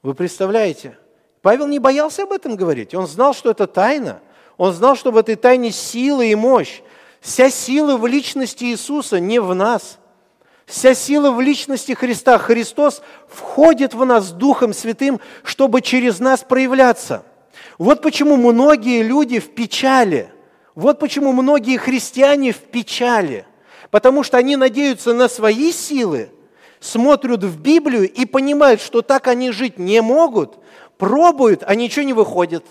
Вы 0.04 0.14
представляете? 0.14 0.99
Павел 1.42 1.68
не 1.68 1.80
боялся 1.80 2.24
об 2.24 2.32
этом 2.32 2.56
говорить. 2.56 2.94
Он 2.94 3.08
знал, 3.08 3.34
что 3.34 3.52
это 3.52 3.68
тайна. 3.68 4.20
Он 4.58 4.74
знал, 4.74 4.96
что 4.96 5.12
в 5.12 5.18
этой 5.18 5.36
тайне 5.36 5.72
сила 5.72 6.22
и 6.22 6.36
мощь. 6.36 6.82
Вся 7.22 7.50
сила 7.50 7.98
в 7.98 8.06
личности 8.06 8.66
Иисуса 8.66 9.20
не 9.20 9.40
в 9.40 9.54
нас. 9.54 10.00
Вся 10.66 10.94
сила 10.94 11.32
в 11.32 11.42
личности 11.42 11.94
Христа. 11.94 12.38
Христос 12.38 13.02
входит 13.28 13.94
в 13.94 14.06
нас 14.06 14.32
Духом 14.32 14.74
Святым, 14.74 15.20
чтобы 15.44 15.82
через 15.82 16.20
нас 16.20 16.42
проявляться. 16.42 17.24
Вот 17.78 18.02
почему 18.02 18.36
многие 18.36 19.02
люди 19.02 19.40
в 19.40 19.56
печали. 19.56 20.30
Вот 20.76 21.00
почему 21.00 21.32
многие 21.32 21.78
христиане 21.78 22.52
в 22.52 22.58
печали. 22.58 23.46
Потому 23.92 24.24
что 24.24 24.38
они 24.38 24.56
надеются 24.56 25.14
на 25.14 25.28
свои 25.28 25.72
силы, 25.72 26.30
смотрят 26.80 27.44
в 27.44 27.60
Библию 27.60 28.10
и 28.10 28.26
понимают, 28.26 28.82
что 28.82 29.02
так 29.02 29.28
они 29.28 29.52
жить 29.52 29.80
не 29.80 30.02
могут, 30.02 30.60
пробуют, 31.00 31.64
а 31.66 31.74
ничего 31.74 32.06
не 32.06 32.14
выходит. 32.14 32.64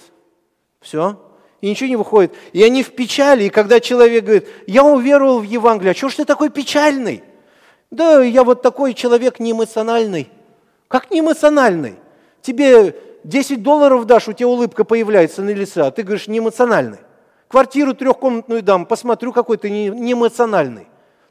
Все 0.81 1.19
и 1.61 1.71
ничего 1.71 1.89
не 1.89 1.97
выходит. 1.97 2.35
И 2.53 2.63
они 2.63 2.83
в 2.83 2.93
печали, 2.93 3.45
и 3.45 3.49
когда 3.49 3.81
человек 3.81 4.25
говорит, 4.25 4.49
я 4.67 4.85
уверовал 4.85 5.41
в 5.41 5.45
Евангелие, 5.45 5.91
а 5.91 5.95
чего 5.95 6.11
ж 6.11 6.17
ты 6.17 6.25
такой 6.25 6.51
печальный? 6.51 7.23
Да, 7.91 8.23
я 8.23 8.45
вот 8.45 8.63
такой 8.63 8.95
человек 8.95 9.41
неэмоциональный. 9.41 10.29
Как 10.89 11.11
неэмоциональный? 11.11 11.97
Тебе 12.43 12.95
10 13.25 13.63
долларов 13.63 14.07
дашь, 14.07 14.29
у 14.29 14.33
тебя 14.33 14.49
улыбка 14.49 14.85
появляется 14.85 15.43
на 15.43 15.51
лице, 15.51 15.83
а 15.83 15.91
ты 15.91 16.03
говоришь 16.03 16.29
неэмоциональный. 16.29 16.99
Квартиру 17.49 17.95
трехкомнатную 17.95 18.63
дам, 18.63 18.87
посмотрю, 18.87 19.33
какой 19.33 19.57
ты 19.57 19.71
неэмоциональный. 19.71 20.87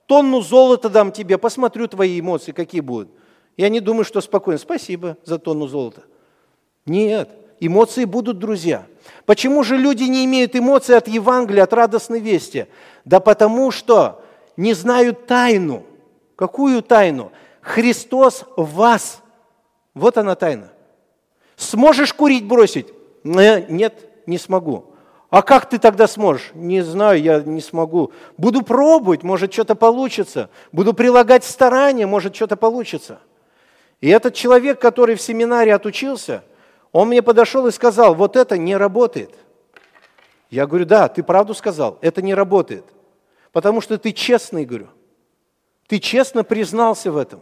Тонну 0.08 0.42
золота 0.42 0.90
дам 0.90 1.12
тебе, 1.12 1.38
посмотрю 1.38 1.88
твои 1.88 2.20
эмоции, 2.20 2.52
какие 2.52 2.82
будут. 2.82 3.10
Я 3.56 3.70
не 3.70 3.80
думаю, 3.80 4.04
что 4.04 4.20
спокойно. 4.20 4.58
Спасибо 4.58 5.18
за 5.24 5.38
тонну 5.38 5.68
золота. 5.68 6.04
Нет, 6.88 7.30
эмоции 7.60 8.06
будут, 8.06 8.40
друзья– 8.40 8.86
Почему 9.28 9.64
же 9.64 9.76
люди 9.76 10.04
не 10.04 10.24
имеют 10.24 10.56
эмоций 10.56 10.96
от 10.96 11.10
Евангелия, 11.10 11.64
от 11.64 11.74
радостной 11.74 12.22
вести? 12.22 12.68
Да 13.04 13.20
потому 13.20 13.72
что 13.72 14.24
не 14.56 14.74
знают 14.74 15.28
тайну. 15.28 15.84
Какую 16.38 16.82
тайну? 16.82 17.34
Христос 17.62 18.46
в 18.56 18.76
вас. 18.76 19.22
Вот 19.94 20.18
она 20.18 20.36
тайна. 20.36 20.72
Сможешь 21.58 22.14
курить 22.14 22.46
бросить? 22.46 22.88
Нет, 23.24 24.10
не 24.26 24.38
смогу. 24.38 24.86
А 25.30 25.42
как 25.42 25.68
ты 25.68 25.78
тогда 25.78 26.08
сможешь? 26.08 26.52
Не 26.54 26.82
знаю, 26.82 27.22
я 27.22 27.42
не 27.42 27.60
смогу. 27.60 28.14
Буду 28.38 28.62
пробовать, 28.62 29.24
может, 29.24 29.52
что-то 29.52 29.76
получится. 29.76 30.50
Буду 30.72 30.94
прилагать 30.94 31.44
старания, 31.44 32.08
может, 32.08 32.34
что-то 32.34 32.56
получится. 32.56 33.20
И 34.00 34.08
этот 34.08 34.36
человек, 34.36 34.80
который 34.80 35.16
в 35.16 35.22
семинаре 35.22 35.74
отучился– 35.74 36.44
он 36.92 37.10
мне 37.10 37.22
подошел 37.22 37.68
и 37.68 37.72
сказал, 37.72 38.16
вот 38.16 38.36
это 38.36 38.58
не 38.58 38.76
работает. 38.76 39.34
Я 40.50 40.66
говорю, 40.66 40.86
да, 40.86 41.08
ты 41.08 41.24
правду 41.24 41.54
сказал, 41.54 41.98
это 42.02 42.22
не 42.22 42.34
работает. 42.34 42.86
Потому 43.52 43.82
что 43.82 43.98
ты 43.98 44.12
честный, 44.12 44.66
говорю. 44.66 44.88
Ты 45.88 46.00
честно 46.00 46.44
признался 46.44 47.12
в 47.12 47.18
этом. 47.18 47.42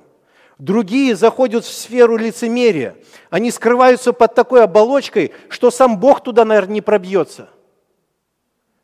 Другие 0.58 1.16
заходят 1.16 1.66
в 1.66 1.72
сферу 1.72 2.16
лицемерия. 2.16 2.96
Они 3.30 3.52
скрываются 3.52 4.14
под 4.14 4.34
такой 4.34 4.64
оболочкой, 4.64 5.34
что 5.50 5.70
сам 5.70 6.00
Бог 6.00 6.24
туда, 6.24 6.46
наверное, 6.46 6.76
не 6.76 6.82
пробьется. 6.82 7.50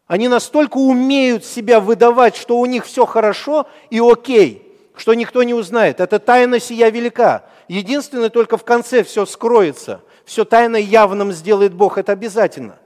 Они 0.07 0.27
настолько 0.27 0.77
умеют 0.77 1.45
себя 1.45 1.79
выдавать, 1.79 2.35
что 2.35 2.59
у 2.59 2.65
них 2.65 2.85
все 2.85 3.05
хорошо 3.05 3.67
и 3.89 4.01
окей, 4.01 4.67
что 4.93 5.13
никто 5.13 5.41
не 5.43 5.53
узнает. 5.53 6.01
Это 6.01 6.19
тайна 6.19 6.59
сия 6.59 6.89
велика. 6.89 7.45
Единственное, 7.69 8.29
только 8.29 8.57
в 8.57 8.65
конце 8.65 9.03
все 9.03 9.25
скроется– 9.25 10.01
все 10.25 10.45
тайно 10.45 10.77
явным 10.77 11.31
сделает 11.31 11.73
Бог, 11.73 11.97
это 11.97 12.11
обязательно. 12.11 12.77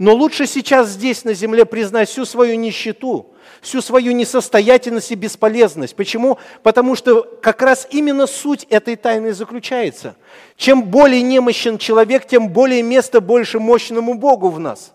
Но 0.00 0.14
лучше 0.14 0.46
сейчас 0.46 0.88
здесь 0.88 1.24
на 1.24 1.34
земле 1.34 1.66
признать 1.66 2.08
всю 2.08 2.24
свою 2.24 2.56
нищету, 2.56 3.34
всю 3.60 3.82
свою 3.82 4.12
несостоятельность 4.12 5.12
и 5.12 5.14
бесполезность. 5.14 5.94
Почему? 5.94 6.38
Потому 6.62 6.96
что 6.96 7.22
как 7.42 7.60
раз 7.60 7.86
именно 7.90 8.26
суть 8.26 8.66
этой 8.70 8.96
тайны 8.96 9.34
заключается. 9.34 10.16
Чем 10.56 10.84
более 10.84 11.20
немощен 11.20 11.76
человек, 11.76 12.26
тем 12.26 12.48
более 12.48 12.82
место 12.82 13.20
больше 13.20 13.60
мощному 13.60 14.14
Богу 14.14 14.48
в 14.48 14.58
нас. 14.58 14.94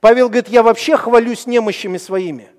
Павел 0.00 0.28
говорит, 0.28 0.48
я 0.48 0.64
вообще 0.64 0.96
хвалюсь 0.96 1.46
немощами 1.46 1.96
своими. 1.96 2.50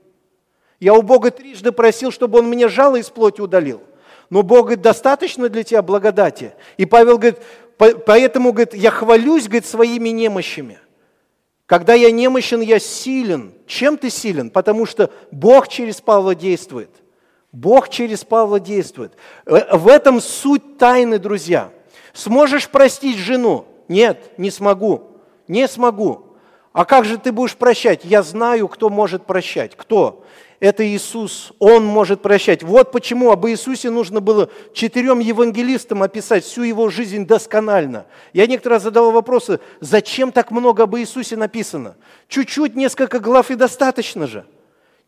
Я 0.79 0.93
у 0.93 1.01
Бога 1.01 1.29
трижды 1.29 1.73
просил, 1.73 2.09
чтобы 2.11 2.39
Он 2.39 2.47
мне 2.47 2.69
жало 2.69 2.95
из 2.95 3.09
плоти 3.09 3.41
удалил. 3.41 3.81
Но 4.29 4.43
Бог 4.43 4.61
говорит, 4.61 4.81
достаточно 4.81 5.49
для 5.49 5.63
тебя 5.63 5.81
благодати. 5.81 6.53
И 6.77 6.85
Павел 6.85 7.17
говорит, 7.17 7.39
Поэтому, 7.77 8.51
говорит, 8.51 8.73
я 8.73 8.91
хвалюсь, 8.91 9.45
говорит, 9.45 9.65
своими 9.65 10.09
немощами. 10.09 10.79
Когда 11.65 11.93
я 11.93 12.11
немощен, 12.11 12.61
я 12.61 12.79
силен. 12.79 13.53
Чем 13.65 13.97
ты 13.97 14.09
силен? 14.09 14.49
Потому 14.49 14.85
что 14.85 15.09
Бог 15.31 15.67
через 15.67 16.01
Павла 16.01 16.35
действует. 16.35 16.89
Бог 17.51 17.89
через 17.89 18.23
Павла 18.23 18.59
действует. 18.59 19.13
Э, 19.45 19.77
в 19.77 19.87
этом 19.87 20.19
суть 20.19 20.77
тайны, 20.77 21.19
друзья. 21.19 21.71
Сможешь 22.13 22.67
простить 22.67 23.17
жену? 23.17 23.65
Нет, 23.87 24.37
не 24.37 24.51
смогу. 24.51 25.19
Не 25.47 25.67
смогу. 25.67 26.25
А 26.73 26.85
как 26.85 27.05
же 27.05 27.17
ты 27.17 27.31
будешь 27.31 27.55
прощать? 27.55 28.03
Я 28.03 28.23
знаю, 28.23 28.67
кто 28.67 28.89
может 28.89 29.25
прощать. 29.25 29.75
Кто? 29.75 30.25
Это 30.63 30.87
Иисус, 30.87 31.51
Он 31.59 31.83
может 31.83 32.21
прощать. 32.21 32.63
Вот 32.63 32.93
почему 32.93 33.31
об 33.31 33.45
Иисусе 33.47 33.89
нужно 33.89 34.21
было 34.21 34.49
четырем 34.73 35.19
евангелистам 35.19 36.01
описать 36.03 36.45
всю 36.45 36.63
Его 36.63 36.87
жизнь 36.87 37.27
досконально. 37.27 38.05
Я 38.31 38.47
некоторые 38.47 38.77
раз 38.77 38.83
задавал 38.83 39.11
вопросы, 39.11 39.59
зачем 39.81 40.31
так 40.31 40.51
много 40.51 40.83
об 40.83 40.95
Иисусе 40.95 41.35
написано? 41.35 41.97
Чуть-чуть, 42.29 42.77
несколько 42.77 43.19
глав 43.19 43.51
и 43.51 43.55
достаточно 43.55 44.25
же. 44.25 44.45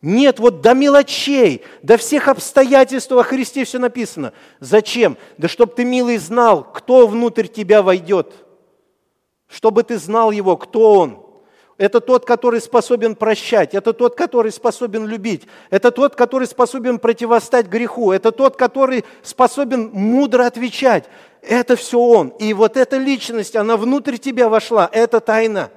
Нет, 0.02 0.40
вот 0.40 0.60
до 0.60 0.74
мелочей, 0.74 1.62
до 1.82 1.96
всех 1.96 2.28
обстоятельств 2.28 3.12
о 3.12 3.22
Христе 3.22 3.64
все 3.64 3.78
написано. 3.78 4.34
Зачем? 4.60 5.16
Да 5.38 5.48
чтобы 5.48 5.72
ты, 5.72 5.86
милый, 5.86 6.18
знал, 6.18 6.70
кто 6.70 7.06
внутрь 7.06 7.46
тебя 7.46 7.80
войдет. 7.80 8.34
Чтобы 9.48 9.84
ты 9.84 9.96
знал 9.96 10.32
Его, 10.32 10.58
кто 10.58 10.98
Он– 10.98 11.22
это 11.78 12.00
тот, 12.00 12.24
который 12.24 12.60
способен 12.60 13.14
прощать, 13.14 13.74
это 13.74 13.92
тот, 13.92 14.14
который 14.14 14.50
способен 14.50 15.06
любить, 15.06 15.46
это 15.68 15.90
тот, 15.90 16.14
который 16.14 16.46
способен 16.46 16.98
противостать 16.98 17.66
греху, 17.66 18.12
это 18.12 18.32
тот, 18.32 18.56
который 18.56 19.04
способен 19.22 19.90
мудро 19.92 20.46
отвечать. 20.46 21.04
Это 21.42 21.76
все 21.76 22.00
Он. 22.00 22.28
И 22.40 22.54
вот 22.54 22.76
эта 22.76 22.96
личность, 22.96 23.56
она 23.56 23.76
внутрь 23.76 24.16
тебя 24.16 24.48
вошла, 24.48 24.88
это 24.90 25.20
тайна. 25.20 25.70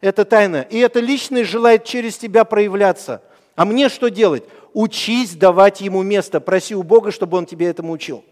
Это 0.00 0.24
тайна. 0.24 0.66
И 0.70 0.78
эта 0.78 1.00
личность 1.00 1.50
желает 1.50 1.84
через 1.84 2.16
тебя 2.16 2.44
проявляться. 2.44 3.22
А 3.54 3.64
мне 3.64 3.88
что 3.88 4.08
делать? 4.10 4.44
Учись 4.72 5.34
давать 5.34 5.80
Ему 5.80 6.02
место. 6.02 6.40
Проси 6.40 6.74
у 6.74 6.82
Бога, 6.82 7.12
чтобы 7.12 7.38
Он 7.38 7.46
тебе 7.46 7.66
этому 7.66 7.92
учил. 7.92 8.24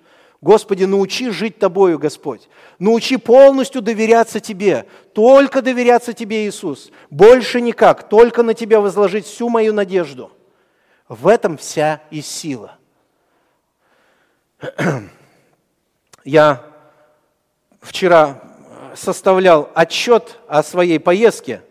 Господи, 0.42 0.82
научи 0.84 1.30
жить 1.30 1.60
Тобою, 1.60 2.00
Господь. 2.00 2.48
Научи 2.80 3.16
полностью 3.16 3.80
доверяться 3.80 4.40
Тебе. 4.40 4.86
Только 5.14 5.62
доверяться 5.62 6.12
Тебе, 6.12 6.48
Иисус. 6.48 6.90
Больше 7.10 7.60
никак. 7.60 8.08
Только 8.08 8.42
на 8.42 8.52
Тебя 8.52 8.80
возложить 8.80 9.24
всю 9.24 9.48
мою 9.48 9.72
надежду. 9.72 10.32
В 11.08 11.28
этом 11.28 11.56
вся 11.56 12.02
и 12.10 12.20
сила. 12.20 12.76
Я 16.24 16.64
вчера 17.80 18.42
составлял 18.96 19.70
отчет 19.74 20.40
о 20.48 20.64
своей 20.64 20.98
поездке. 20.98 21.62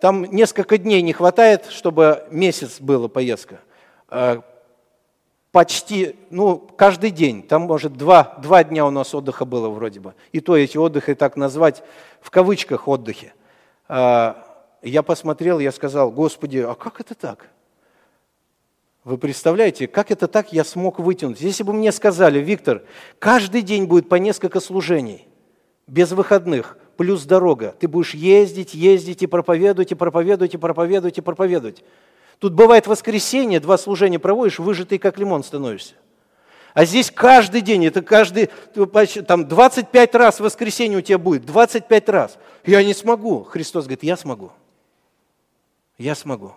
Там 0.00 0.22
несколько 0.22 0.78
дней 0.78 1.02
не 1.02 1.12
хватает, 1.12 1.66
чтобы 1.66 2.28
месяц 2.30 2.80
была 2.80 3.08
поездка 3.08 3.58
почти, 5.54 6.16
ну, 6.30 6.58
каждый 6.58 7.12
день. 7.12 7.44
Там, 7.44 7.62
может, 7.62 7.96
два, 7.96 8.36
два 8.42 8.64
дня 8.64 8.84
у 8.84 8.90
нас 8.90 9.14
отдыха 9.14 9.44
было 9.44 9.68
вроде 9.68 10.00
бы. 10.00 10.14
И 10.32 10.40
то 10.40 10.56
эти 10.56 10.76
отдыхи 10.76 11.14
так 11.14 11.36
назвать 11.36 11.84
в 12.20 12.32
кавычках 12.32 12.88
отдыхи. 12.88 13.32
А, 13.86 14.44
я 14.82 15.04
посмотрел, 15.04 15.60
я 15.60 15.70
сказал, 15.70 16.10
Господи, 16.10 16.58
а 16.58 16.74
как 16.74 17.00
это 17.00 17.14
так? 17.14 17.50
Вы 19.04 19.16
представляете, 19.16 19.86
как 19.86 20.10
это 20.10 20.26
так 20.26 20.52
я 20.52 20.64
смог 20.64 20.98
вытянуть? 20.98 21.40
Если 21.40 21.62
бы 21.62 21.72
мне 21.72 21.92
сказали, 21.92 22.40
Виктор, 22.40 22.82
каждый 23.20 23.62
день 23.62 23.84
будет 23.84 24.08
по 24.08 24.16
несколько 24.16 24.58
служений, 24.58 25.28
без 25.86 26.10
выходных, 26.10 26.76
плюс 26.96 27.26
дорога. 27.26 27.76
Ты 27.78 27.86
будешь 27.86 28.14
ездить, 28.14 28.74
ездить 28.74 29.22
и 29.22 29.28
проповедовать, 29.28 29.92
и 29.92 29.94
проповедовать, 29.94 30.54
и 30.54 30.58
проповедовать, 30.58 31.18
и 31.18 31.20
проповедовать. 31.20 31.84
Тут 32.38 32.52
бывает 32.54 32.86
воскресенье, 32.86 33.60
два 33.60 33.78
служения 33.78 34.18
проводишь, 34.18 34.58
выжатый 34.58 34.98
как 34.98 35.18
лимон 35.18 35.44
становишься. 35.44 35.94
А 36.74 36.84
здесь 36.84 37.10
каждый 37.10 37.60
день, 37.60 37.86
это 37.86 38.02
каждый, 38.02 38.50
там 39.26 39.46
25 39.46 40.14
раз 40.16 40.40
воскресенье 40.40 40.98
у 40.98 41.00
тебя 41.00 41.18
будет, 41.18 41.46
25 41.46 42.08
раз. 42.08 42.36
Я 42.66 42.82
не 42.82 42.94
смогу. 42.94 43.44
Христос 43.44 43.84
говорит, 43.84 44.02
я 44.02 44.16
смогу. 44.16 44.50
Я 45.98 46.16
смогу. 46.16 46.52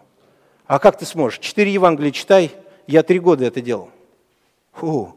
А 0.66 0.80
как 0.80 0.98
ты 0.98 1.06
сможешь? 1.06 1.40
Четыре 1.40 1.72
Евангелия 1.72 2.12
читай, 2.12 2.52
я 2.88 3.04
три 3.04 3.20
года 3.20 3.46
это 3.46 3.62
делал. 3.62 3.92
Фу. 4.74 5.16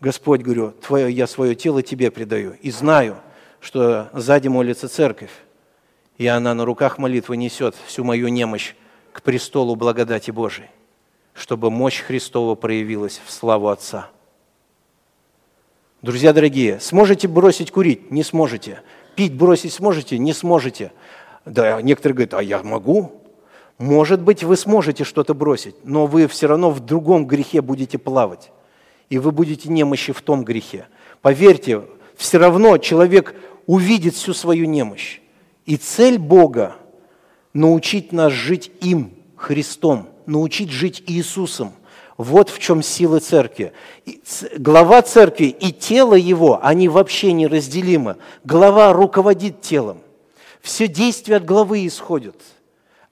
Господь, 0.00 0.42
говорю, 0.42 0.72
твое, 0.72 1.12
я 1.12 1.26
свое 1.26 1.54
тело 1.54 1.82
тебе 1.82 2.10
предаю. 2.10 2.58
И 2.60 2.70
знаю, 2.72 3.18
что 3.60 4.10
сзади 4.12 4.48
молится 4.48 4.88
церковь. 4.88 5.32
И 6.16 6.26
она 6.26 6.54
на 6.54 6.64
руках 6.64 6.98
молитвы 6.98 7.36
несет 7.36 7.76
всю 7.86 8.02
мою 8.02 8.28
немощь 8.28 8.74
к 9.12 9.22
престолу 9.22 9.76
благодати 9.76 10.30
Божией 10.30 10.68
чтобы 11.38 11.70
мощь 11.70 12.00
Христова 12.00 12.56
проявилась 12.56 13.20
в 13.24 13.30
славу 13.30 13.68
Отца. 13.68 14.10
Друзья 16.02 16.32
дорогие, 16.32 16.80
сможете 16.80 17.28
бросить 17.28 17.70
курить? 17.70 18.10
Не 18.10 18.24
сможете. 18.24 18.82
Пить 19.14 19.34
бросить 19.34 19.72
сможете? 19.72 20.18
Не 20.18 20.32
сможете. 20.32 20.92
Да, 21.44 21.80
некоторые 21.80 22.14
говорят, 22.16 22.34
а 22.34 22.42
я 22.42 22.62
могу. 22.62 23.22
Может 23.78 24.20
быть, 24.20 24.42
вы 24.42 24.56
сможете 24.56 25.04
что-то 25.04 25.34
бросить, 25.34 25.76
но 25.84 26.06
вы 26.06 26.26
все 26.26 26.48
равно 26.48 26.70
в 26.70 26.80
другом 26.80 27.26
грехе 27.26 27.62
будете 27.62 27.98
плавать. 27.98 28.50
И 29.08 29.18
вы 29.18 29.30
будете 29.30 29.68
немощи 29.68 30.12
в 30.12 30.20
том 30.20 30.44
грехе. 30.44 30.86
Поверьте, 31.22 31.82
все 32.16 32.38
равно 32.38 32.78
человек 32.78 33.34
увидит 33.66 34.14
всю 34.14 34.34
свою 34.34 34.66
немощь. 34.66 35.20
И 35.66 35.76
цель 35.76 36.18
Бога– 36.18 36.76
научить 37.58 38.12
нас 38.12 38.32
жить 38.32 38.70
им, 38.80 39.12
Христом– 39.36 40.08
научить 40.26 40.70
жить 40.70 41.02
Иисусом. 41.06 41.72
Вот 42.16 42.50
в 42.50 42.58
чем 42.58 42.82
сила 42.82 43.20
церкви. 43.20 43.72
Глава 44.56 45.02
церкви 45.02 45.46
и 45.46 45.72
тело 45.72 46.14
его, 46.14 46.58
они 46.62 46.88
вообще 46.88 47.32
неразделимы. 47.32 48.16
Глава 48.44 48.92
руководит 48.92 49.60
телом. 49.60 49.98
Все 50.60 50.88
действия 50.88 51.36
от 51.36 51.44
главы 51.44 51.86
исходят. 51.86 52.36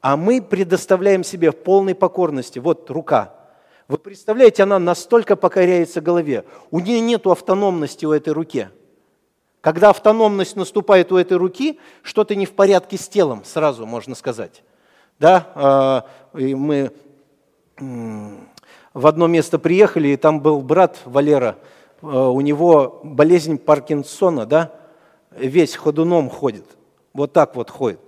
А 0.01 0.17
мы 0.17 0.43
предоставляем 0.43 1.25
себе 1.25 1.51
в 1.53 1.57
полной 1.57 1.95
покорности. 1.95 2.59
Вот 2.59 2.91
рука. 2.91 3.33
Вы 3.89 3.99
представляете, 3.99 4.65
она 4.65 4.79
настолько 4.79 5.37
покоряется 5.37 6.01
голове. 6.01 6.45
У 6.71 6.81
нее 6.81 7.01
нет 7.01 7.27
автономности 7.27 8.05
у 8.05 8.13
этой 8.13 8.33
руки. 8.33 8.69
Когда 9.67 9.91
автономность 9.91 10.55
наступает 10.55 11.11
у 11.11 11.17
этой 11.17 11.37
руки, 11.37 11.81
что-то 12.05 12.37
не 12.37 12.47
в 12.47 12.53
порядке 12.53 12.97
с 12.97 13.09
телом, 13.09 13.43
сразу 13.45 13.85
можно 13.85 14.15
сказать. 14.15 14.63
Да, 15.19 15.51
а, 15.57 16.07
мы 16.33 16.93
в 17.81 19.07
одно 19.09 19.27
место 19.27 19.59
приехали, 19.59 20.11
и 20.11 20.17
там 20.17 20.39
был 20.39 20.61
брат 20.61 21.01
Валера, 21.05 21.59
э, 22.01 22.07
у 22.07 22.41
него 22.43 23.01
болезнь 23.03 23.59
Паркинсона, 23.59 24.47
да, 24.47 24.73
весь 25.33 25.75
ходуном 25.75 26.31
ходит, 26.31 26.67
вот 27.13 27.33
так 27.33 27.57
вот 27.57 27.69
ходит. 27.69 27.99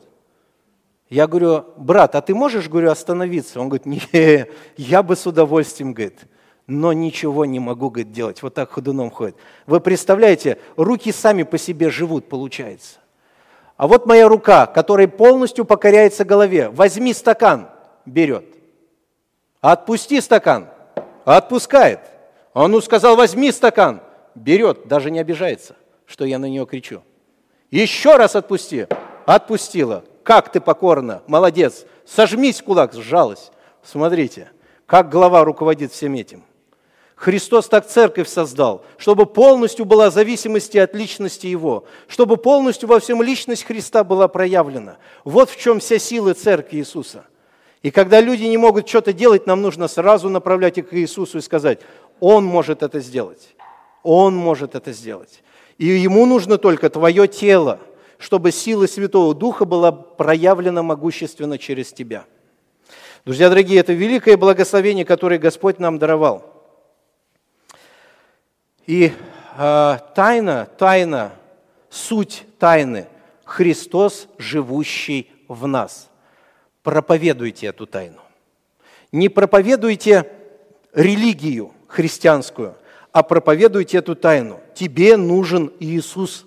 Я 1.10 1.26
говорю, 1.26 1.64
брат, 1.76 2.14
а 2.14 2.20
ты 2.20 2.36
можешь, 2.36 2.68
говорю, 2.68 2.92
остановиться? 2.92 3.60
Он 3.60 3.68
говорит, 3.68 3.84
не, 3.84 4.46
я 4.76 5.02
бы 5.02 5.16
с 5.16 5.26
удовольствием, 5.26 5.92
говорит, 5.92 6.20
но 6.68 6.92
ничего 6.92 7.46
не 7.46 7.58
могу, 7.58 7.88
говорит, 7.88 8.12
делать. 8.12 8.42
Вот 8.42 8.54
так 8.54 8.70
ходуном 8.70 9.10
ходит. 9.10 9.36
Вы 9.66 9.80
представляете, 9.80 10.58
руки 10.76 11.10
сами 11.10 11.42
по 11.42 11.56
себе 11.56 11.88
живут, 11.88 12.28
получается. 12.28 12.98
А 13.78 13.88
вот 13.88 14.04
моя 14.04 14.28
рука, 14.28 14.66
которая 14.66 15.08
полностью 15.08 15.64
покоряется 15.64 16.26
голове. 16.26 16.68
Возьми 16.68 17.14
стакан, 17.14 17.70
берет. 18.04 18.44
Отпусти 19.62 20.20
стакан. 20.20 20.68
Отпускает. 21.24 22.00
Он 22.52 22.70
ну 22.70 22.82
сказал, 22.82 23.16
возьми 23.16 23.50
стакан. 23.50 24.02
Берет, 24.34 24.86
даже 24.88 25.10
не 25.10 25.20
обижается, 25.20 25.74
что 26.04 26.26
я 26.26 26.38
на 26.38 26.46
нее 26.46 26.66
кричу. 26.66 27.02
Еще 27.70 28.16
раз 28.16 28.36
отпусти. 28.36 28.86
Отпустила. 29.24 30.04
Как 30.22 30.52
ты 30.52 30.60
покорна, 30.60 31.22
молодец. 31.26 31.86
Сожмись 32.04 32.60
кулак, 32.60 32.92
сжалась. 32.92 33.52
Смотрите, 33.82 34.50
как 34.84 35.08
глава 35.08 35.44
руководит 35.44 35.92
всем 35.92 36.12
этим. 36.14 36.44
Христос 37.18 37.68
так 37.68 37.86
церковь 37.86 38.28
создал, 38.28 38.84
чтобы 38.96 39.26
полностью 39.26 39.84
была 39.84 40.10
зависимость 40.10 40.74
от 40.76 40.94
личности 40.94 41.46
Его, 41.46 41.84
чтобы 42.06 42.36
полностью 42.36 42.88
во 42.88 43.00
всем 43.00 43.22
личность 43.22 43.64
Христа 43.64 44.04
была 44.04 44.28
проявлена. 44.28 44.96
Вот 45.24 45.50
в 45.50 45.60
чем 45.60 45.80
вся 45.80 45.98
сила 45.98 46.32
церкви 46.34 46.78
Иисуса– 46.78 47.26
и 47.82 47.90
когда 47.90 48.20
люди 48.20 48.44
не 48.44 48.56
могут 48.56 48.88
что-то 48.88 49.12
делать, 49.12 49.46
нам 49.46 49.62
нужно 49.62 49.88
сразу 49.88 50.28
направлять 50.28 50.78
их 50.78 50.88
к 50.88 50.94
Иисусу 50.94 51.38
и 51.38 51.42
сказать, 51.42 51.80
Он 52.20 52.44
может 52.44 52.82
это 52.82 53.00
сделать. 53.00 53.54
Он 54.02 54.34
может 54.34 54.74
это 54.74 54.92
сделать. 54.92 55.42
И 55.76 55.86
ему 55.86 56.26
нужно 56.26 56.58
только 56.58 56.90
твое 56.90 57.28
тело, 57.28 57.78
чтобы 58.18 58.50
сила 58.50 58.86
Святого 58.86 59.32
Духа 59.34 59.64
была 59.64 59.92
проявлена 59.92 60.82
могущественно 60.82 61.56
через 61.56 61.92
тебя. 61.92 62.24
Друзья 63.24 63.48
дорогие, 63.48 63.78
это 63.78 63.92
великое 63.92 64.36
благословение, 64.36 65.04
которое 65.04 65.38
Господь 65.38 65.78
нам 65.78 65.98
даровал. 65.98 66.57
И 68.88 69.12
э, 69.58 69.98
тайна, 70.14 70.66
тайна, 70.78 71.32
суть 71.90 72.44
тайны– 72.58 73.06
Христос, 73.44 74.28
живущий 74.38 75.30
в 75.46 75.66
нас– 75.66 76.08
проповедуйте 76.82 77.66
эту 77.66 77.86
тайну. 77.86 78.22
Не 79.12 79.28
проповедуйте 79.28 80.24
религию 80.94 81.72
христианскую, 81.86 82.76
а 83.12 83.22
проповедуйте 83.22 83.98
эту 83.98 84.14
тайну. 84.14 84.58
Тебе 84.74 85.18
нужен 85.18 85.70
Иисус. 85.80 86.46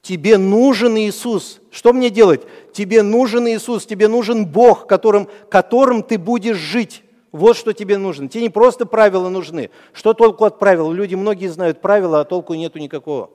Тебе 0.00 0.38
нужен 0.38 0.96
Иисус. 0.96 1.60
Что 1.70 1.92
мне 1.92 2.08
делать? 2.08 2.40
Тебе 2.72 3.02
нужен 3.02 3.46
Иисус, 3.48 3.84
тебе 3.84 4.08
нужен 4.08 4.46
Бог, 4.46 4.86
которым, 4.86 5.28
которым 5.50 6.02
ты 6.02 6.16
будешь 6.16 6.56
жить. 6.56 7.02
Вот 7.32 7.56
что 7.56 7.72
тебе 7.72 7.98
нужно. 7.98 8.28
Тебе 8.28 8.44
не 8.44 8.50
просто 8.50 8.86
правила 8.86 9.28
нужны. 9.28 9.70
Что 9.92 10.14
толку 10.14 10.44
от 10.44 10.58
правил? 10.58 10.92
Люди 10.92 11.14
многие 11.14 11.48
знают 11.48 11.80
правила, 11.80 12.20
а 12.20 12.24
толку 12.24 12.54
нету 12.54 12.78
никакого. 12.78 13.30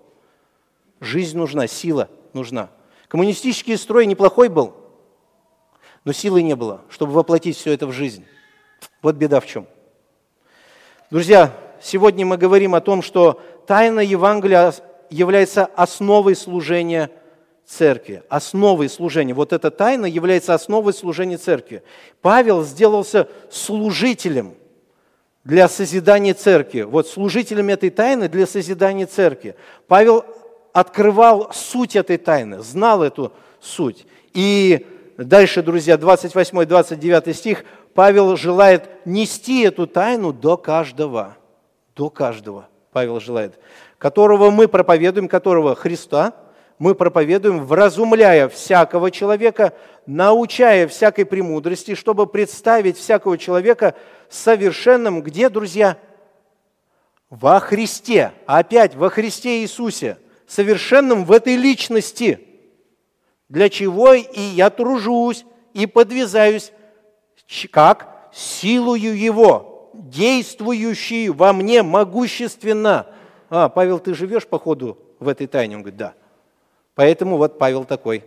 Жизнь 1.00 1.38
нужна, 1.38 1.68
сила 1.68 2.10
нужна. 2.34 2.70
Коммунистический 3.08 3.76
строй 3.76 4.06
неплохой 4.06 4.50
был– 4.50 4.74
но 6.08 6.14
силы 6.14 6.42
не 6.42 6.56
было, 6.56 6.80
чтобы 6.88 7.12
воплотить 7.12 7.58
все 7.58 7.74
это 7.74 7.86
в 7.86 7.92
жизнь. 7.92 8.24
Вот 9.02 9.18
беда 9.18 9.42
в 9.42 9.46
чем. 9.46 9.68
Друзья, 11.12 11.52
сегодня 11.82 12.26
мы 12.26 12.38
говорим 12.38 12.76
о 12.76 12.80
том, 12.80 13.02
что 13.02 13.42
тайна 13.66 14.00
Евангелия 14.00 14.74
является 15.10 15.66
основой 15.66 16.38
служения 16.38 17.12
церкви, 17.68 18.24
основой 18.30 18.90
служения. 18.90 19.34
Вот 19.34 19.52
эта 19.52 19.70
тайна 19.70 20.06
является 20.06 20.54
основой 20.54 20.94
служения 20.94 21.38
церкви. 21.38 21.84
Павел 22.22 22.64
сделался 22.64 23.28
служителем 23.52 24.56
для 25.44 25.68
созидания 25.68 26.34
церкви. 26.34 26.82
Вот 26.82 27.08
служителем 27.08 27.70
этой 27.70 27.90
тайны 27.90 28.30
для 28.30 28.48
созидания 28.48 29.06
церкви. 29.06 29.56
Павел 29.88 30.26
открывал 30.72 31.52
суть 31.54 31.96
этой 31.96 32.18
тайны, 32.18 32.62
знал 32.62 33.04
эту 33.04 33.34
суть. 33.60 34.06
И 34.34 34.86
Дальше, 35.18 35.64
друзья, 35.64 35.96
28-29 35.96 37.34
стих, 37.34 37.66
Павел 37.96 38.38
желает 38.38 38.88
нести 39.06 39.64
эту 39.64 39.88
тайну 39.88 40.32
до 40.32 40.58
каждого. 40.58 41.36
До 41.96 42.12
каждого 42.12 42.68
Павел 42.92 43.20
желает. 43.20 43.60
Которого 43.98 44.52
мы 44.52 44.68
проповедуем, 44.68 45.28
которого 45.28 45.74
Христа, 45.74 46.34
мы 46.80 46.96
проповедуем, 46.96 47.66
вразумляя 47.66 48.48
всякого 48.50 49.12
человека, 49.12 49.74
научая 50.06 50.88
всякой 50.88 51.26
премудрости, 51.26 51.96
чтобы 51.96 52.28
представить 52.28 52.98
всякого 52.98 53.38
человека 53.38 53.96
совершенным, 54.30 55.22
где, 55.22 55.50
друзья? 55.50 55.98
Во 57.30 57.60
Христе. 57.60 58.32
Опять 58.46 58.96
во 58.96 59.10
Христе 59.10 59.62
Иисусе. 59.62 60.18
Совершенным 60.48 61.26
в 61.26 61.32
этой 61.32 61.56
личности– 61.56 62.42
для 63.50 63.70
чего 63.70 64.14
и 64.14 64.40
я 64.40 64.70
тружусь 64.70 65.46
и 65.74 65.86
подвязаюсь, 65.86 66.72
как 67.72 68.30
силою 68.34 69.18
Его, 69.18 69.92
действующий 69.94 71.30
во 71.30 71.54
мне 71.54 71.82
могущественно. 71.82 73.08
А, 73.50 73.70
Павел, 73.70 74.00
ты 74.00 74.14
живешь, 74.14 74.48
походу, 74.48 74.98
в 75.20 75.28
этой 75.28 75.48
тайне? 75.48 75.76
Он 75.76 75.82
говорит, 75.82 75.98
да. 75.98 76.14
Поэтому 76.98 77.38
вот 77.38 77.58
Павел 77.58 77.86
такой. 77.86 78.26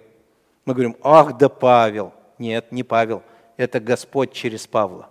Мы 0.64 0.72
говорим, 0.72 0.96
ах 1.02 1.36
да 1.36 1.48
Павел. 1.48 2.14
Нет, 2.38 2.72
не 2.72 2.84
Павел, 2.84 3.22
это 3.58 3.80
Господь 3.80 4.32
через 4.32 4.66
Павла. 4.66 5.10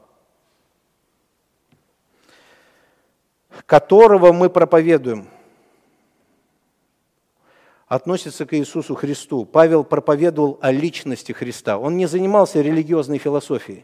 которого 3.66 4.32
мы 4.32 4.49
проповедуем– 4.49 5.28
относится 7.89 8.45
к 8.45 8.55
Иисусу 8.55 8.95
Христу. 8.95 9.45
Павел 9.45 9.84
проповедовал 9.84 10.60
о 10.62 10.72
личности 10.72 11.32
Христа. 11.32 11.78
Он 11.78 11.97
не 11.97 12.05
занимался 12.05 12.62
религиозной 12.62 13.18
философией. 13.18 13.84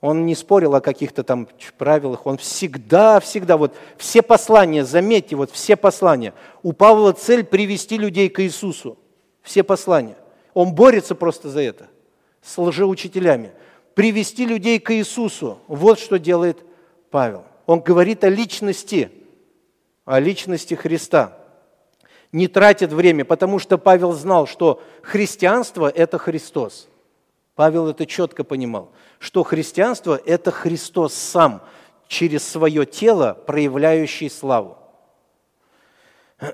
Он 0.00 0.26
не 0.26 0.34
спорил 0.34 0.74
о 0.74 0.80
каких-то 0.80 1.24
там 1.24 1.48
правилах, 1.78 2.26
он 2.26 2.36
всегда, 2.36 3.18
всегда, 3.18 3.56
вот 3.56 3.74
все 3.96 4.22
послания, 4.22 4.84
заметьте, 4.84 5.36
вот 5.36 5.50
все 5.50 5.74
послания. 5.74 6.34
У 6.62 6.72
Павла 6.72 7.12
цель 7.12 7.44
привести 7.44 7.96
людей 7.96 8.28
к 8.28 8.42
Иисусу. 8.42 8.98
Все 9.42 9.62
послания. 9.62 10.16
Он 10.54 10.74
борется 10.74 11.14
просто 11.14 11.48
за 11.48 11.60
это 11.60 11.88
с 12.42 12.56
лжеучителями. 12.58 13.52
Привести 13.94 14.46
людей 14.46 14.78
к 14.78 14.94
Иисусу. 14.94 15.58
Вот 15.66 15.98
что 15.98 16.18
делает 16.18 16.58
Павел. 17.10 17.44
Он 17.66 17.80
говорит 17.80 18.22
о 18.24 18.28
личности, 18.28 19.10
о 20.04 20.20
личности 20.20 20.74
Христа. 20.74 21.36
Не 22.32 22.48
тратит 22.48 22.92
время, 22.92 23.24
потому 23.24 23.58
что 23.58 23.78
Павел 23.78 24.12
знал, 24.12 24.46
что 24.46 24.82
христианство– 25.02 25.88
это 25.94 26.18
Христос. 26.18 26.88
Павел 27.56 27.88
это 27.88 28.06
четко 28.06 28.44
понимал, 28.44 28.92
что 29.18 29.42
христианство– 29.42 30.20
это 30.26 30.50
Христос 30.52 31.14
сам, 31.14 31.62
через 32.06 32.46
свое 32.46 32.86
тело, 32.86 33.36
проявляющий 33.46 34.30
славу 34.30 34.78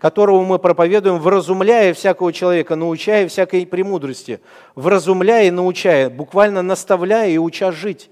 которого 0.00 0.44
мы 0.44 0.58
проповедуем, 0.58 1.18
вразумляя 1.18 1.94
всякого 1.94 2.30
человека, 2.30 2.76
научая 2.76 3.26
всякой 3.26 3.64
премудрости, 3.64 4.40
вразумляя 4.74 5.46
и 5.46 5.50
научая, 5.50 6.10
буквально 6.10 6.60
наставляя 6.60 7.30
и 7.30 7.38
уча 7.38 7.72
жить. 7.72 8.10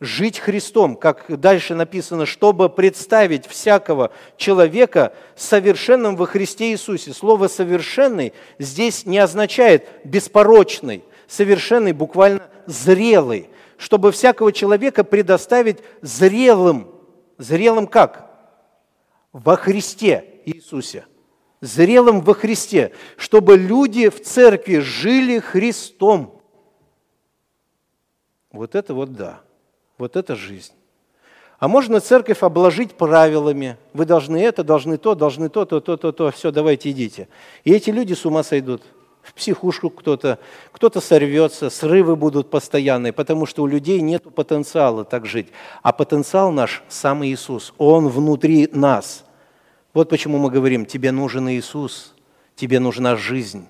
Жить 0.00 0.38
Христом, 0.38 0.96
как 0.96 1.26
дальше 1.28 1.74
написано, 1.74 2.24
чтобы 2.24 2.70
представить 2.70 3.46
всякого 3.46 4.10
человека 4.38 5.12
совершенным 5.36 6.16
во 6.16 6.24
Христе 6.26 6.72
Иисусе. 6.72 7.12
Слово 7.12 7.48
«совершенный» 7.48 8.32
здесь 8.58 9.04
не 9.04 9.18
означает 9.18 9.86
«беспорочный», 10.04 11.04
совершенный 11.30 11.92
буквально 11.92 12.42
«зрелый», 12.66 13.48
чтобы 13.78 14.12
всякого 14.12 14.52
человека 14.52 15.04
предоставить 15.04 15.78
зрелым. 16.02 16.88
Зрелым 17.38 17.86
как? 17.86 18.30
Во 19.32 19.56
Христе 19.56 20.42
Иисусе 20.44 21.04
зрелым 21.60 22.20
во 22.20 22.34
Христе, 22.34 22.92
чтобы 23.16 23.56
люди 23.56 24.08
в 24.08 24.22
церкви 24.22 24.78
жили 24.78 25.38
Христом. 25.38 26.40
Вот 28.52 28.74
это 28.74 28.94
вот 28.94 29.12
да, 29.12 29.40
вот 29.98 30.16
это 30.16 30.34
жизнь. 30.34 30.72
А 31.58 31.68
можно 31.68 32.00
церковь 32.00 32.42
обложить 32.42 32.94
правилами. 32.94 33.76
Вы 33.92 34.06
должны 34.06 34.42
это, 34.42 34.64
должны 34.64 34.96
то, 34.96 35.14
должны 35.14 35.50
то, 35.50 35.66
то, 35.66 35.80
то, 35.80 35.98
то, 35.98 36.10
то. 36.10 36.30
Все, 36.30 36.50
давайте 36.50 36.90
идите. 36.90 37.28
И 37.64 37.72
эти 37.72 37.90
люди 37.90 38.14
с 38.14 38.24
ума 38.24 38.42
сойдут. 38.42 38.82
В 39.22 39.34
психушку 39.34 39.90
кто-то, 39.90 40.38
кто-то 40.72 41.00
сорвется, 41.00 41.70
срывы 41.70 42.16
будут 42.16 42.50
постоянные, 42.50 43.12
потому 43.12 43.46
что 43.46 43.62
у 43.62 43.66
людей 43.66 44.00
нет 44.00 44.34
потенциала 44.34 45.04
так 45.04 45.26
жить. 45.26 45.48
А 45.82 45.92
потенциал 45.92 46.50
наш– 46.52 46.82
сам 46.88 47.24
Иисус. 47.24 47.74
Он 47.78 48.08
внутри 48.08 48.68
нас– 48.72 49.24
вот 49.92 50.08
почему 50.08 50.38
мы 50.38 50.50
говорим, 50.50 50.86
тебе 50.86 51.10
нужен 51.10 51.48
Иисус, 51.50 52.14
тебе 52.54 52.78
нужна 52.78 53.16
жизнь, 53.16 53.66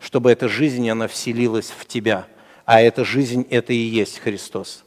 чтобы 0.00 0.32
эта 0.32 0.48
жизнь, 0.48 0.90
она 0.90 1.06
вселилась 1.06 1.70
в 1.70 1.86
тебя. 1.86 2.26
А 2.64 2.80
эта 2.80 3.04
жизнь– 3.04 3.46
это 3.50 3.72
и 3.72 3.76
есть 3.76 4.18
Христос. 4.18 4.84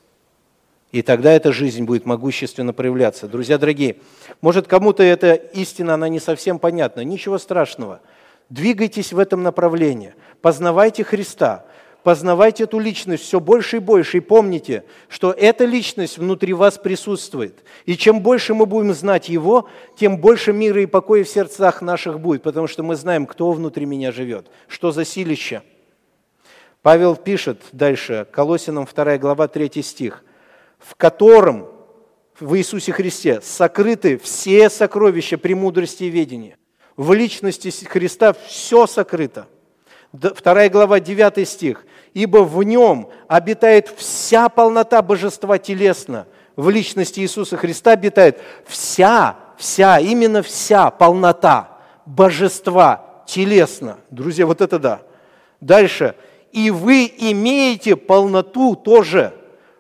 И 0.91 1.01
тогда 1.01 1.32
эта 1.32 1.53
жизнь 1.53 1.86
будет 1.86 2.06
могущественно 2.06 2.74
проявляться. 2.74 3.28
Друзья 3.28 3.58
дорогие, 3.58 3.97
может 4.41 4.68
кому-то 4.68 5.01
эта 5.03 5.34
истина, 5.34 5.93
она 5.93 6.10
не 6.10 6.20
совсем 6.20 6.60
понятна. 6.60 7.01
Ничего 7.01 7.38
страшного. 7.38 8.01
Двигайтесь 8.50 9.14
в 9.14 9.20
этом 9.20 9.43
направлении. 9.43 10.14
Познавайте 10.41 11.04
Христа 11.04 11.66
познавайте 12.06 12.66
эту 12.66 12.78
личность 12.78 13.24
все 13.24 13.39
больше 13.39 13.78
и 13.78 13.80
больше, 13.80 14.18
и 14.18 14.20
помните, 14.20 14.84
что 15.10 15.32
эта 15.32 15.66
личность 15.66 16.20
внутри 16.20 16.54
вас 16.54 16.78
присутствует. 16.78 17.64
И 17.88 17.98
чем 17.98 18.22
больше 18.22 18.54
мы 18.54 18.68
будем 18.68 18.93
знать 18.93 19.28
Его, 19.28 19.68
тем 19.98 20.20
больше 20.20 20.54
мира 20.54 20.84
и 20.84 20.86
покоя 20.86 21.24
в 21.24 21.28
сердцах 21.28 21.82
наших 21.82 22.20
будет, 22.20 22.43
потому 22.43 22.68
что 22.68 22.84
мы 22.84 22.96
знаем, 22.96 23.26
кто 23.26 23.52
внутри 23.52 23.88
меня 23.88 24.12
живет, 24.12 24.52
что 24.68 24.91
за 24.91 25.04
силище. 25.04 25.64
Павел 26.84 27.16
пишет 27.16 27.64
дальше, 27.72 28.28
Колосинам 28.32 28.86
2 28.86 29.18
глава 29.18 29.48
3 29.48 29.82
стих, 29.82 30.24
в 30.78 30.93
котором 30.93 31.68
в 32.39 32.56
Иисусе 32.56 32.91
Христе 32.91 33.41
сокрыты 33.41 34.20
все 34.20 34.70
сокровища 34.70 35.39
премудрости 35.39 36.04
и 36.04 36.10
ведения. 36.10 36.56
В 36.98 37.14
личности 37.14 37.70
Христа 37.86 38.34
все 38.48 38.88
сокрыто– 38.88 39.48
2 40.16 40.70
глава, 40.70 41.00
9 41.00 41.48
стих. 41.48 41.86
«Ибо 42.14 42.39
в 42.39 42.64
нем 42.64 43.10
обитает 43.28 43.89
вся 43.89 44.50
полнота 44.50 45.02
божества 45.02 45.58
телесно». 45.58 46.28
В 46.56 46.70
личности 46.70 47.20
Иисуса 47.20 47.58
Христа 47.58 47.91
обитает 47.91 48.39
вся, 48.66 49.36
вся, 49.58 50.00
именно 50.00 50.41
вся 50.41 50.89
полнота 50.89 51.80
божества 52.06 53.24
телесно. 53.28 53.98
Друзья, 54.10 54.46
вот 54.46 54.62
это 54.62 54.80
да. 54.80 55.02
Дальше. 55.60 56.16
«И 56.54 56.72
вы 56.72 57.12
имеете 57.18 57.98
полноту 57.98 58.76
тоже 58.76 59.34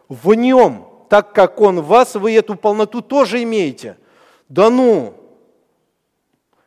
в 0.09 0.33
нем, 0.33 0.89
так 1.09 1.31
как 1.31 1.61
он 1.61 1.79
в 1.79 1.87
вас, 1.87 2.15
вы 2.15 2.35
эту 2.35 2.55
полноту 2.55 3.01
тоже 3.01 3.41
имеете». 3.43 3.97
Да 4.49 4.69
ну, 4.69 5.13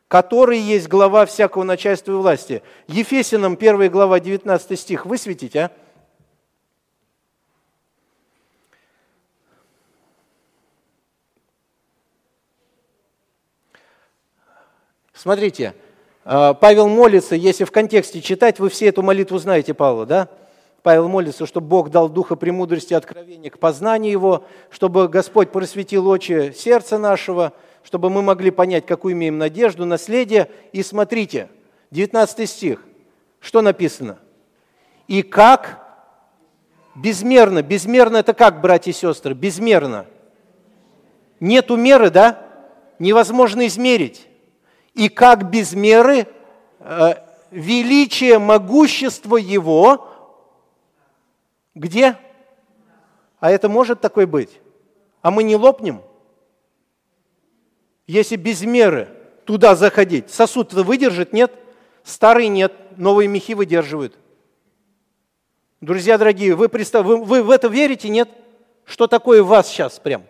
который 0.09 0.57
есть 0.57 0.87
глава 0.87 1.27
всякого 1.27 1.63
начальства 1.63 2.11
и 2.11 2.15
власти. 2.15 2.63
Ефесиным 2.87 3.53
1 3.53 3.91
глава 3.91 4.19
19 4.19 4.77
стих 4.77 5.05
высветить, 5.05 5.55
а? 5.55 5.71
Смотрите, 15.13 15.75
а, 16.25 16.55
Павел 16.55 16.87
молится, 16.87 17.35
если 17.35 17.63
в 17.65 17.71
контексте 17.71 18.19
читать, 18.21 18.57
вы 18.57 18.69
все 18.69 18.87
эту 18.87 19.03
молитву 19.03 19.37
знаете, 19.37 19.75
Павла, 19.75 20.07
да? 20.07 20.27
Павел 20.81 21.07
молится, 21.07 21.45
чтобы 21.45 21.67
Бог 21.67 21.91
дал 21.91 22.09
духа 22.09 22.35
премудрости 22.35 22.93
и 22.93 22.95
откровения 22.95 23.51
к 23.51 23.59
познанию 23.59 24.11
Его, 24.11 24.45
чтобы 24.71 25.07
Господь 25.07 25.51
просветил 25.51 26.07
очи 26.07 26.51
сердца 26.57 26.97
нашего– 26.97 27.53
чтобы 27.83 28.09
мы 28.09 28.21
могли 28.21 28.51
понять, 28.51 28.85
какую 28.85 29.13
имеем 29.13 29.37
надежду, 29.37 29.85
наследие. 29.85 30.49
И 30.71 30.83
смотрите, 30.83 31.49
19 31.91 32.49
стих, 32.49 32.83
что 33.39 33.61
написано? 33.61 34.19
И 35.07 35.21
как 35.23 35.85
безмерно, 36.95 37.61
безмерно 37.61 38.17
это 38.17 38.33
как, 38.33 38.61
братья 38.61 38.91
и 38.91 38.93
сестры, 38.93 39.33
безмерно. 39.33 40.05
Нету 41.39 41.77
меры, 41.77 42.09
да? 42.09 42.45
Невозможно 42.99 43.65
измерить. 43.67 44.27
И 44.93 45.07
как 45.07 45.49
без 45.49 45.73
меры 45.73 46.27
э, 46.79 47.13
величие, 47.51 48.39
могущество 48.39 49.37
Его, 49.37 50.07
где? 51.75 52.17
А 53.39 53.51
это 53.51 53.69
может 53.69 54.01
такой 54.01 54.25
быть? 54.25 54.59
А 55.21 55.31
мы 55.31 55.43
не 55.43 55.55
лопнем? 55.55 56.01
Если 58.09 58.37
без 58.37 58.63
меры 58.63 59.07
туда 59.45 59.75
заходить, 59.75 60.31
сосуд 60.31 60.73
выдержит, 60.73 61.31
нет? 61.31 61.53
Старый 62.03 62.47
нет, 62.47 62.73
новые 62.97 63.27
мехи 63.27 63.53
выдерживают. 63.53 64.17
Друзья 65.79 66.17
дорогие, 66.17 66.55
вы, 66.55 66.69
представ... 66.69 67.05
вы, 67.05 67.23
вы 67.23 67.43
в 67.43 67.51
это 67.51 67.67
верите, 67.67 68.09
нет? 68.09 68.27
Что 68.83 69.05
такое 69.05 69.43
вас 69.43 69.67
сейчас 69.67 69.99
прям? 69.99 70.23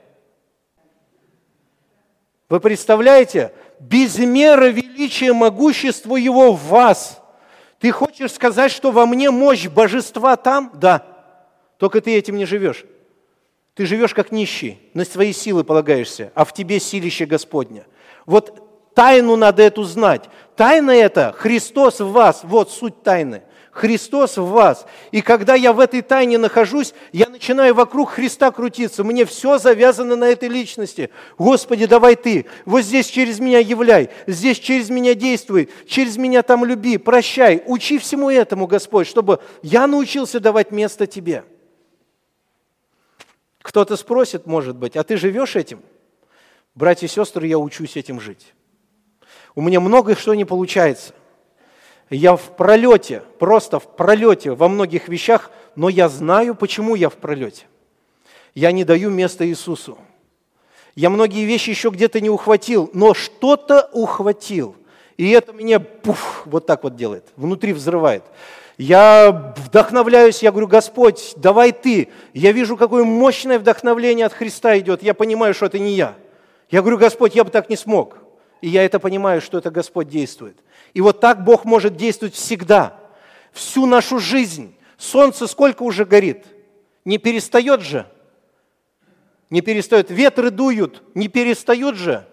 Вы 2.49 2.59
представляете? 2.59 3.53
Без 3.79 4.17
меры 4.17 4.71
величия, 4.71 5.31
могущества 5.31 6.17
Его 6.17 6.51
в 6.51 6.61
вас. 6.65 7.21
Ты 7.79 7.91
хочешь 7.91 8.33
сказать, 8.33 8.73
что 8.73 8.91
во 8.91 9.05
мне 9.05 9.31
мощь 9.31 9.67
божества 9.67 10.35
там? 10.35 10.69
Да. 10.73 11.05
Только 11.77 12.01
ты 12.01 12.17
этим 12.17 12.35
не 12.35 12.45
живешь. 12.45 12.83
Ты 13.79 13.85
живешь 13.85 14.13
как 14.13 14.33
нищий, 14.33 14.77
на 14.93 15.05
свои 15.05 15.31
силы 15.31 15.63
полагаешься, 15.63 16.33
а 16.35 16.43
в 16.43 16.51
тебе 16.53 16.81
силище 16.81 17.25
Господня. 17.25 17.87
Вот 18.25 18.93
тайну 18.93 19.37
надо 19.37 19.63
эту 19.63 19.85
знать. 19.85 20.25
Тайна 20.57 20.91
это 20.91 21.33
Христос 21.37 22.01
в 22.01 22.11
вас. 22.11 22.41
Вот 22.43 22.73
суть 22.73 23.03
тайны. 23.03 23.41
Христос 23.71 24.35
в 24.35 24.47
вас. 24.47 24.85
И 25.13 25.21
когда 25.21 25.55
я 25.55 25.71
в 25.71 25.79
этой 25.79 26.01
тайне 26.01 26.37
нахожусь, 26.37 26.93
я 27.13 27.29
начинаю 27.29 27.73
вокруг 27.73 28.09
Христа 28.09 28.51
крутиться. 28.51 29.05
Мне 29.05 29.23
все 29.23 29.57
завязано 29.59 30.17
на 30.17 30.25
этой 30.25 30.49
личности. 30.49 31.09
Господи, 31.37 31.85
давай 31.85 32.17
ты. 32.17 32.47
Вот 32.65 32.81
здесь 32.81 33.07
через 33.07 33.39
меня 33.39 33.59
являй. 33.59 34.09
Здесь 34.27 34.59
через 34.59 34.89
меня 34.89 35.15
действуй. 35.15 35.69
Через 35.87 36.17
меня 36.17 36.43
там 36.43 36.65
люби. 36.65 36.97
Прощай. 36.97 37.63
Учи 37.65 37.97
всему 37.97 38.29
этому, 38.29 38.67
Господь, 38.67 39.07
чтобы 39.07 39.39
я 39.61 39.87
научился 39.87 40.41
давать 40.41 40.71
место 40.71 41.07
Тебе. 41.07 41.45
Кто-то 43.69 43.95
спросит, 43.97 44.47
может 44.47 44.75
быть, 44.75 44.97
а 44.97 45.03
ты 45.03 45.15
живешь 45.15 45.55
этим? 45.55 45.83
Братья 46.73 47.05
и 47.05 47.09
сестры, 47.09 47.45
я 47.45 47.59
учусь 47.59 47.97
этим 47.97 48.19
жить. 48.19 48.53
У 49.53 49.61
меня 49.61 49.79
многое 49.79 50.15
что 50.15 50.33
не 50.33 50.43
получается. 50.43 51.13
Я 52.09 52.35
в 52.35 52.55
пролете, 52.57 53.21
просто 53.37 53.79
в 53.79 53.95
пролете 53.95 54.51
во 54.51 54.67
многих 54.67 55.07
вещах 55.07 55.51
но 55.75 55.87
я 55.87 56.09
знаю, 56.09 56.55
почему 56.55 56.95
я 56.95 57.09
в 57.09 57.15
пролете. 57.15 57.67
Я 58.55 58.71
не 58.71 58.83
даю 58.83 59.11
места 59.11 59.47
Иисусу. 59.47 59.99
Я 60.95 61.11
многие 61.11 61.45
вещи 61.45 61.69
еще 61.69 61.89
где-то 61.89 62.19
не 62.19 62.29
ухватил, 62.29 62.89
но 62.93 63.13
что-то 63.13 63.87
ухватил. 63.93 64.75
И 65.15 65.29
это 65.29 65.53
меня 65.53 65.79
пуф, 65.79 66.41
вот 66.45 66.65
так 66.65 66.83
вот 66.83 66.95
делает, 66.95 67.27
внутри 67.35 67.73
взрывает. 67.73 68.23
Я 68.79 69.53
вдохновляюсь, 69.57 70.41
я 70.41 70.51
говорю, 70.51 70.67
Господь, 70.67 71.33
давай 71.35 71.73
ты. 71.73 72.07
Я 72.33 72.53
вижу, 72.53 72.77
какое 72.77 73.03
мощное 73.03 73.59
вдохновление 73.59 74.25
от 74.25 74.31
Христа 74.31 74.79
идет. 74.79 75.03
Я 75.03 75.13
понимаю, 75.13 75.53
что 75.53 75.65
это 75.65 75.77
не 75.79 75.95
я. 75.95 76.15
Я 76.69 76.79
говорю, 76.79 76.97
Господь, 76.97 77.35
я 77.35 77.43
бы 77.43 77.49
так 77.49 77.69
не 77.69 77.75
смог. 77.75 78.19
И 78.61 78.69
я 78.69 78.85
это 78.85 79.01
понимаю, 79.01 79.41
что 79.41 79.57
это 79.57 79.69
Господь 79.69 80.07
действует. 80.07 80.57
И 80.93 81.01
вот 81.01 81.19
так 81.19 81.43
Бог 81.43 81.65
может 81.65 81.97
действовать 81.97 82.35
всегда, 82.35 82.97
всю 83.51 83.85
нашу 83.85 84.17
жизнь. 84.17 84.73
Солнце 84.97 85.47
сколько 85.47 85.83
уже 85.83 86.05
горит? 86.05 86.45
Не 87.03 87.17
перестает 87.17 87.81
же? 87.81 88.07
Не 89.49 89.59
перестает. 89.59 90.09
Ветры 90.09 90.51
дуют, 90.51 91.03
не 91.15 91.27
перестают 91.27 91.97
же? 91.97 92.25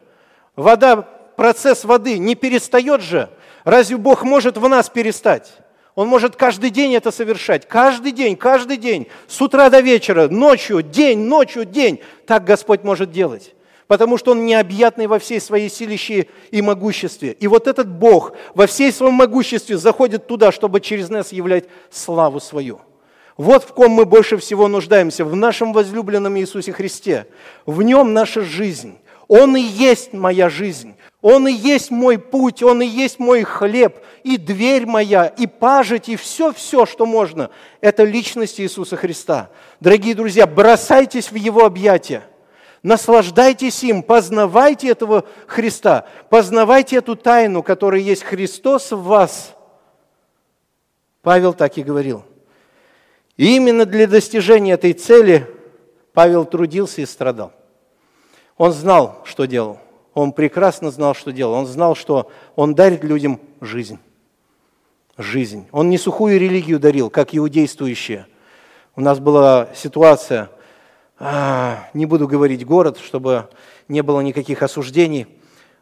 Вода, 0.54 1.02
процесс 1.36 1.84
воды 1.84 2.18
не 2.18 2.36
перестает 2.36 3.00
же? 3.00 3.30
Разве 3.64 3.96
Бог 3.96 4.22
может 4.22 4.58
в 4.58 4.68
нас 4.68 4.88
перестать? 4.88 5.65
Он 5.96 6.06
может 6.08 6.36
каждый 6.36 6.70
день 6.70 6.94
это 6.94 7.10
совершать. 7.10 7.66
Каждый 7.66 8.12
день, 8.12 8.36
каждый 8.36 8.76
день. 8.76 9.08
С 9.26 9.40
утра 9.40 9.68
до 9.70 9.80
вечера, 9.80 10.28
ночью, 10.28 10.82
день, 10.82 11.18
ночью, 11.18 11.64
день. 11.64 12.00
Так 12.26 12.44
Господь 12.44 12.84
может 12.84 13.10
делать 13.10 13.52
потому 13.88 14.18
что 14.18 14.32
Он 14.32 14.44
необъятный 14.44 15.06
во 15.06 15.18
всей 15.18 15.40
своей 15.40 15.70
силище 15.70 16.26
и 16.50 16.60
могуществе. 16.60 17.32
И 17.32 17.46
вот 17.46 17.68
этот 17.68 17.88
Бог 17.88 18.32
во 18.54 18.66
всей 18.66 18.92
своем 18.92 19.14
могуществе 19.14 19.78
заходит 19.78 20.26
туда, 20.26 20.50
чтобы 20.50 20.80
через 20.80 21.08
нас 21.08 21.32
являть 21.32 21.66
славу 21.90 22.40
свою. 22.40 22.80
Вот 23.36 23.64
в 23.64 23.72
ком 23.74 23.92
мы 23.92 24.04
больше 24.04 24.38
всего 24.38 24.66
нуждаемся, 24.66 25.24
в 25.24 25.36
нашем 25.36 25.72
возлюбленном 25.72 26.36
Иисусе 26.38 26.72
Христе. 26.72 27.26
В 27.64 27.82
нем 27.82 28.12
наша 28.12 28.40
жизнь. 28.40 28.98
Он 29.28 29.56
и 29.56 29.60
есть 29.60 30.12
моя 30.12 30.48
жизнь. 30.48 30.95
Он 31.28 31.48
и 31.48 31.52
есть 31.52 31.90
мой 31.90 32.18
путь, 32.18 32.62
Он 32.62 32.82
и 32.82 32.86
есть 32.86 33.18
мой 33.18 33.42
хлеб, 33.42 33.98
и 34.22 34.36
дверь 34.36 34.86
моя, 34.86 35.26
и 35.26 35.48
пажить, 35.48 36.08
и 36.08 36.14
все-все, 36.14 36.86
что 36.86 37.04
можно. 37.04 37.50
Это 37.80 38.04
личность 38.04 38.60
Иисуса 38.60 38.96
Христа. 38.96 39.50
Дорогие 39.80 40.14
друзья, 40.14 40.46
бросайтесь 40.46 41.32
в 41.32 41.34
Его 41.34 41.64
объятия– 41.64 42.22
Наслаждайтесь 42.82 43.82
им, 43.82 44.04
познавайте 44.04 44.88
этого 44.88 45.24
Христа, 45.48 46.06
познавайте 46.30 46.98
эту 46.98 47.16
тайну, 47.16 47.64
которая 47.64 48.00
есть 48.00 48.22
Христос 48.22 48.92
в 48.92 49.02
вас. 49.02 49.56
Павел 51.22 51.52
так 51.52 51.76
и 51.78 51.82
говорил. 51.82 52.24
И 53.36 53.56
именно 53.56 53.86
для 53.86 54.06
достижения 54.06 54.74
этой 54.74 54.92
цели 54.92 55.52
Павел 56.12 56.44
трудился 56.44 57.00
и 57.00 57.06
страдал. 57.06 57.52
Он 58.56 58.70
знал, 58.70 59.22
что 59.24 59.46
делал. 59.46 59.80
Он 60.16 60.32
прекрасно 60.32 60.90
знал, 60.90 61.14
что 61.14 61.30
делал. 61.30 61.52
Он 61.54 61.66
знал, 61.66 61.94
что 61.94 62.28
он 62.56 62.74
дарит 62.74 63.04
людям 63.04 63.38
жизнь. 63.60 63.98
Жизнь. 65.16 65.68
Он 65.70 65.88
не 65.88 65.98
сухую 65.98 66.40
религию 66.40 66.80
дарил, 66.80 67.08
как 67.08 67.36
иудействующие. 67.36 68.26
У 68.96 69.00
нас 69.00 69.20
была 69.20 69.68
ситуация– 69.74 70.50
а, 71.18 71.88
не 71.94 72.04
буду 72.04 72.28
говорить 72.28 72.66
город, 72.66 72.98
чтобы 72.98 73.48
не 73.88 74.02
было 74.02 74.20
никаких 74.20 74.62
осуждений. 74.62 75.26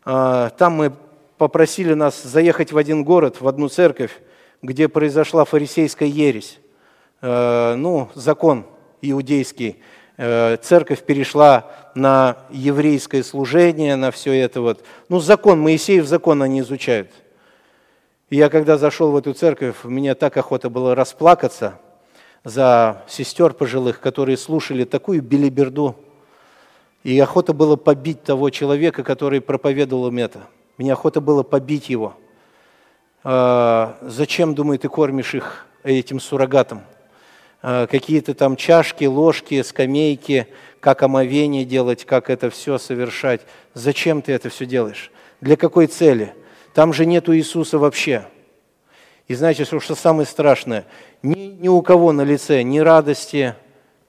А, 0.05 0.51
там 0.51 0.75
мы 0.75 0.93
попросили 1.39 1.95
нас 1.95 2.23
заехать 2.23 2.71
в 2.71 2.79
один 2.79 3.03
город, 3.03 3.41
в 3.41 3.49
одну 3.49 3.69
церковь, 3.69 4.21
где 4.63 4.89
произошла 4.89 5.45
фарисейская 5.45 6.09
ересь. 6.09 6.61
А, 7.21 7.75
ну, 7.75 8.11
закон 8.15 8.65
иудейский. 9.03 9.83
Церковь 10.17 11.03
перешла 11.03 11.71
на 11.95 12.37
еврейское 12.51 13.23
служение, 13.25 13.97
на 13.97 14.11
все 14.11 14.33
это 14.33 14.61
вот. 14.61 14.85
Ну, 15.09 15.21
закон, 15.21 15.61
Моисеев 15.61 16.07
закон 16.07 16.43
они 16.43 16.61
изучают. 16.61 17.11
И 18.31 18.37
я 18.37 18.49
когда 18.49 18.79
зашел 18.79 19.11
в 19.11 19.17
эту 19.17 19.33
церковь, 19.35 19.77
мне 19.83 20.15
так 20.15 20.37
охота 20.37 20.71
было 20.71 20.95
расплакаться– 20.95 21.79
за 22.45 23.03
сестер 23.09 23.55
пожилых, 23.55 24.01
которые 24.01 24.37
слушали 24.37 24.85
такую 24.85 25.23
билиберду. 25.23 25.97
И 27.03 27.19
охота 27.19 27.53
было 27.53 27.77
побить 27.77 28.23
того 28.23 28.51
человека, 28.51 29.03
который 29.03 29.41
проповедовал 29.41 30.09
им 30.09 30.19
это. 30.19 30.43
Мне 30.79 30.93
охота 30.93 31.21
было 31.21 31.43
побить 31.43 31.89
его. 31.89 32.15
А, 33.25 33.99
зачем, 34.03 34.55
думаю, 34.55 34.79
ты 34.79 34.89
кормишь 34.89 35.35
их 35.35 35.67
этим 35.83 36.21
суррогатом? 36.21 36.83
А, 37.67 37.87
какие-то 37.87 38.35
там 38.35 38.57
чашки, 38.57 39.05
ложки, 39.05 39.63
скамейки, 39.63 40.49
как 40.81 41.03
омовение 41.03 41.65
делать, 41.65 42.05
как 42.05 42.29
это 42.29 42.51
все 42.51 42.77
совершать. 42.77 43.41
Зачем 43.73 44.21
ты 44.21 44.33
это 44.33 44.51
все 44.51 44.67
делаешь? 44.67 45.11
Для 45.41 45.57
какой 45.57 45.87
цели? 45.87 46.35
Там 46.75 46.93
же 46.93 47.07
нету 47.07 47.35
Иисуса 47.35 47.79
вообще. 47.79 48.27
И 49.29 49.35
знаете, 49.35 49.65
что 49.65 49.95
самое 49.95 50.27
страшное? 50.27 50.85
Ни, 51.23 51.57
ни 51.59 51.69
у 51.69 51.81
кого 51.81 52.13
на 52.13 52.21
лице 52.21 52.63
ни 52.63 52.81
радости, 52.81 53.55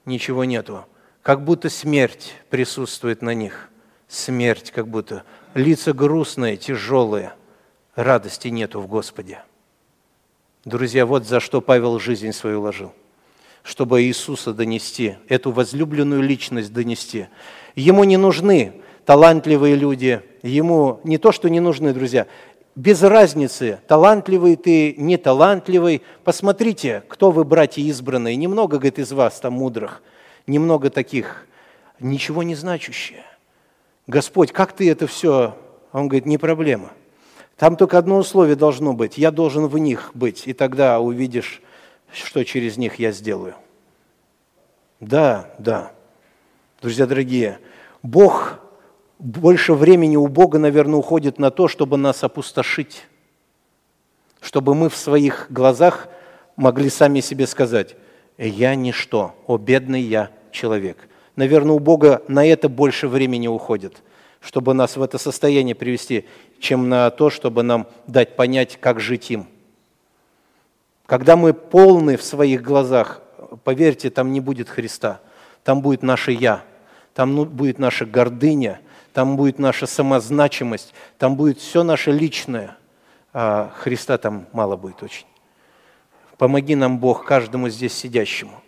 ничего 0.04 0.44
нету. 0.44 0.84
Как 1.22 1.42
будто 1.42 1.70
смерть 1.70 2.34
присутствует 2.50 3.22
на 3.22 3.32
них. 3.32 3.70
Смерть 4.06 4.70
как 4.70 4.86
будто. 4.86 5.22
Лица 5.54 5.94
грустные, 5.94 6.58
тяжелые. 6.58 7.32
Радости 7.94 8.48
нету 8.48 8.82
в 8.82 8.86
Господе. 8.86 9.42
Друзья, 10.66 11.06
вот 11.06 11.26
за 11.26 11.40
что 11.40 11.62
Павел 11.62 11.98
жизнь 11.98 12.32
свою 12.32 12.60
ложил. 12.60 12.92
Чтобы 13.66 14.04
Иисуса 14.04 14.52
донести, 14.52 15.16
эту 15.28 15.50
возлюбленную 15.50 16.22
личность 16.22 16.72
донести. 16.72 17.26
Ему 17.74 18.04
не 18.04 18.16
нужны 18.16 18.74
талантливые 19.04 19.74
люди, 19.74 20.22
ему 20.44 21.00
не 21.02 21.18
то, 21.18 21.32
что 21.32 21.50
не 21.50 21.58
нужны, 21.58 21.92
друзья, 21.92 22.28
без 22.76 23.02
разницы, 23.02 23.80
талантливый 23.88 24.54
ты, 24.54 24.94
не 24.96 25.16
талантливый. 25.16 26.02
Посмотрите, 26.22 27.02
кто 27.08 27.32
вы, 27.32 27.42
братья 27.42 27.82
избранные. 27.82 28.36
Немного, 28.36 28.76
говорит, 28.76 29.00
из 29.00 29.10
вас 29.10 29.40
там 29.40 29.54
мудрых, 29.54 30.00
немного 30.46 30.88
таких, 30.88 31.44
ничего 31.98 32.44
не 32.44 32.54
значащие. 32.54 33.24
Господь, 34.06 34.52
как 34.52 34.74
ты 34.74 34.88
это 34.88 35.08
все? 35.08 35.56
Он 35.90 36.06
говорит, 36.06 36.26
не 36.26 36.38
проблема. 36.38 36.92
Там 37.56 37.74
только 37.74 37.98
одно 37.98 38.18
условие 38.18 38.54
должно 38.54 38.92
быть. 38.92 39.18
Я 39.18 39.32
должен 39.32 39.66
в 39.66 39.76
них 39.76 40.12
быть, 40.14 40.46
и 40.46 40.52
тогда 40.52 41.00
увидишь, 41.00 41.60
что 42.24 42.44
через 42.44 42.76
них 42.76 42.98
я 42.98 43.12
сделаю. 43.12 43.54
Да, 45.00 45.54
да. 45.58 45.92
Друзья 46.80 47.06
дорогие, 47.06 47.58
Бог 48.02 48.58
больше 49.18 49.74
времени 49.74 50.16
у 50.16 50.26
Бога, 50.26 50.58
наверное, 50.58 50.96
уходит 50.98 51.38
на 51.38 51.50
то, 51.50 51.68
чтобы 51.68 51.96
нас 51.96 52.22
опустошить, 52.24 53.04
чтобы 54.40 54.74
мы 54.74 54.88
в 54.88 54.96
своих 54.96 55.46
глазах 55.50 56.08
могли 56.56 56.90
сами 56.90 57.20
себе 57.20 57.46
сказать, 57.46 57.96
«Я 58.38 58.74
ничто, 58.74 59.34
о 59.46 59.58
бедный 59.58 60.02
я 60.02 60.30
человек». 60.50 61.08
Наверное, 61.34 61.72
у 61.72 61.78
Бога 61.78 62.22
на 62.28 62.46
это 62.46 62.68
больше 62.68 63.08
времени 63.08 63.46
уходит, 63.46 64.02
чтобы 64.40 64.72
нас 64.72 64.96
в 64.96 65.02
это 65.02 65.18
состояние 65.18 65.74
привести, 65.74 66.24
чем 66.60 66.88
на 66.88 67.10
то, 67.10 67.28
чтобы 67.28 67.62
нам 67.62 67.86
дать 68.06 68.36
понять, 68.36 68.78
как 68.80 69.00
жить 69.00 69.30
им. 69.30 69.46
Когда 71.06 71.36
мы 71.36 71.54
полны 71.54 72.16
в 72.16 72.22
своих 72.22 72.62
глазах, 72.62 73.22
поверьте, 73.64 74.10
там 74.10 74.32
не 74.32 74.40
будет 74.40 74.68
Христа, 74.68 75.20
там 75.64 75.80
будет 75.82 76.02
наше 76.02 76.32
«я», 76.32 76.62
там 77.14 77.34
ну, 77.34 77.44
будет 77.46 77.78
наша 77.78 78.04
гордыня– 78.04 78.80
там 79.16 79.38
будет 79.38 79.58
наша 79.58 79.86
самозначимость, 79.86 80.92
там 81.16 81.36
будет 81.36 81.58
все 81.58 81.82
наше 81.82 82.12
личное, 82.12 82.76
а 83.32 83.72
Христа 83.78 84.18
там 84.18 84.46
мало 84.52 84.76
будет 84.76 85.02
очень. 85.02 85.24
Помоги 86.36 86.74
нам, 86.74 86.98
Бог, 86.98 87.24
каждому 87.24 87.70
здесь 87.70 87.94
сидящему. 87.94 88.62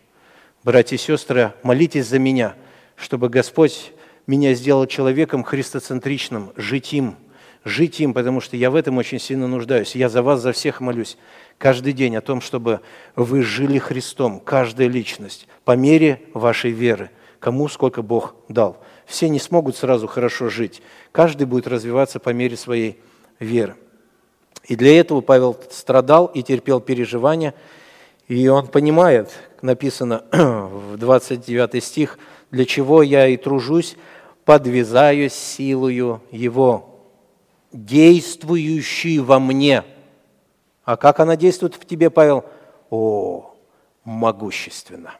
Братья 0.65 0.97
и 0.97 0.99
сестры, 0.99 1.53
молитесь 1.63 2.07
за 2.07 2.19
меня, 2.19 2.55
чтобы 2.97 3.29
Господь 3.29 3.93
меня 4.27 4.55
сделал 4.55 4.87
человеком 4.87 5.45
христоцентричным, 5.45 6.55
жить 6.57 6.95
им, 6.95 7.17
жить 7.65 8.01
им, 8.01 8.15
потому 8.15 8.41
что 8.41 8.57
я 8.57 8.71
в 8.71 8.75
этом 8.75 8.99
очень 8.99 9.19
сильно 9.19 9.47
нуждаюсь. 9.47 9.95
Я 9.95 10.09
за 10.09 10.23
вас, 10.23 10.41
за 10.41 10.53
всех 10.53 10.81
молюсь 10.81 11.17
каждый 11.59 11.93
день 11.93 12.17
о 12.17 12.21
том, 12.21 12.41
чтобы 12.41 12.81
вы 13.17 13.43
жили 13.43 13.79
Христом, 13.79 14.41
каждая 14.41 14.89
личность, 14.89 15.49
по 15.65 15.77
мере 15.77 16.23
вашей 16.35 16.71
веры, 16.71 17.11
кому 17.41 17.69
сколько 17.69 18.03
Бог 18.03 18.35
дал. 18.49 18.79
Все 19.07 19.29
не 19.29 19.39
смогут 19.39 19.77
сразу 19.77 20.07
хорошо 20.07 20.49
жить. 20.49 20.83
Каждый 21.13 21.47
будет 21.47 21.67
развиваться 21.67 22.21
по 22.21 22.31
мере 22.31 22.57
своей 22.57 23.01
веры. 23.41 23.77
И 24.65 24.77
для 24.77 24.99
этого 25.01 25.21
Павел 25.21 25.57
страдал 25.71 26.27
и 26.27 26.43
терпел 26.43 26.81
переживания. 26.81 27.55
И 28.29 28.47
он 28.49 28.67
понимает, 28.67 29.31
написано 29.63 30.25
в 30.33 30.97
29 30.99 31.83
стих, 31.83 32.19
«Для 32.51 32.65
чего 32.65 33.03
я 33.03 33.27
и 33.27 33.37
тружусь, 33.37 33.97
подвязаюсь 34.45 35.35
силою 35.35 36.23
Его, 36.31 36.88
действующей 37.73 39.19
во 39.19 39.39
мне». 39.39 39.85
А 40.89 40.97
как 40.97 41.21
она 41.21 41.37
действует 41.37 41.75
в 41.75 41.85
тебе, 41.85 42.09
Павел? 42.09 42.47
О, 42.89 43.55
могущественно. 44.05 45.15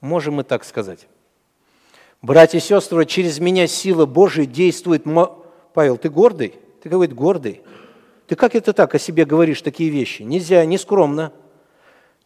Можем 0.00 0.36
мы 0.36 0.42
так 0.42 0.64
сказать. 0.64 1.06
Братья 2.22 2.56
и 2.56 2.62
сестры, 2.62 3.04
через 3.04 3.40
меня 3.40 3.66
сила 3.66 4.06
Божия 4.06 4.46
действует. 4.46 5.04
Павел, 5.74 5.98
ты 5.98 6.08
гордый? 6.08 6.54
Ты, 6.82 6.88
говорит, 6.88 7.14
гордый. 7.14 7.60
Ты 8.26 8.36
как 8.36 8.54
это 8.54 8.72
так 8.72 8.94
о 8.94 8.98
себе 8.98 9.26
говоришь 9.26 9.60
такие 9.60 9.90
вещи? 9.90 10.22
Нельзя, 10.22 10.64
не 10.64 10.78
скромно. 10.78 11.30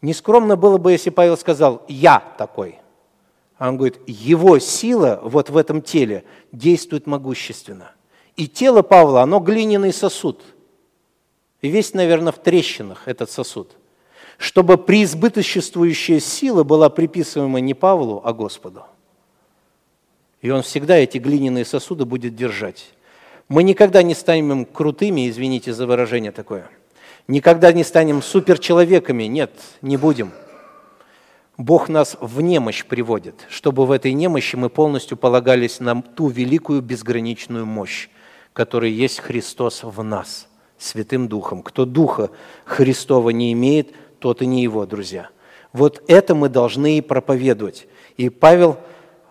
Не 0.00 0.14
скромно 0.14 0.54
было 0.54 0.78
бы, 0.78 0.92
если 0.92 1.10
Павел 1.10 1.36
сказал 1.36 1.82
«я 1.88 2.22
такой». 2.38 2.78
А 3.56 3.68
он 3.68 3.78
говорит, 3.78 3.98
его 4.06 4.60
сила 4.60 5.18
вот 5.24 5.50
в 5.50 5.56
этом 5.56 5.82
теле 5.82 6.22
действует 6.52 7.08
могущественно. 7.08 7.90
И 8.38 8.46
тело 8.46 8.82
Павла, 8.82 9.22
оно 9.22 9.40
глиняный 9.40 9.92
сосуд. 9.92 10.40
И 11.60 11.68
весь, 11.68 11.92
наверное, 11.92 12.32
в 12.32 12.38
трещинах 12.38 13.08
этот 13.08 13.32
сосуд. 13.32 13.72
Чтобы 14.38 14.78
преизбыточествующая 14.78 16.20
сила 16.20 16.62
была 16.62 16.88
приписываема 16.88 17.58
не 17.58 17.74
Павлу, 17.74 18.22
а 18.24 18.32
Господу. 18.32 18.84
И 20.40 20.50
он 20.50 20.62
всегда 20.62 20.96
эти 20.96 21.18
глиняные 21.18 21.64
сосуды 21.64 22.04
будет 22.04 22.36
держать. 22.36 22.90
Мы 23.48 23.64
никогда 23.64 24.04
не 24.04 24.14
станем 24.14 24.66
крутыми, 24.66 25.28
извините 25.28 25.74
за 25.74 25.88
выражение 25.88 26.30
такое. 26.30 26.70
Никогда 27.26 27.72
не 27.72 27.82
станем 27.82 28.22
суперчеловеками. 28.22 29.24
Нет, 29.24 29.50
не 29.82 29.96
будем. 29.96 30.30
Бог 31.56 31.88
нас 31.88 32.16
в 32.20 32.40
немощь 32.40 32.84
приводит, 32.84 33.34
чтобы 33.50 33.84
в 33.84 33.90
этой 33.90 34.12
немощи 34.12 34.54
мы 34.54 34.70
полностью 34.70 35.16
полагались 35.16 35.80
на 35.80 36.00
ту 36.00 36.28
великую 36.28 36.82
безграничную 36.82 37.66
мощь, 37.66 38.08
которая 38.58 38.90
есть 38.90 39.20
Христос 39.20 39.84
в 39.84 40.02
нас, 40.02 40.48
Святым 40.78 41.28
Духом. 41.28 41.62
Кто 41.62 41.84
Духа 41.84 42.30
Христова 42.64 43.30
не 43.30 43.52
имеет, 43.52 43.94
тот 44.18 44.42
и 44.42 44.46
не 44.46 44.64
его, 44.64 44.84
друзья. 44.84 45.30
Вот 45.72 46.02
это 46.08 46.34
мы 46.34 46.48
должны 46.48 46.98
и 46.98 47.00
проповедовать. 47.00 47.86
И 48.16 48.30
Павел 48.30 48.76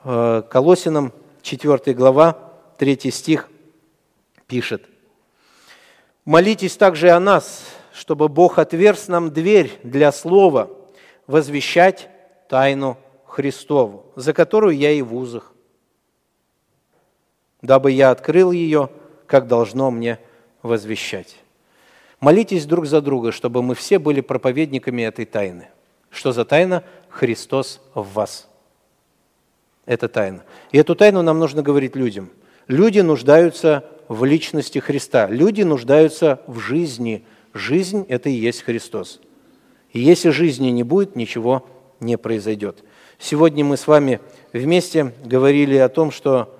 э, 0.06 0.44
Колосинам, 0.50 1.12
4 1.42 1.94
глава, 1.94 2.38
3 2.78 3.12
стих, 3.12 3.50
пишет. 4.48 4.86
«Молитесь 6.24 6.78
также 6.78 7.10
о 7.10 7.20
нас, 7.20 7.66
чтобы 7.92 8.30
Бог 8.30 8.58
отверз 8.58 9.10
нам 9.10 9.34
дверь 9.34 9.78
для 9.84 10.14
слова, 10.14 10.70
возвещать 11.28 12.08
тайну 12.48 12.98
Христову, 13.26 14.06
за 14.16 14.32
которую 14.32 14.78
я 14.78 14.92
и 14.92 15.02
в 15.02 15.14
узах, 15.14 15.52
дабы 17.62 17.92
я 17.92 18.12
открыл 18.12 18.54
ее, 18.54 18.90
как 19.28 19.48
должно 19.48 19.92
мне 19.92 20.20
возвещать. 20.64 21.36
Молитесь 22.20 22.66
друг 22.66 22.88
за 22.88 23.02
друга, 23.02 23.32
чтобы 23.32 23.62
мы 23.62 23.76
все 23.76 24.00
были 24.00 24.22
проповедниками 24.22 25.04
этой 25.04 25.26
тайны. 25.26 25.68
Что 26.10 26.32
за 26.32 26.46
тайна? 26.46 26.84
Христос 27.10 27.82
в 27.94 28.14
вас. 28.14 28.50
Это 29.86 30.08
тайна. 30.08 30.44
И 30.72 30.78
эту 30.78 30.96
тайну 30.96 31.22
нам 31.22 31.38
нужно 31.38 31.62
говорить 31.62 31.96
людям. 31.96 32.30
Люди 32.68 33.00
нуждаются 33.00 33.86
в 34.08 34.26
личности 34.26 34.80
Христа. 34.80 35.28
Люди 35.28 35.62
нуждаются 35.62 36.42
в 36.48 36.60
жизни. 36.60 37.24
Жизнь– 37.54 38.06
это 38.10 38.30
и 38.30 38.34
есть 38.34 38.64
Христос. 38.64 39.22
И 39.92 40.00
если 40.00 40.30
жизни 40.30 40.70
не 40.70 40.84
будет, 40.84 41.16
ничего 41.16 41.68
не 42.00 42.18
произойдет. 42.18 42.84
Сегодня 43.20 43.64
мы 43.64 43.78
с 43.78 43.88
вами 43.88 44.20
вместе 44.54 45.14
говорили 45.24 45.78
о 45.78 45.90
том, 45.90 46.12
что 46.12 46.57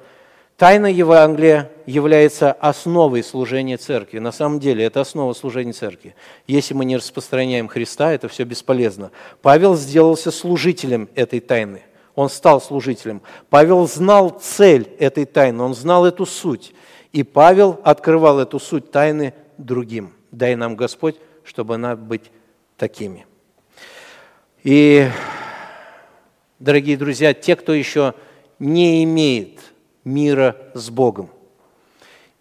тайна 0.58 0.88
Евангелия 0.88 1.72
является 1.86 2.52
основой 2.52 3.24
служения 3.24 3.78
церкви. 3.78 4.18
На 4.20 4.32
самом 4.32 4.60
деле 4.60 4.84
это 4.84 5.00
основа 5.00 5.34
служения 5.34 5.72
церкви. 5.72 6.16
Если 6.48 6.74
мы 6.74 6.84
не 6.84 6.98
распространяем 6.98 7.68
Христа, 7.68 8.12
это 8.12 8.28
все 8.28 8.44
бесполезно. 8.44 9.12
Павел 9.42 9.76
сделался 9.76 10.32
служителем 10.32 11.08
этой 11.16 11.40
тайны. 11.40 11.84
Он 12.16 12.30
стал 12.30 12.60
служителем. 12.60 13.22
Павел 13.52 13.88
знал 13.88 14.32
цель 14.42 14.90
этой 14.98 15.26
тайны, 15.26 15.62
он 15.62 15.76
знал 15.76 16.06
эту 16.06 16.26
суть. 16.26 16.74
И 17.14 17.22
Павел 17.22 17.80
открывал 17.84 18.40
эту 18.40 18.60
суть 18.60 18.92
тайны 18.92 19.36
другим. 19.60 20.14
Дай 20.32 20.56
нам 20.56 20.76
Господь, 20.76 21.16
чтобы 21.44 21.76
она 21.76 21.96
быть 21.96 22.32
такими. 22.76 23.28
И, 24.64 25.08
дорогие 26.58 26.98
друзья, 26.98 27.36
те, 27.36 27.56
кто 27.56 27.74
еще 27.74 28.16
не 28.58 29.04
имеет 29.04 29.60
мира 30.08 30.56
с 30.74 30.90
Богом, 30.90 31.30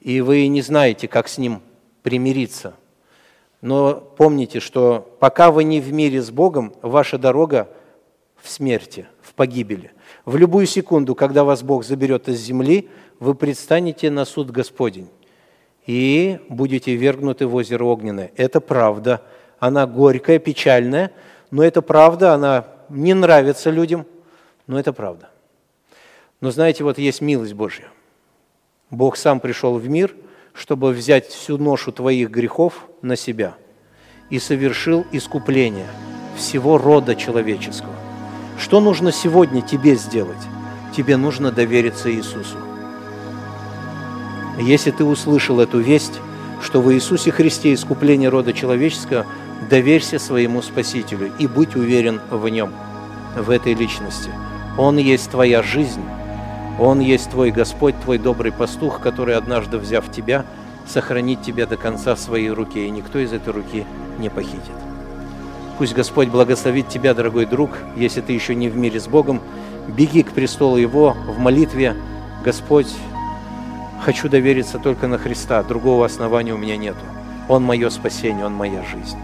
и 0.01 0.21
вы 0.21 0.47
не 0.47 0.63
знаете, 0.63 1.09
как 1.09 1.29
с 1.29 1.39
Ним 1.39 1.63
примириться, 2.03 2.75
но 3.61 3.95
помните, 3.95 4.61
что 4.61 5.17
пока 5.19 5.51
вы 5.51 5.65
не 5.65 5.81
в 5.81 5.93
мире 5.93 6.23
с 6.23 6.31
Богом, 6.31 6.75
ваша 6.83 7.19
дорога 7.19 7.69
в 8.37 8.49
смерти, 8.49 9.07
в 9.21 9.35
погибели. 9.35 9.91
В 10.25 10.37
любую 10.37 10.67
секунду, 10.67 11.15
когда 11.15 11.43
вас 11.43 11.63
Бог 11.63 11.85
заберет 11.85 12.29
из 12.29 12.39
земли, 12.41 12.89
вы 13.19 13.35
предстанете 13.35 14.11
на 14.11 14.25
суд 14.25 14.51
Господень 14.51 15.09
и 15.87 16.39
будете 16.49 16.95
вергнуты 16.95 17.47
в 17.47 17.55
озеро 17.55 17.85
Огненное. 17.85 18.31
Это 18.37 18.61
правда. 18.61 19.23
Она 19.59 19.87
горькая, 19.87 20.39
печальная– 20.39 21.13
но 21.51 21.63
это 21.63 21.83
правда, 21.83 22.35
она 22.35 22.67
не 22.89 23.15
нравится 23.15 23.71
людям, 23.71 24.07
но 24.67 24.79
это 24.79 24.93
правда. 24.93 25.31
Но 26.41 26.51
знаете, 26.51 26.85
вот 26.85 26.99
есть 26.99 27.21
милость 27.21 27.55
Божья. 27.55 27.89
Бог 28.91 29.17
сам 29.17 29.41
пришел 29.41 29.79
в 29.79 29.89
мир, 29.89 30.15
чтобы 30.53 30.91
взять 30.93 31.27
всю 31.27 31.59
ношу 31.59 31.93
твоих 31.93 32.31
грехов 32.31 32.89
на 33.03 33.17
себя 33.17 33.55
и 34.31 34.39
совершил 34.39 35.07
искупление 35.13 35.89
всего 36.37 36.79
рода 36.79 37.15
человеческого. 37.15 37.95
Что 38.59 38.81
нужно 38.81 39.13
сегодня 39.13 39.61
тебе 39.61 39.97
сделать? 39.97 40.37
Тебе 40.97 41.17
нужно 41.17 41.53
довериться 41.53 42.13
Иисусу. 42.13 42.57
Если 44.59 44.91
ты 44.91 45.05
услышал 45.05 45.61
эту 45.61 45.81
весть, 45.81 46.15
что 46.63 46.81
в 46.81 46.93
Иисусе 46.93 47.31
Христе 47.31 47.75
искупление 47.75 48.29
рода 48.29 48.53
человеческого– 48.53 49.27
доверься 49.69 50.19
своему 50.19 50.63
Спасителю 50.63 51.33
и 51.39 51.47
будь 51.47 51.77
уверен 51.77 52.21
в 52.31 52.49
Нем, 52.49 52.73
в 53.37 53.51
этой 53.51 53.75
личности. 53.75 54.31
Он 54.79 54.97
есть 54.99 55.31
твоя 55.31 55.63
жизнь, 55.63 56.03
Он 56.79 57.01
есть 57.01 57.31
твой 57.31 57.51
Господь, 57.51 57.99
твой 58.01 58.19
добрый 58.19 58.53
пастух, 58.53 59.01
который, 59.01 59.35
однажды 59.35 59.79
взяв 59.79 60.11
тебя, 60.11 60.45
сохранит 60.87 61.43
тебя 61.43 61.67
до 61.67 61.77
конца 61.77 62.15
в 62.15 62.21
своей 62.21 62.51
руке, 62.51 62.87
и 62.87 62.91
никто 62.91 63.19
из 63.19 63.33
этой 63.33 63.53
руки 63.53 63.87
не 64.19 64.29
похитит. 64.29 64.61
Пусть 65.79 65.95
Господь 65.95 66.29
благословит 66.29 66.89
тебя, 66.89 67.15
дорогой 67.15 67.47
друг, 67.47 67.71
если 67.97 68.21
ты 68.21 68.33
еще 68.33 68.55
не 68.55 68.69
в 68.69 68.77
мире 68.77 69.01
с 69.01 69.07
Богом, 69.07 69.41
беги 69.89 70.23
к 70.23 70.33
престолу 70.33 70.77
Его 70.77 71.17
в 71.27 71.39
молитве, 71.39 71.95
Господь, 72.45 72.95
хочу 74.03 74.29
довериться 74.29 74.79
только 74.79 75.07
на 75.07 75.19
Христа, 75.19 75.63
другого 75.63 76.07
основания 76.07 76.55
у 76.55 76.59
меня 76.59 76.77
нету. 76.77 77.05
Он 77.49 77.63
мое 77.63 77.91
спасение, 77.91 78.47
Он 78.47 78.55
моя 78.55 78.83
жизнь. 78.85 79.19